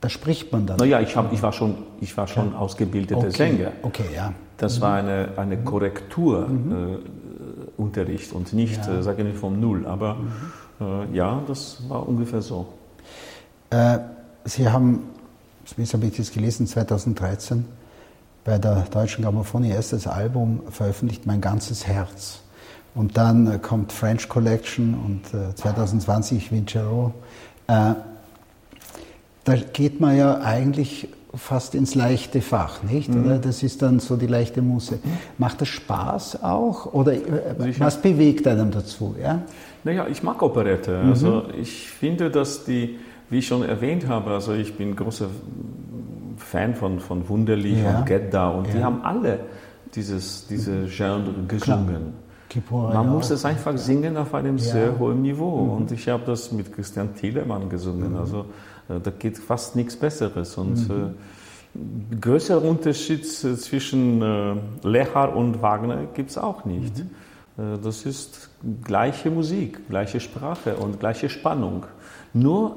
Da 0.00 0.08
spricht 0.08 0.52
man 0.52 0.64
dann. 0.64 0.76
Naja, 0.76 1.00
ich, 1.00 1.16
hab, 1.16 1.32
ich 1.32 1.42
war 1.42 1.52
schon, 1.52 1.74
ich 2.00 2.16
war 2.16 2.28
schon 2.28 2.54
ausgebildeter 2.54 3.18
okay. 3.18 3.30
Sänger. 3.32 3.72
Okay, 3.82 4.04
ja. 4.14 4.32
Das 4.56 4.80
war 4.80 4.94
eine, 4.94 5.30
eine 5.36 5.56
Korrekturunterricht 5.58 8.32
und 8.32 8.52
nicht, 8.52 8.86
Ja. 8.86 8.98
äh, 8.98 9.02
sage 9.02 9.22
ich 9.22 9.26
nicht 9.28 9.38
vom 9.38 9.58
Null, 9.58 9.86
aber 9.86 10.18
äh, 10.80 11.12
ja, 11.16 11.42
das 11.48 11.82
war 11.88 12.08
ungefähr 12.08 12.42
so. 12.42 12.66
Äh, 13.70 13.98
Sie 14.44 14.68
haben, 14.68 15.02
zumindest 15.64 15.94
habe 15.94 16.06
ich 16.06 16.16
das 16.16 16.30
gelesen, 16.30 16.68
2013 16.68 17.64
bei 18.44 18.58
der 18.58 18.86
Deutschen 18.90 19.24
Grammophon 19.24 19.64
Ihr 19.64 19.74
erstes 19.74 20.06
Album 20.06 20.62
veröffentlicht, 20.70 21.26
Mein 21.26 21.40
ganzes 21.40 21.86
Herz. 21.86 22.40
Und 22.94 23.16
dann 23.16 23.46
äh, 23.46 23.58
kommt 23.58 23.92
French 23.92 24.28
Collection 24.28 24.94
und 24.94 25.34
äh, 25.38 25.54
2020 25.54 26.50
Vincero. 26.50 27.12
Äh, 27.66 27.94
da 29.44 29.54
geht 29.72 30.00
man 30.00 30.16
ja 30.16 30.40
eigentlich 30.40 31.08
fast 31.34 31.74
ins 31.74 31.94
leichte 31.94 32.40
Fach, 32.40 32.82
nicht? 32.82 33.08
Mhm. 33.08 33.40
Das 33.42 33.62
ist 33.62 33.82
dann 33.82 34.00
so 34.00 34.16
die 34.16 34.26
leichte 34.26 34.62
Muße. 34.62 34.98
Macht 35.36 35.60
das 35.60 35.68
Spaß 35.68 36.42
auch? 36.42 36.92
Oder 36.92 37.12
äh, 37.12 37.20
Sicher. 37.58 37.84
was 37.84 38.00
bewegt 38.00 38.46
einem 38.46 38.70
dazu? 38.70 39.14
Ja? 39.20 39.42
Naja, 39.84 40.06
ich 40.10 40.22
mag 40.22 40.42
Operette. 40.42 40.98
Also 40.98 41.44
ich 41.60 41.88
finde, 41.88 42.30
dass 42.30 42.64
die, 42.64 42.98
wie 43.30 43.38
ich 43.38 43.46
schon 43.46 43.62
erwähnt 43.62 44.08
habe, 44.08 44.30
also 44.30 44.54
ich 44.54 44.74
bin 44.76 44.96
großer 44.96 45.28
Fan 46.50 46.74
von, 46.74 46.98
von 47.00 47.28
Wunderlich 47.28 47.82
Ja. 47.82 47.98
und 47.98 48.06
Gedda 48.06 48.48
und 48.50 48.66
die 48.72 48.78
Ja. 48.78 48.84
haben 48.84 49.02
alle 49.02 49.40
dieses, 49.94 50.46
diese 50.46 50.86
Genre 50.86 51.32
gesungen. 51.46 52.14
Kipura 52.48 52.94
Man 52.94 53.04
ja 53.06 53.12
muss 53.12 53.30
es 53.30 53.44
einfach 53.44 53.76
singen 53.76 54.16
auf 54.16 54.32
einem. 54.34 54.54
Mhm. 54.54 54.58
sehr 54.58 54.98
hohen 54.98 55.20
Niveau. 55.22 55.76
Und 55.76 55.92
ich 55.92 56.08
habe 56.08 56.22
das 56.24 56.50
mit 56.52 56.72
Christian 56.72 57.14
Thielemann 57.14 57.68
gesungen. 57.68 58.16
Also 58.16 58.46
äh, 58.88 58.98
da 59.02 59.10
geht 59.10 59.36
fast 59.38 59.76
nichts 59.76 59.96
Besseres. 59.96 60.56
Und 60.56 60.88
Mhm. 60.88 61.14
äh, 61.74 62.16
größerer 62.20 62.62
Unterschied 62.64 63.22
äh, 63.44 63.56
zwischen 63.56 64.22
äh, 64.22 64.54
Lechar 64.82 65.36
und 65.36 65.60
Wagner 65.60 66.06
gibt 66.14 66.30
es 66.30 66.38
auch 66.38 66.64
nicht. 66.64 66.94
Mhm. 67.56 67.74
Äh, 67.74 67.78
das 67.82 68.06
ist 68.06 68.48
gleiche 68.84 69.30
Musik, 69.30 69.86
gleiche 69.90 70.18
Sprache 70.20 70.76
und 70.76 70.98
gleiche 71.00 71.28
Spannung. 71.28 71.84
Nur 72.32 72.76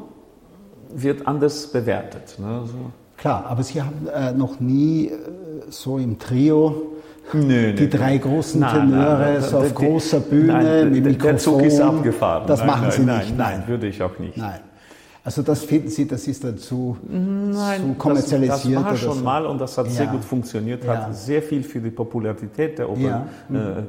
wird 0.94 1.28
anders 1.28 1.72
bewertet. 1.72 2.38
Ne? 2.40 2.60
Also, 2.62 2.74
Klar, 3.22 3.46
aber 3.48 3.62
Sie 3.62 3.80
haben 3.82 4.08
äh, 4.08 4.32
noch 4.34 4.60
nie 4.60 5.08
äh, 5.10 5.12
so 5.70 6.00
im 6.00 6.18
Trio 6.18 6.88
Nö, 7.34 7.72
die 7.74 7.84
nö, 7.84 7.90
drei 7.90 8.18
großen 8.18 8.60
Nein, 8.60 8.90
Tenöre 8.90 9.20
nein, 9.20 9.34
nein, 9.34 9.42
so 9.44 9.58
auf 9.60 9.68
die- 9.68 9.74
großer 9.76 10.20
Bühne 10.22 10.54
nein, 10.54 10.92
mit 10.92 11.04
Mikrofon. 11.06 11.30
Der 11.30 11.38
Zug 11.38 11.62
ist 11.62 11.80
abgefahren. 11.80 12.44
Das 12.48 12.60
nein, 12.60 12.68
machen 12.68 12.92
Sie 12.92 13.04
nein, 13.04 13.20
nicht. 13.20 13.38
Nein, 13.38 13.64
würde 13.68 13.88
ich 13.88 14.02
auch 14.02 14.18
nicht. 14.20 14.36
Nein. 14.38 14.60
Also 15.24 15.44
das 15.44 15.64
finden 15.64 15.88
Sie, 15.90 16.08
das 16.08 16.26
ist 16.28 16.44
dann 16.44 16.58
zu, 16.58 16.98
Nein, 17.08 17.82
zu 17.82 17.94
kommerzialisiert 17.94 18.50
Das, 18.52 18.64
das 18.64 18.86
war 18.86 18.96
schon 18.98 19.18
so. 19.20 19.24
mal 19.24 19.46
und 19.46 19.62
das 19.62 19.78
hat 19.78 19.88
sehr 19.92 20.06
Ja. 20.06 20.12
gut 20.12 20.24
funktioniert, 20.26 20.84
Ja. 20.84 21.06
hat 21.06 21.16
sehr 21.16 21.44
viel 21.44 21.62
für 21.62 21.80
die 21.80 21.92
Popularität 21.92 22.80
der 22.80 22.90
Oper 22.90 23.00
Ja. 23.02 23.28
äh, 23.54 23.84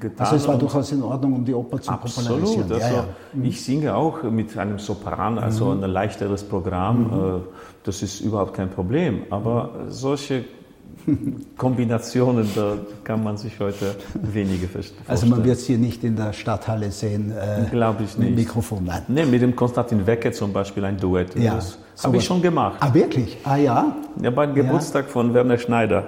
getan. 0.00 0.16
Also 0.26 0.36
es 0.36 0.48
war 0.48 0.58
durchaus 0.58 0.90
in 0.90 1.02
Ordnung, 1.04 1.34
um 1.34 1.44
die 1.44 1.54
Oper 1.54 1.80
zu 1.80 1.92
popularisieren. 1.92 2.42
Absolut. 2.64 2.72
Also 2.72 2.94
Ja, 2.96 3.02
ja. 3.02 3.04
Mhm. 3.32 3.44
Ich 3.44 3.64
singe 3.64 3.94
auch 3.94 4.24
mit 4.24 4.58
einem 4.58 4.80
Sopran, 4.80 5.38
also 5.38 5.70
ein 5.70 5.80
leichteres 5.82 6.42
Programm. 6.42 7.04
Mhm. 7.06 7.36
äh, 7.36 7.40
Das 7.84 8.02
ist 8.02 8.20
überhaupt 8.20 8.54
kein 8.54 8.70
Problem. 8.70 9.22
Aber 9.30 9.70
solche 9.88 10.44
Kombinationen, 11.56 12.48
da 12.54 12.74
kann 13.04 13.22
man 13.22 13.36
sich 13.36 13.58
heute 13.60 13.94
weniger 14.14 14.68
vorstellen. 14.68 15.00
Also 15.06 15.26
man 15.26 15.44
wird 15.44 15.58
Sie 15.58 15.76
nicht 15.76 16.04
in 16.04 16.16
der 16.16 16.32
Stadthalle 16.32 16.90
sehen 16.90 17.32
äh, 17.32 17.68
Glaube 17.70 18.04
ich 18.04 18.16
mit 18.18 18.28
nicht. 18.30 18.38
Mikrofon. 18.38 18.84
Nein. 18.84 19.02
Nee, 19.08 19.24
mit 19.26 19.42
dem 19.42 19.54
Konstantin 19.56 20.06
Wecke 20.06 20.32
zum 20.32 20.52
Beispiel 20.52 20.84
ein 20.84 20.96
Duett. 20.98 21.34
Ja, 21.36 21.54
Das 21.56 21.78
habe 22.04 22.16
ich 22.16 22.24
schon 22.24 22.40
gemacht. 22.42 22.76
Ah, 22.80 22.92
wirklich? 22.94 23.38
Ah 23.44 23.56
ja? 23.56 23.96
Ja, 24.20 24.30
beim 24.30 24.54
Geburtstag 24.54 25.08
von 25.10 25.32
Werner 25.34 25.58
Schneider. 25.58 26.04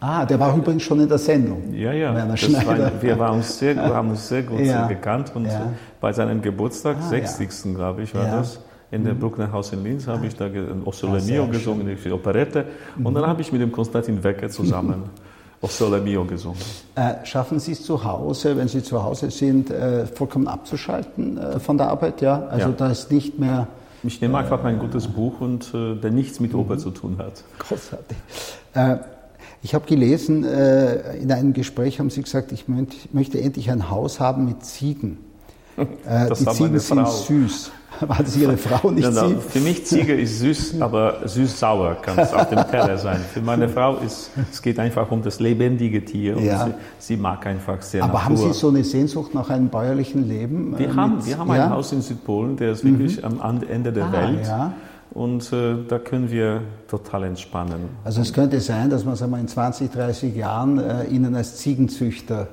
Ah, 0.00 0.24
der 0.26 0.38
war 0.40 0.56
übrigens 0.56 0.82
schon 0.82 1.00
in 1.00 1.08
der 1.08 1.18
Sendung. 1.18 1.72
Ja, 1.72 1.92
ja. 1.92 2.12
Werner 2.14 2.36
Schneider. 2.36 2.78
War, 2.78 2.90
wir 3.02 3.18
waren 3.18 3.36
uns 3.36 3.58
sehr, 3.58 3.76
haben 3.94 4.10
uns 4.10 4.28
sehr 4.28 4.42
gut 4.42 4.60
Ja. 4.60 4.86
gekannt 4.88 5.30
und 5.34 5.46
Ja. 5.46 5.68
bei 6.00 6.12
seinem 6.12 6.42
Geburtstag, 6.42 6.96
Ah, 7.00 7.08
60. 7.08 7.74
glaube 7.76 8.02
ich, 8.02 8.14
war 8.14 8.26
Ja. 8.26 8.36
Das, 8.38 8.58
in 8.92 9.04
der 9.04 9.14
Brucknerhaus 9.14 9.72
in 9.72 9.82
Linz, 9.82 10.06
habe 10.06 10.26
ich 10.26 10.36
da 10.36 10.48
O 10.84 10.92
Sole 10.92 11.18
Ah, 11.18 11.24
Mio. 11.26 11.46
Mhm. 11.46 11.50
gesungen, 11.50 11.98
die 12.04 12.12
Operette. 12.12 12.66
Und 13.02 13.14
dann 13.14 13.26
habe 13.26 13.40
ich 13.40 13.50
mit 13.50 13.60
dem 13.60 13.72
Konstantin 13.72 14.22
Wecker 14.22 14.48
zusammen 14.50 15.04
O 15.62 15.66
Sole 15.66 16.00
Mio 16.00 16.24
gesungen. 16.24 16.58
Äh, 16.94 17.24
schaffen 17.24 17.58
Sie 17.58 17.72
es 17.72 17.82
zu 17.84 18.04
Hause, 18.04 18.56
wenn 18.56 18.68
Sie 18.68 18.82
zu 18.82 19.02
Hause 19.02 19.30
sind, 19.30 19.70
äh, 19.70 20.06
vollkommen 20.06 20.46
abzuschalten 20.46 21.38
äh, 21.38 21.58
von 21.58 21.78
der 21.78 21.88
Arbeit? 21.88 22.20
Ja, 22.20 22.42
also 22.50 22.68
Ja. 22.68 22.74
da 22.76 22.90
ist 22.90 23.10
nicht 23.10 23.38
mehr 23.38 23.66
Ich 24.04 24.20
nehme 24.20 24.36
einfach 24.38 24.62
ein 24.64 24.78
gutes 24.78 25.06
Buch 25.08 25.40
und 25.40 25.72
äh, 25.72 25.94
der 25.94 26.10
nichts 26.10 26.38
mit 26.40 26.52
Mhm. 26.52 26.58
Oper 26.60 26.76
zu 26.78 26.90
tun 26.90 27.16
hat. 27.18 27.42
großartig. 27.60 28.16
Äh, 28.74 28.96
ich 29.62 29.74
habe 29.74 29.86
gelesen, 29.86 30.44
äh, 30.44 31.16
in 31.16 31.30
einem 31.32 31.52
Gespräch 31.54 31.98
haben 32.00 32.10
Sie 32.10 32.20
gesagt, 32.22 32.50
ich 32.52 32.66
möcht, 32.68 33.14
möchte 33.14 33.40
endlich 33.40 33.70
ein 33.70 33.88
Haus 33.90 34.18
haben 34.20 34.44
mit 34.44 34.64
Ziegen. 34.64 35.18
Äh, 35.78 35.86
Das 36.28 36.40
die 36.40 36.46
Ziegen 36.48 36.78
sind 36.78 37.08
süß. 37.08 37.70
War 38.08 38.18
das 38.18 38.36
Ihre 38.36 38.56
Frau, 38.56 38.90
nicht 38.90 39.08
na, 39.12 39.28
Sie? 39.28 39.36
für 39.48 39.60
mich 39.60 39.86
Ziege 39.86 40.14
ist 40.14 40.40
süß, 40.40 40.74
aber 40.80 41.20
süß-sauer 41.24 41.96
kann 42.02 42.18
es 42.18 42.32
auf 42.34 42.48
dem 42.48 42.58
Teller 42.70 42.98
sein. 42.98 43.20
Für 43.32 43.40
meine 43.40 43.68
Frau 43.68 43.96
ist 43.96 44.30
es 44.50 44.60
geht 44.62 44.78
einfach 44.78 45.10
um 45.10 45.22
das 45.22 45.40
lebendige 45.40 46.04
Tier 46.04 46.36
und 46.36 46.44
Ja. 46.44 46.66
sie, 46.66 46.72
sie 46.98 47.16
mag 47.16 47.46
einfach 47.46 47.80
sehr 47.82 48.02
Aber 48.04 48.24
haben 48.24 48.34
Natur. 48.34 48.52
Sie 48.52 48.58
so 48.58 48.68
eine 48.68 48.82
Sehnsucht 48.84 49.34
nach 49.34 49.50
einem 49.50 49.68
bäuerlichen 49.68 50.28
Leben? 50.28 50.74
äh, 50.74 50.78
Wir 50.80 50.96
haben, 50.96 51.16
mit- 51.16 51.26
wir 51.26 51.38
haben 51.38 51.48
ja? 51.48 51.54
Mhm. 51.54 51.60
ein 51.62 51.70
Haus 51.70 51.92
in 51.92 52.02
Südpolen, 52.02 52.56
der 52.56 52.72
ist 52.72 52.84
wirklich 52.84 53.24
am 53.24 53.40
Ende 53.68 53.92
der 53.92 54.04
Ah, 54.06 54.12
Welt. 54.12 54.46
ja. 54.46 54.72
und 55.14 55.52
äh, 55.52 55.74
da 55.88 55.98
können 55.98 56.30
wir 56.30 56.62
total 56.88 57.24
entspannen. 57.24 57.90
Also 58.04 58.20
es 58.22 58.32
könnte 58.32 58.60
sein, 58.60 58.88
dass 58.90 59.04
man 59.04 59.14
sagen 59.16 59.30
wir, 59.32 59.38
in 59.38 59.48
20, 59.48 59.90
30 59.92 60.34
Jahren 60.34 60.78
äh, 60.78 61.04
Ihnen 61.04 61.34
als 61.34 61.56
Ziegenzüchter 61.58 62.48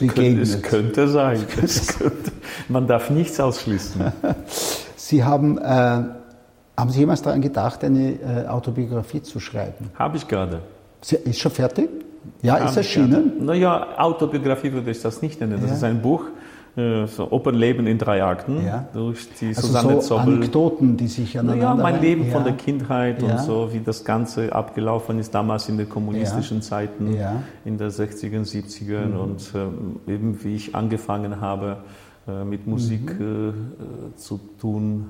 begegnet. 0.00 0.42
es 0.42 0.62
könnte 0.62 1.06
sein. 1.08 1.40
Es 1.62 1.98
könnte, 1.98 2.32
man 2.68 2.86
darf 2.86 3.10
nichts 3.10 3.38
ausschließen. 3.40 4.00
Sie 5.06 5.22
haben, 5.22 5.56
äh, 5.58 5.62
haben 6.76 6.90
Sie 6.90 6.98
jemals 6.98 7.22
daran 7.22 7.40
gedacht, 7.40 7.84
eine 7.84 8.14
äh, 8.14 8.48
Autobiografie 8.48 9.22
zu 9.22 9.38
schreiben? 9.38 9.90
Habe 9.94 10.16
ich 10.16 10.26
gerade. 10.26 10.62
Sie, 11.00 11.14
ist 11.14 11.38
schon 11.38 11.52
fertig? 11.52 11.88
Ja, 12.42 12.56
ist 12.56 12.76
erschienen? 12.76 13.44
Naja, 13.44 13.86
Autobiografie 13.98 14.72
würde 14.72 14.90
ich 14.90 15.00
das 15.00 15.22
nicht 15.22 15.40
nennen. 15.40 15.60
Das 15.60 15.70
ja. 15.70 15.76
ist 15.76 15.84
ein 15.84 16.02
Buch, 16.02 16.24
äh, 16.76 17.06
so 17.06 17.30
Opernleben 17.30 17.86
in 17.86 17.98
drei 17.98 18.24
Akten 18.24 18.66
ja. 18.66 18.88
durch 18.92 19.28
die 19.40 19.50
also 19.50 19.68
Susanne 19.68 19.92
so 19.94 20.16
Zobbel. 20.16 20.34
Anekdoten, 20.34 20.96
die 20.96 21.06
sich 21.06 21.38
aneinander... 21.38 21.84
Ja, 21.84 21.90
mein 21.90 22.00
Leben 22.00 22.26
ja. 22.26 22.32
von 22.32 22.42
der 22.42 22.54
Kindheit 22.54 23.22
ja. 23.22 23.28
und 23.28 23.38
so, 23.42 23.72
wie 23.72 23.78
das 23.78 24.04
Ganze 24.04 24.52
abgelaufen 24.52 25.20
ist, 25.20 25.32
damals 25.32 25.68
in 25.68 25.78
den 25.78 25.88
kommunistischen 25.88 26.62
Zeiten, 26.62 27.16
in 27.64 27.78
den 27.78 27.90
60er, 27.90 28.44
70ern 28.44 29.06
mhm. 29.06 29.20
und 29.20 29.52
äh, 29.54 30.12
eben 30.12 30.42
wie 30.42 30.56
ich 30.56 30.74
angefangen 30.74 31.40
habe, 31.40 31.76
mit 32.44 32.66
Musik 32.66 33.18
mhm. 33.18 33.72
äh, 34.12 34.16
zu 34.16 34.40
tun. 34.60 35.06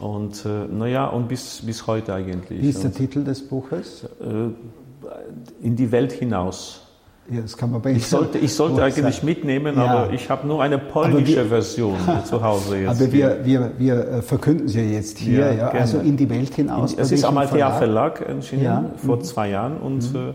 Und 0.00 0.44
äh, 0.46 0.66
naja, 0.72 1.06
und 1.06 1.28
bis, 1.28 1.62
bis 1.64 1.86
heute 1.86 2.14
eigentlich. 2.14 2.62
Wie 2.62 2.68
ist 2.68 2.82
der 2.82 2.92
Titel 2.92 3.24
des 3.24 3.46
Buches? 3.46 4.04
Äh, 4.20 4.50
in 5.62 5.76
die 5.76 5.90
Welt 5.92 6.12
hinaus. 6.12 6.80
Ja, 7.30 7.40
das 7.40 7.56
kann 7.56 7.70
man 7.70 7.80
bei 7.80 7.92
ich 7.92 8.06
sollte, 8.06 8.38
ich 8.38 8.52
sollte 8.52 8.82
eigentlich 8.82 9.16
sein. 9.16 9.26
mitnehmen, 9.26 9.76
ja. 9.76 9.84
aber 9.84 10.12
ich 10.12 10.28
habe 10.28 10.46
nur 10.46 10.60
eine 10.60 10.78
polnische 10.78 11.36
wir, 11.36 11.46
Version 11.46 11.96
zu 12.24 12.42
Hause 12.42 12.78
jetzt. 12.78 13.00
Aber 13.00 13.12
wir, 13.12 13.44
wir, 13.44 13.72
wir 13.78 14.08
äh, 14.08 14.22
verkünden 14.22 14.66
sie 14.66 14.80
jetzt 14.80 15.18
hier, 15.18 15.38
ja, 15.38 15.52
ja 15.52 15.68
also 15.68 15.98
in 16.00 16.16
die 16.16 16.28
Welt 16.28 16.52
hinaus. 16.54 16.94
Es 16.94 17.12
ist 17.12 17.24
Amalthea 17.24 17.70
Verlag, 17.70 18.18
Verlag 18.18 18.36
erschienen 18.36 18.86
vor 18.96 19.16
mhm. 19.16 19.22
zwei 19.22 19.50
Jahren 19.50 19.76
und 19.76 20.12
mhm. 20.12 20.18
äh, 20.18 20.32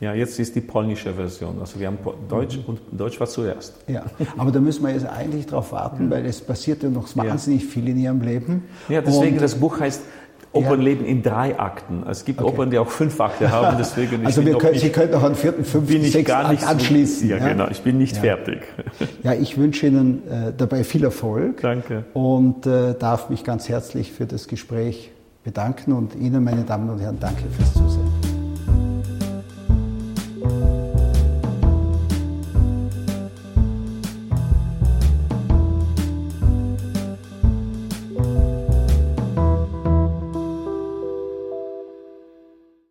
ja, 0.00 0.14
jetzt 0.14 0.38
ist 0.38 0.54
die 0.56 0.62
polnische 0.62 1.12
Version. 1.12 1.58
Also 1.60 1.78
wir 1.78 1.86
haben 1.86 1.98
Deutsch 2.28 2.56
mhm. 2.56 2.64
und 2.66 2.80
Deutsch 2.90 3.20
war 3.20 3.26
zuerst. 3.26 3.74
Ja, 3.86 4.04
aber 4.38 4.50
da 4.50 4.58
müssen 4.58 4.82
wir 4.82 4.92
jetzt 4.92 5.06
eigentlich 5.06 5.46
darauf 5.46 5.72
warten, 5.72 6.10
weil 6.10 6.24
es 6.24 6.40
passiert 6.40 6.82
ja 6.82 6.88
noch 6.88 7.14
wahnsinnig 7.16 7.66
viel 7.66 7.86
in 7.88 7.98
Ihrem 7.98 8.22
Leben. 8.22 8.64
Ja, 8.88 9.02
deswegen 9.02 9.34
und 9.34 9.42
das 9.42 9.56
Buch 9.56 9.78
heißt 9.78 10.02
Opern 10.52 10.80
ja. 10.80 10.84
leben 10.84 11.04
in 11.04 11.22
drei 11.22 11.58
Akten. 11.58 12.02
Es 12.08 12.24
gibt 12.24 12.40
okay. 12.40 12.50
Opern, 12.50 12.70
die 12.70 12.78
auch 12.78 12.88
fünf 12.88 13.20
Akte 13.20 13.50
haben, 13.52 13.76
deswegen 13.78 14.26
Also 14.26 14.44
wir 14.44 14.58
können, 14.58 14.72
nicht, 14.72 14.82
Sie 14.82 14.90
können 14.90 15.12
noch 15.12 15.22
einen 15.22 15.36
vierten, 15.36 15.64
fünften, 15.64 16.02
sechsten 16.02 16.24
gar 16.24 16.50
nicht 16.50 16.66
anschließen. 16.66 17.28
Ja, 17.28 17.36
ja, 17.36 17.48
genau. 17.48 17.68
Ich 17.70 17.82
bin 17.82 17.98
nicht 17.98 18.16
ja. 18.16 18.22
fertig. 18.22 18.62
Ja, 19.22 19.34
ich 19.34 19.58
wünsche 19.58 19.86
Ihnen 19.86 20.26
äh, 20.28 20.52
dabei 20.56 20.82
viel 20.82 21.04
Erfolg. 21.04 21.60
Danke. 21.60 22.04
Und 22.14 22.66
äh, 22.66 22.94
darf 22.98 23.28
mich 23.28 23.44
ganz 23.44 23.68
herzlich 23.68 24.12
für 24.12 24.26
das 24.26 24.48
Gespräch 24.48 25.10
bedanken 25.44 25.92
und 25.92 26.14
Ihnen, 26.14 26.42
meine 26.42 26.64
Damen 26.64 26.88
und 26.88 27.00
Herren, 27.00 27.18
danke 27.20 27.42
fürs 27.56 27.74
Zusehen. 27.74 28.19